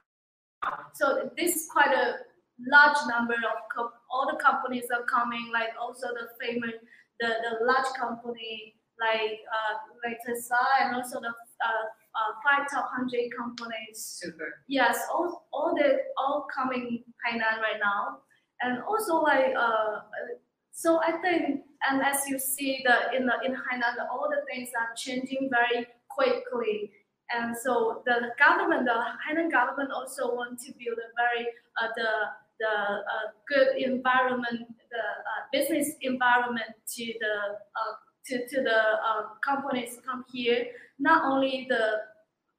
So 0.93 1.31
this 1.37 1.55
is 1.55 1.67
quite 1.71 1.91
a 1.93 2.15
large 2.59 2.97
number 3.09 3.35
of 3.35 3.57
co- 3.75 3.93
all 4.09 4.27
the 4.31 4.37
companies 4.41 4.85
are 4.93 5.03
coming. 5.03 5.49
Like 5.53 5.69
also 5.79 6.07
the 6.07 6.27
famous, 6.41 6.75
the 7.19 7.27
the 7.27 7.65
large 7.65 7.91
company 7.99 8.75
like 8.99 9.39
uh 9.53 9.73
like 10.03 10.17
Tesla 10.25 10.57
and 10.81 10.95
also 10.95 11.19
the 11.21 11.29
uh, 11.29 11.85
uh 12.17 12.31
five 12.43 12.67
top 12.71 12.89
hundred 12.89 13.29
companies. 13.37 13.97
Super. 14.21 14.63
Yes, 14.67 14.99
all 15.13 15.47
all 15.53 15.75
the 15.75 15.99
all 16.17 16.47
coming 16.53 17.03
Hainan 17.25 17.61
right 17.61 17.79
now, 17.81 18.19
and 18.61 18.81
also 18.83 19.21
like 19.21 19.53
uh, 19.57 20.01
so 20.71 20.99
I 21.01 21.11
think 21.21 21.61
and 21.89 22.01
as 22.01 22.27
you 22.27 22.39
see 22.39 22.83
the 22.85 23.15
in 23.15 23.25
the 23.25 23.35
in 23.45 23.53
Hainan 23.53 23.97
all 24.11 24.29
the 24.29 24.41
things 24.49 24.69
are 24.79 24.93
changing 24.95 25.49
very 25.51 25.87
quickly, 26.09 26.91
and 27.33 27.55
so 27.55 28.01
the 28.05 28.33
government 28.39 28.85
the 28.85 28.97
Hainan 29.25 29.51
government 29.51 29.91
also 29.91 30.33
want 30.33 30.59
to 30.61 30.71
build 30.73 30.97
a 30.97 31.09
very 31.13 31.47
uh, 31.81 31.89
the 31.95 32.09
the 32.59 32.67
uh, 32.67 33.27
good 33.47 33.77
environment 33.77 34.67
the 34.91 34.97
uh, 34.97 35.41
business 35.51 35.95
environment 36.01 36.71
to 36.95 37.05
the 37.19 37.35
uh, 37.75 37.93
to, 38.25 38.47
to 38.47 38.61
the 38.61 38.79
uh, 39.07 39.23
companies 39.43 39.99
come 40.05 40.25
here 40.31 40.67
not 40.99 41.23
only 41.25 41.65
the 41.69 42.01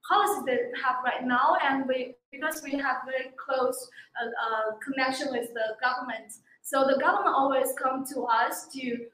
policies 0.09 0.45
that 0.47 0.61
have 0.83 0.97
right 1.05 1.27
now, 1.27 1.57
and 1.63 1.87
we 1.87 2.15
because 2.33 2.63
we 2.63 2.73
have 2.73 2.99
very 3.05 3.33
close 3.37 3.91
uh, 4.23 4.77
connection 4.85 5.29
with 5.31 5.49
the 5.55 5.77
government. 5.83 6.33
So 6.63 6.87
the 6.87 6.99
government 7.01 7.35
always 7.35 7.73
come 7.83 8.05
to 8.15 8.23
us 8.25 8.69
to 8.75 9.07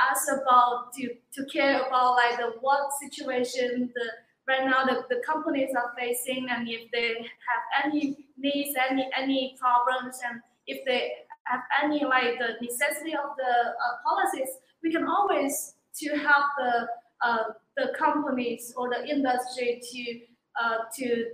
ask 0.00 0.28
about 0.32 0.92
to 0.94 1.08
to 1.34 1.44
care 1.52 1.80
about 1.86 2.14
like 2.14 2.38
the 2.38 2.52
what 2.60 2.90
situation 3.00 3.90
the 3.94 4.08
right 4.48 4.64
now 4.64 4.84
the, 4.84 5.04
the 5.08 5.20
companies 5.24 5.70
are 5.76 5.92
facing 5.98 6.46
and 6.50 6.68
if 6.68 6.90
they 6.90 7.08
have 7.48 7.84
any 7.84 8.16
needs 8.36 8.74
any 8.90 9.08
any 9.16 9.56
problems 9.60 10.18
and 10.28 10.40
if 10.66 10.84
they 10.84 11.12
have 11.44 11.60
any 11.82 12.04
like 12.04 12.38
the 12.38 12.54
necessity 12.60 13.14
of 13.14 13.36
the 13.36 13.52
uh, 13.84 13.94
policies 14.04 14.48
we 14.82 14.90
can 14.90 15.04
always 15.06 15.74
to 15.94 16.16
help 16.16 16.46
the 16.58 16.86
uh, 17.22 17.44
the 17.76 17.92
companies 17.96 18.72
or 18.76 18.88
the 18.88 19.06
industry 19.06 19.80
to 19.90 20.20
uh, 20.60 20.78
to 20.96 21.26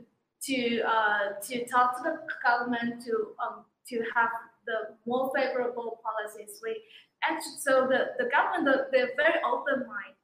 to 0.42 0.80
uh, 0.82 1.40
to 1.42 1.64
talk 1.66 1.96
to 1.96 2.02
the 2.02 2.18
government 2.42 3.02
to 3.04 3.32
um, 3.42 3.64
to 3.88 4.02
have 4.14 4.30
the 4.66 4.96
more 5.06 5.30
favorable 5.36 6.00
policies. 6.02 6.58
We 6.62 6.82
actually, 7.22 7.60
so 7.60 7.86
the, 7.88 8.12
the 8.18 8.30
government 8.30 8.64
the, 8.64 8.88
they're 8.92 9.10
very 9.16 9.40
open 9.46 9.86
mind. 9.86 10.16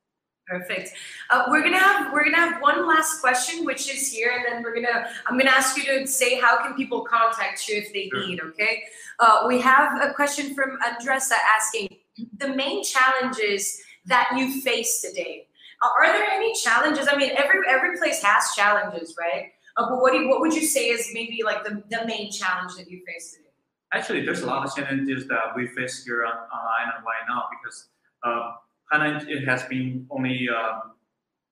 Perfect. 0.46 0.90
Uh, 1.30 1.44
we're 1.48 1.62
gonna 1.62 1.78
have 1.78 2.12
we're 2.12 2.24
gonna 2.24 2.36
have 2.36 2.60
one 2.60 2.86
last 2.86 3.20
question, 3.20 3.64
which 3.64 3.88
is 3.88 4.12
here, 4.12 4.32
and 4.34 4.44
then 4.44 4.62
we're 4.64 4.74
gonna 4.74 5.08
I'm 5.26 5.38
gonna 5.38 5.50
ask 5.50 5.76
you 5.76 5.84
to 5.84 6.06
say 6.06 6.40
how 6.40 6.60
can 6.62 6.74
people 6.74 7.02
contact 7.02 7.68
you 7.68 7.76
if 7.76 7.92
they 7.92 8.08
Sure. 8.12 8.26
need. 8.26 8.40
Okay. 8.40 8.82
Uh, 9.20 9.44
we 9.46 9.60
have 9.60 10.02
a 10.02 10.12
question 10.12 10.54
from 10.54 10.76
Andressa 10.80 11.36
asking 11.56 11.88
the 12.38 12.48
main 12.48 12.82
challenges 12.82 13.80
that 14.06 14.28
you 14.36 14.60
face 14.60 15.00
today. 15.00 15.46
Uh, 15.82 15.88
are 16.00 16.12
there 16.12 16.28
any 16.30 16.52
challenges? 16.54 17.06
I 17.10 17.16
mean, 17.16 17.30
every 17.36 17.60
every 17.68 17.96
place 17.96 18.20
has 18.22 18.52
challenges, 18.56 19.14
right? 19.18 19.52
Uh, 19.76 19.88
but 19.88 20.00
what 20.00 20.12
do 20.12 20.18
you, 20.18 20.28
what 20.28 20.40
would 20.40 20.52
you 20.52 20.66
say 20.66 20.88
is 20.88 21.10
maybe 21.12 21.42
like 21.44 21.62
the, 21.64 21.82
the 21.90 22.04
main 22.06 22.30
challenge 22.30 22.74
that 22.76 22.90
you 22.90 23.02
face 23.06 23.32
today? 23.36 23.46
Actually, 23.92 24.24
there's 24.24 24.42
a 24.42 24.46
lot 24.46 24.66
of 24.66 24.74
challenges 24.74 25.28
that 25.28 25.54
we 25.54 25.68
face 25.68 26.04
here 26.04 26.24
on, 26.24 26.32
on 26.32 26.60
Island 26.80 27.04
right 27.06 27.24
now 27.28 27.44
because 27.54 27.86
um, 28.24 28.54
Hainan 28.92 29.28
it 29.28 29.46
has 29.46 29.62
been 29.64 30.06
only 30.10 30.48
um, 30.48 30.92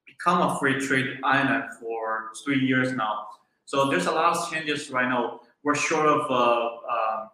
become 0.06 0.40
a 0.50 0.58
free 0.58 0.78
trade 0.80 1.18
island 1.24 1.64
for 1.80 2.30
three 2.44 2.58
years 2.58 2.92
now. 2.92 3.26
So 3.66 3.88
there's 3.90 4.06
a 4.06 4.12
lot 4.12 4.36
of 4.36 4.50
changes 4.50 4.90
right 4.90 5.08
now. 5.08 5.40
We're 5.62 5.74
short 5.74 6.06
of 6.06 6.30
uh, 6.30 6.66
um 6.94 7.30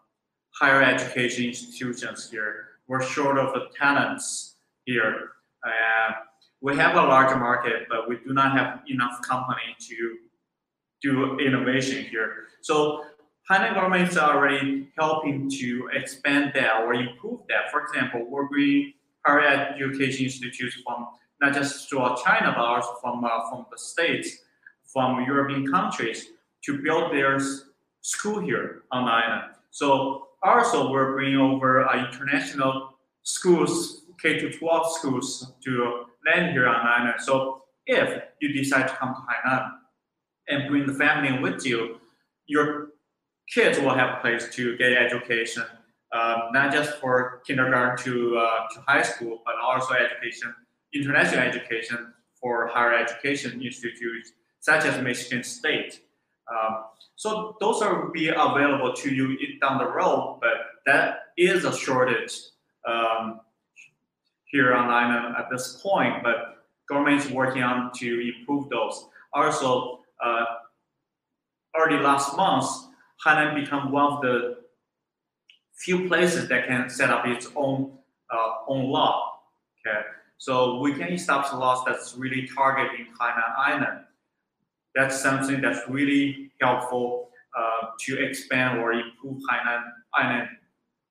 higher 0.60 0.82
education 0.82 1.46
institutions 1.46 2.30
here. 2.30 2.66
We're 2.86 3.02
short 3.02 3.38
of 3.38 3.54
talents 3.74 4.56
here. 4.84 5.30
Uh, 5.66 6.12
we 6.60 6.76
have 6.76 6.94
a 6.96 7.02
large 7.02 7.36
market, 7.36 7.86
but 7.88 8.08
we 8.08 8.16
do 8.26 8.32
not 8.32 8.56
have 8.56 8.80
enough 8.88 9.20
company 9.22 9.76
to 9.88 10.16
do 11.02 11.38
innovation 11.38 12.04
here. 12.04 12.48
So 12.62 13.04
Hainan 13.50 13.74
government 13.74 14.08
is 14.10 14.16
already 14.16 14.88
helping 14.98 15.50
to 15.50 15.90
expand 15.92 16.52
that 16.54 16.82
or 16.82 16.94
improve 16.94 17.40
that. 17.48 17.70
For 17.70 17.82
example, 17.82 18.26
we're 18.28 18.48
bringing 18.48 18.94
higher 19.24 19.74
education 19.74 20.26
institutes 20.26 20.76
from 20.84 21.08
not 21.40 21.54
just 21.54 21.88
throughout 21.88 22.22
China, 22.24 22.52
but 22.56 22.64
also 22.64 22.94
from 23.00 23.24
uh, 23.24 23.48
from 23.48 23.66
the 23.70 23.78
states, 23.78 24.38
from 24.84 25.24
European 25.24 25.66
countries 25.66 26.26
to 26.64 26.78
build 26.78 27.12
their 27.12 27.38
school 28.00 28.40
here 28.40 28.82
on 28.90 29.04
the 29.06 29.10
island. 29.10 29.54
So 29.70 30.28
also 30.42 30.90
we're 30.90 31.12
bringing 31.12 31.38
over 31.38 31.86
uh, 31.86 32.06
international 32.06 32.94
schools, 33.22 34.02
K 34.20 34.38
to 34.38 34.50
12 34.50 34.92
schools 34.92 35.52
to 35.64 36.04
land 36.26 36.52
here 36.52 36.68
on 36.68 36.84
the 36.84 36.90
island. 36.90 37.20
So 37.20 37.64
if 37.86 38.22
you 38.40 38.52
decide 38.52 38.88
to 38.88 38.94
come 38.94 39.14
to 39.14 39.20
Hainan 39.20 39.72
and 40.48 40.68
bring 40.68 40.86
the 40.86 40.94
family 40.94 41.38
with 41.38 41.66
you, 41.66 42.00
your 42.46 42.88
kids 43.52 43.78
will 43.78 43.94
have 43.94 44.18
a 44.18 44.20
place 44.20 44.48
to 44.54 44.76
get 44.76 44.92
education, 44.92 45.64
uh, 46.14 46.48
not 46.52 46.72
just 46.72 47.00
for 47.00 47.42
kindergarten 47.44 48.02
to, 48.04 48.38
uh, 48.38 48.68
to 48.72 48.80
high 48.86 49.02
school, 49.02 49.42
but 49.44 49.56
also 49.60 49.94
education, 49.94 50.54
international 50.94 51.40
education 51.40 52.14
for 52.40 52.68
higher 52.68 52.94
education 52.94 53.60
institutes 53.60 54.32
such 54.60 54.84
as 54.84 55.02
Michigan 55.02 55.42
State. 55.42 56.00
Um, 56.48 56.84
so 57.16 57.56
those 57.60 57.82
are 57.82 58.10
be 58.10 58.28
available 58.28 58.92
to 58.92 59.12
you 59.12 59.58
down 59.60 59.78
the 59.78 59.88
road, 59.88 60.38
but 60.40 60.52
that 60.86 61.32
is 61.36 61.64
a 61.64 61.76
shortage 61.76 62.32
um, 62.86 63.40
here 64.44 64.72
on 64.72 64.90
island 64.90 65.34
at 65.36 65.48
this 65.50 65.80
point. 65.82 66.22
But 66.22 66.64
government 66.88 67.24
is 67.24 67.30
working 67.30 67.62
on 67.62 67.90
to 67.96 68.32
improve 68.38 68.68
those. 68.68 69.08
Also, 69.32 70.00
uh, 70.24 70.44
already 71.74 72.02
last 72.02 72.36
month, 72.36 72.66
Hainan 73.26 73.54
became 73.54 73.90
one 73.90 74.12
of 74.12 74.22
the 74.22 74.63
few 75.74 76.08
places 76.08 76.48
that 76.48 76.66
can 76.68 76.88
set 76.88 77.10
up 77.10 77.26
its 77.26 77.48
own 77.56 77.92
uh, 78.30 78.52
own 78.68 78.90
law. 78.90 79.40
Okay, 79.86 80.00
so 80.38 80.78
we 80.78 80.94
can 80.94 81.12
establish 81.12 81.52
laws 81.52 81.84
that's 81.86 82.14
really 82.16 82.48
targeting 82.54 83.06
Hainan 83.20 83.52
Island. 83.58 84.00
That's 84.94 85.20
something 85.20 85.60
that's 85.60 85.80
really 85.88 86.52
helpful 86.60 87.28
uh, 87.58 87.88
to 88.00 88.24
expand 88.24 88.78
or 88.78 88.92
improve 88.92 89.42
Hainan 89.50 89.82
Island 90.14 90.48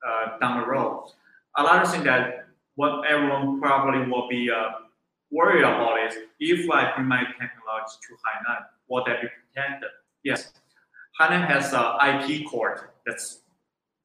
uh, 0.07 0.37
down 0.39 0.61
the 0.61 0.67
road. 0.67 1.11
Another 1.57 1.89
thing 1.89 2.03
that 2.03 2.47
what 2.75 3.05
everyone 3.07 3.61
probably 3.61 4.09
will 4.09 4.27
be 4.27 4.49
uh, 4.49 4.71
worried 5.31 5.61
about 5.61 5.99
is 6.07 6.15
if 6.39 6.69
I 6.69 6.93
bring 6.95 7.07
my 7.07 7.19
technology 7.23 7.95
to 8.07 8.13
Hainan, 8.23 8.65
will 8.87 9.03
that 9.05 9.21
be 9.21 9.27
protected? 9.27 9.89
Yes. 10.23 10.51
Hainan 11.19 11.45
has 11.47 11.73
an 11.73 12.21
IP 12.21 12.47
court 12.49 12.95
that's 13.05 13.42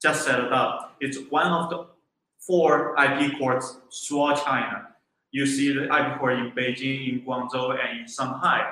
just 0.01 0.25
set 0.25 0.39
it 0.39 0.51
up. 0.51 0.95
It's 0.99 1.17
one 1.29 1.47
of 1.47 1.69
the 1.69 1.87
four 2.45 2.95
IP 3.01 3.37
courts 3.37 3.77
throughout 4.07 4.43
China. 4.43 4.87
You 5.31 5.45
see 5.45 5.73
the 5.73 5.83
IP 5.83 6.19
court 6.19 6.39
in 6.39 6.51
Beijing, 6.51 7.09
in 7.09 7.25
Guangzhou, 7.25 7.77
and 7.79 7.99
in 7.99 8.07
Shanghai. 8.07 8.71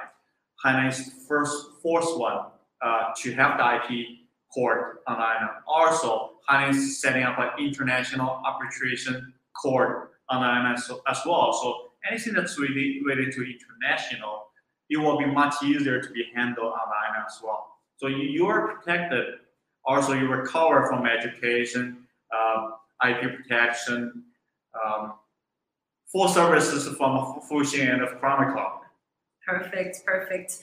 Hainan 0.66 0.90
is 0.90 1.06
the 1.06 1.12
first, 1.28 1.54
fourth 1.84 2.18
one 2.18 2.46
uh, 2.82 3.14
to 3.18 3.34
have 3.34 3.58
the 3.58 3.76
IP 3.76 4.08
court 4.54 5.04
on 5.08 5.18
island. 5.18 5.52
Also, 5.68 6.32
Hainan 6.50 6.72
is 6.72 7.00
setting 7.00 7.24
up 7.24 7.38
an 7.38 7.50
international 7.60 8.42
arbitration 8.46 9.34
court 9.62 10.14
on 10.30 10.44
island 10.44 10.78
as 11.08 11.20
well. 11.26 11.54
So 11.54 11.92
anything 12.10 12.34
that's 12.34 12.58
really 12.58 13.02
related 13.06 13.34
to 13.34 13.44
international, 13.44 14.48
it 14.90 14.98
will 14.98 15.18
be 15.18 15.26
much 15.26 15.56
easier 15.64 16.02
to 16.02 16.10
be 16.12 16.26
handled 16.36 16.74
on 16.74 16.80
island 17.06 17.26
as 17.28 17.40
well. 17.44 17.68
So 17.98 18.08
you, 18.08 18.18
you 18.18 18.48
are 18.48 18.76
protected. 18.76 19.26
Also, 19.88 20.12
you 20.12 20.28
recover 20.28 20.86
from 20.86 21.06
education, 21.06 21.98
um, 22.36 22.74
IP 23.10 23.38
protection, 23.38 24.22
um, 24.86 25.14
full 26.12 26.28
services 26.28 26.86
from 26.98 27.40
Fuxing 27.50 27.94
and 27.94 28.02
of 28.02 28.20
Chrono 28.20 28.52
Cloud. 28.52 28.82
Perfect, 29.48 30.06
perfect. 30.06 30.60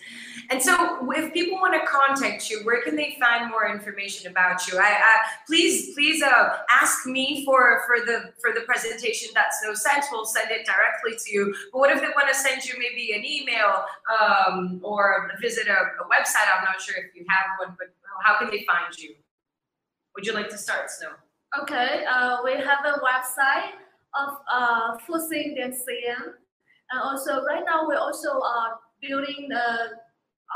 And 0.51 0.63
so, 0.63 1.11
if 1.13 1.33
people 1.33 1.57
want 1.57 1.73
to 1.73 1.87
contact 1.87 2.51
you, 2.51 2.61
where 2.65 2.83
can 2.83 2.97
they 2.97 3.17
find 3.19 3.51
more 3.51 3.67
information 3.67 4.31
about 4.31 4.69
you? 4.69 4.77
I, 4.77 4.83
I 4.83 5.17
please, 5.47 5.95
please 5.95 6.23
uh, 6.23 6.59
ask 6.71 7.07
me 7.07 7.47
for 7.47 7.81
for 7.87 8.05
the 8.05 8.35
for 8.43 8.53
the 8.53 8.61
presentation. 8.67 9.31
That's 9.35 9.57
no 9.65 9.73
sense. 9.73 10.05
We'll 10.13 10.27
send 10.27 10.51
it 10.51 10.67
directly 10.67 11.17
to 11.19 11.33
you. 11.33 11.55
But 11.73 11.79
what 11.79 11.91
if 11.93 12.03
they 12.03 12.09
want 12.09 12.29
to 12.29 12.35
send 12.35 12.63
you 12.67 12.75
maybe 12.79 13.13
an 13.13 13.25
email 13.25 13.87
um, 14.21 14.83
or 14.85 15.31
visit 15.41 15.67
a, 15.67 15.73
a 15.73 16.05
website? 16.05 16.45
I'm 16.55 16.65
not 16.65 16.79
sure 16.79 16.97
if 16.99 17.15
you 17.17 17.25
have 17.27 17.67
one, 17.67 17.75
but 17.79 17.89
how 18.23 18.39
can 18.39 18.51
they 18.51 18.65
find 18.67 18.97
you? 18.99 19.15
Would 20.15 20.27
you 20.27 20.33
like 20.33 20.49
to 20.51 20.59
start, 20.59 20.91
Snow? 20.91 21.11
Okay, 21.63 22.05
uh, 22.09 22.39
we 22.45 22.53
have 22.53 22.85
a 22.85 23.01
website 23.01 23.75
of 24.15 24.37
uh, 24.53 24.97
Fuxing.cn 25.07 26.35
and 26.91 27.01
also 27.03 27.43
right 27.45 27.65
now 27.65 27.89
we 27.89 27.97
also 27.97 28.41
are 28.41 28.79
building 29.01 29.49
the 29.49 29.99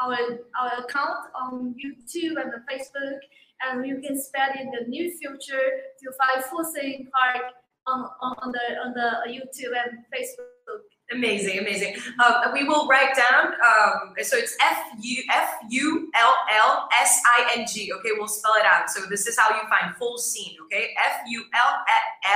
our 0.00 0.16
our 0.60 0.84
account 0.84 1.26
on 1.34 1.74
YouTube 1.74 2.36
and 2.40 2.52
Facebook, 2.70 3.18
and 3.66 3.86
you 3.86 4.00
can 4.00 4.20
spend 4.20 4.60
in 4.60 4.70
the 4.70 4.86
near 4.86 5.10
future 5.18 5.68
to 6.00 6.06
find 6.20 6.44
Fuxing 6.44 7.08
Park 7.10 7.52
on, 7.86 8.08
on 8.20 8.52
the 8.52 8.66
on 8.84 8.92
the 8.94 9.10
YouTube 9.32 9.74
and 9.74 10.04
Facebook. 10.14 10.87
Amazing, 11.10 11.58
amazing. 11.58 11.94
Um, 12.22 12.52
we 12.52 12.64
will 12.64 12.86
write 12.86 13.16
down. 13.16 13.46
Um, 13.46 14.12
so 14.20 14.36
it's 14.36 14.54
F 14.60 14.78
U 15.00 15.22
F 15.30 15.54
U 15.70 16.10
L 16.14 16.34
L 16.62 16.86
S 17.00 17.22
I 17.38 17.50
N 17.56 17.66
G. 17.66 17.90
Okay, 17.94 18.10
we'll 18.18 18.28
spell 18.28 18.52
it 18.58 18.66
out. 18.66 18.90
So 18.90 19.06
this 19.08 19.26
is 19.26 19.38
how 19.38 19.48
you 19.48 19.62
find 19.70 19.94
Fuxing. 19.96 20.56
Okay, 20.66 20.90
F 21.06 21.20
U 21.28 21.44
L 21.54 21.84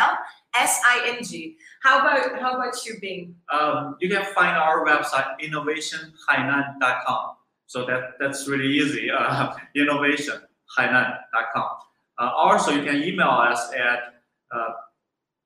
L 0.00 0.18
S 0.56 0.80
I 0.86 1.14
N 1.16 1.22
G. 1.22 1.58
How 1.82 2.00
about 2.00 2.40
how 2.40 2.54
about 2.54 2.74
you, 2.86 2.98
Bing? 2.98 3.34
Um, 3.52 3.96
you 4.00 4.08
can 4.08 4.24
find 4.34 4.56
our 4.56 4.86
website 4.86 5.38
innovationhainan.com. 5.40 7.36
So 7.66 7.84
that 7.84 8.12
that's 8.18 8.48
really 8.48 8.68
easy. 8.68 9.10
Uh, 9.22 9.54
innovationhainan.com. 9.76 11.76
Uh, 12.18 12.30
also, 12.36 12.70
you 12.70 12.84
can 12.84 13.02
email 13.02 13.28
us 13.28 13.72
at 13.72 14.14
uh, 14.54 14.72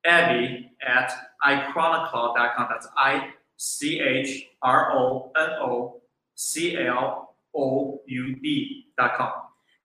Abby 0.04 0.70
at 0.86 1.12
ichronocloud.com. 1.46 2.66
That's 2.68 2.88
I 2.96 3.30
C 3.56 4.00
H 4.00 4.48
R 4.62 4.92
O 4.92 5.32
N 5.38 5.50
O 5.60 6.00
C 6.34 6.76
L 6.76 7.36
O 7.54 8.00
U 8.06 8.36
D.com. 8.36 9.32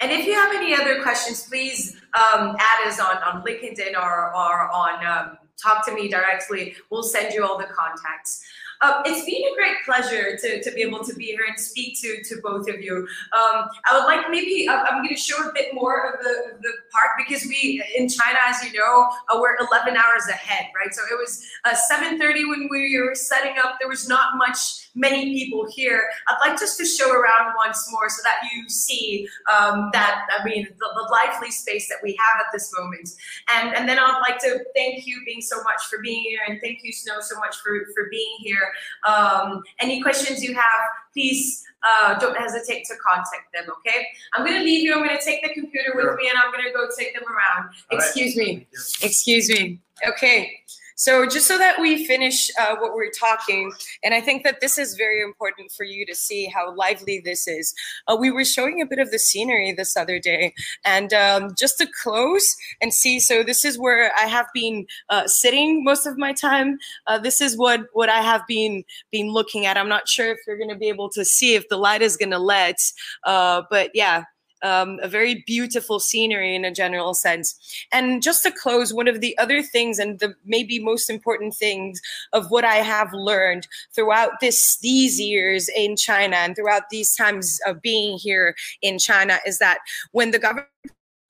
And 0.01 0.11
if 0.11 0.25
you 0.25 0.33
have 0.33 0.53
any 0.55 0.73
other 0.73 1.01
questions, 1.03 1.43
please 1.43 1.95
um, 2.15 2.55
add 2.59 2.87
us 2.87 2.99
on, 2.99 3.17
on 3.17 3.43
LinkedIn 3.43 3.93
or, 3.93 4.35
or 4.35 4.71
on 4.71 5.05
um, 5.05 5.37
talk 5.61 5.85
to 5.85 5.93
me 5.93 6.07
directly. 6.07 6.75
We'll 6.89 7.03
send 7.03 7.33
you 7.33 7.45
all 7.45 7.57
the 7.57 7.65
contacts. 7.65 8.43
Uh, 8.81 9.01
it's 9.05 9.25
been 9.25 9.43
a 9.43 9.55
great 9.55 9.77
pleasure 9.85 10.37
to, 10.37 10.61
to 10.63 10.71
be 10.71 10.81
able 10.81 11.03
to 11.03 11.13
be 11.13 11.25
here 11.25 11.45
and 11.47 11.59
speak 11.59 11.99
to, 12.01 12.21
to 12.23 12.41
both 12.41 12.67
of 12.67 12.81
you. 12.81 13.07
Um, 13.33 13.67
I 13.85 13.93
would 13.93 14.05
like 14.05 14.29
maybe, 14.29 14.67
uh, 14.67 14.73
I'm 14.73 15.03
going 15.03 15.09
to 15.09 15.21
show 15.21 15.37
a 15.47 15.51
bit 15.53 15.73
more 15.73 16.11
of 16.11 16.19
the, 16.23 16.57
the 16.61 16.71
park 16.91 17.11
because 17.17 17.45
we, 17.45 17.83
in 17.95 18.09
China, 18.09 18.39
as 18.47 18.63
you 18.63 18.79
know, 18.79 19.09
uh, 19.29 19.39
we're 19.39 19.55
11 19.71 19.95
hours 19.95 20.27
ahead, 20.29 20.65
right? 20.75 20.93
So 20.93 21.01
it 21.11 21.15
was 21.15 21.45
uh, 21.65 21.75
7.30 21.91 22.49
when 22.49 22.67
we 22.71 22.99
were 22.99 23.13
setting 23.13 23.55
up. 23.63 23.77
There 23.79 23.89
was 23.89 24.07
not 24.07 24.37
much 24.37 24.89
many 24.95 25.33
people 25.33 25.67
here. 25.69 26.03
I'd 26.27 26.49
like 26.49 26.59
just 26.59 26.77
to 26.79 26.85
show 26.85 27.11
around 27.11 27.53
once 27.65 27.87
more 27.91 28.09
so 28.09 28.21
that 28.23 28.49
you 28.51 28.69
see 28.69 29.27
um, 29.53 29.89
that, 29.93 30.25
I 30.37 30.43
mean, 30.43 30.67
the, 30.79 30.87
the, 30.95 31.07
lively 31.11 31.51
space 31.51 31.89
that 31.89 31.97
we 32.01 32.17
have 32.19 32.39
at 32.39 32.47
this 32.53 32.73
moment. 32.77 33.09
And, 33.53 33.75
and 33.75 33.87
then 33.87 33.99
I'd 33.99 34.21
like 34.21 34.39
to 34.39 34.63
thank 34.75 35.05
you 35.05 35.21
Bing 35.25 35.41
so 35.41 35.61
much 35.63 35.83
for 35.89 35.99
being 36.01 36.23
here 36.23 36.39
and 36.47 36.59
thank 36.61 36.79
you, 36.83 36.91
Snow, 36.93 37.19
so 37.19 37.37
much 37.39 37.57
for, 37.57 37.85
for 37.93 38.07
being 38.09 38.35
here. 38.39 38.71
Um, 39.05 39.61
any 39.79 40.01
questions 40.01 40.43
you 40.43 40.53
have, 40.53 40.81
please 41.13 41.63
uh, 41.83 42.17
don't 42.19 42.37
hesitate 42.37 42.85
to 42.85 42.93
contact 43.05 43.51
them, 43.53 43.65
okay? 43.79 44.07
I'm 44.33 44.45
gonna 44.45 44.63
leave 44.63 44.83
you, 44.83 44.93
I'm 44.93 45.05
gonna 45.05 45.19
take 45.19 45.41
the 45.41 45.53
computer 45.53 45.91
with 45.95 46.15
me 46.15 46.29
and 46.29 46.37
I'm 46.37 46.51
gonna 46.51 46.71
go 46.73 46.87
take 46.97 47.13
them 47.13 47.23
around. 47.23 47.71
All 47.91 47.97
Excuse 47.97 48.37
right. 48.37 48.57
me, 48.57 48.67
excuse 49.01 49.49
me. 49.49 49.79
Okay. 50.07 50.51
So 50.95 51.25
just 51.25 51.47
so 51.47 51.57
that 51.57 51.79
we 51.79 52.05
finish 52.05 52.49
uh, 52.59 52.75
what 52.77 52.93
we're 52.93 53.11
talking, 53.11 53.71
and 54.03 54.13
I 54.13 54.21
think 54.21 54.43
that 54.43 54.61
this 54.61 54.77
is 54.77 54.95
very 54.95 55.21
important 55.21 55.71
for 55.71 55.83
you 55.83 56.05
to 56.05 56.15
see 56.15 56.45
how 56.45 56.75
lively 56.75 57.21
this 57.23 57.47
is. 57.47 57.73
Uh, 58.07 58.17
we 58.19 58.31
were 58.31 58.45
showing 58.45 58.81
a 58.81 58.85
bit 58.85 58.99
of 58.99 59.11
the 59.11 59.19
scenery 59.19 59.71
this 59.71 59.95
other 59.95 60.19
day, 60.19 60.53
and 60.85 61.13
um, 61.13 61.55
just 61.57 61.77
to 61.79 61.87
close 62.03 62.55
and 62.81 62.93
see. 62.93 63.19
So 63.19 63.43
this 63.43 63.65
is 63.65 63.79
where 63.79 64.11
I 64.17 64.27
have 64.27 64.47
been 64.53 64.85
uh, 65.09 65.27
sitting 65.27 65.83
most 65.83 66.05
of 66.05 66.17
my 66.17 66.33
time. 66.33 66.77
Uh, 67.07 67.17
this 67.17 67.41
is 67.41 67.57
what 67.57 67.81
what 67.93 68.09
I 68.09 68.21
have 68.21 68.41
been 68.47 68.83
been 69.11 69.31
looking 69.31 69.65
at. 69.65 69.77
I'm 69.77 69.89
not 69.89 70.07
sure 70.07 70.31
if 70.31 70.39
you're 70.45 70.57
going 70.57 70.69
to 70.69 70.75
be 70.75 70.89
able 70.89 71.09
to 71.09 71.25
see 71.25 71.55
if 71.55 71.67
the 71.69 71.77
light 71.77 72.01
is 72.01 72.17
going 72.17 72.31
to 72.31 72.39
let, 72.39 72.77
uh, 73.25 73.63
but 73.69 73.91
yeah 73.93 74.23
um, 74.63 74.99
a 75.01 75.07
very 75.07 75.43
beautiful 75.45 75.99
scenery 75.99 76.55
in 76.55 76.65
a 76.65 76.71
general 76.71 77.13
sense. 77.13 77.55
And 77.91 78.21
just 78.21 78.43
to 78.43 78.51
close, 78.51 78.93
one 78.93 79.07
of 79.07 79.21
the 79.21 79.37
other 79.37 79.61
things, 79.61 79.99
and 79.99 80.19
the 80.19 80.35
maybe 80.45 80.79
most 80.79 81.09
important 81.09 81.55
things 81.55 82.01
of 82.33 82.51
what 82.51 82.63
I 82.63 82.75
have 82.75 83.13
learned 83.13 83.67
throughout 83.93 84.39
this 84.39 84.77
these 84.77 85.19
years 85.19 85.69
in 85.75 85.95
China 85.95 86.35
and 86.37 86.55
throughout 86.55 86.89
these 86.89 87.15
times 87.15 87.59
of 87.65 87.81
being 87.81 88.17
here 88.17 88.55
in 88.81 88.99
China 88.99 89.39
is 89.45 89.59
that 89.59 89.79
when 90.11 90.31
the 90.31 90.39
government 90.39 90.67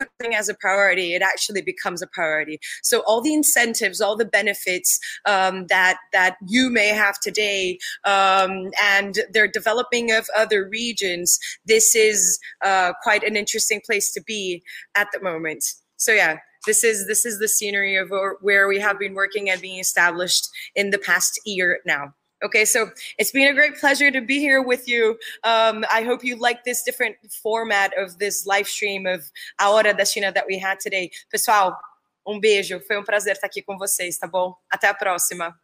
something 0.02 0.36
as 0.36 0.50
a 0.50 0.54
priority, 0.54 1.14
it 1.14 1.22
actually 1.22 1.62
becomes 1.62 2.02
a 2.02 2.08
priority. 2.08 2.60
So 2.84 3.04
all 3.08 3.22
the 3.22 3.34
incentives, 3.34 4.02
all 4.02 4.16
the 4.16 4.26
benefits 4.26 5.00
um, 5.26 5.68
that 5.68 5.98
that 6.14 6.36
you 6.48 6.70
may 6.70 6.90
have 6.90 7.20
today, 7.20 7.78
um, 8.06 8.72
and 8.82 9.20
their 9.34 9.48
developing 9.48 10.12
of 10.12 10.28
other 10.38 10.68
regions, 10.68 11.40
this 11.66 11.96
is 11.96 12.40
uh, 12.64 12.94
quite 13.04 13.24
an 13.24 13.36
interesting 13.36 13.82
place 13.86 14.12
to 14.14 14.22
be 14.22 14.64
at 14.96 15.08
the 15.14 15.22
moment. 15.22 15.64
So 15.98 16.12
yeah, 16.12 16.38
this 16.66 16.84
is 16.84 17.08
this 17.08 17.26
is 17.26 17.40
the 17.40 17.48
scenery 17.48 17.96
of 17.96 18.12
where 18.42 18.68
we 18.68 18.80
have 18.80 19.00
been 19.00 19.14
working 19.14 19.50
and 19.50 19.62
being 19.62 19.80
established 19.80 20.48
in 20.76 20.92
the 20.92 21.00
past 21.00 21.40
year 21.46 21.80
now. 21.86 22.14
Okay, 22.44 22.66
so 22.66 22.90
it's 23.20 23.32
been 23.32 23.48
a 23.48 23.54
great 23.54 23.80
pleasure 23.80 24.10
to 24.10 24.20
be 24.20 24.40
here 24.40 24.64
with 24.64 24.88
you. 24.88 25.18
Um, 25.44 25.86
I 25.92 26.02
hope 26.04 26.24
you 26.24 26.36
like 26.36 26.64
this 26.64 26.82
different 26.84 27.18
format 27.44 27.92
of 27.98 28.18
this 28.18 28.48
live 28.48 28.68
stream 28.68 29.06
of 29.06 29.32
A 29.60 29.66
Hora 29.66 29.94
da 29.94 30.06
China 30.06 30.32
that 30.32 30.46
we 30.48 30.58
had 30.58 30.80
today. 30.80 31.12
Pessoal, 31.32 31.78
um 32.26 32.40
beijo. 32.40 32.80
Foi 32.88 32.98
um 32.98 33.04
prazer 33.04 33.34
estar 33.34 33.48
aqui 33.48 33.62
com 33.62 33.78
vocês, 33.78 34.18
tá 34.18 34.28
bom? 34.28 34.56
Até 34.72 34.88
a 34.88 34.94
próxima. 34.94 35.56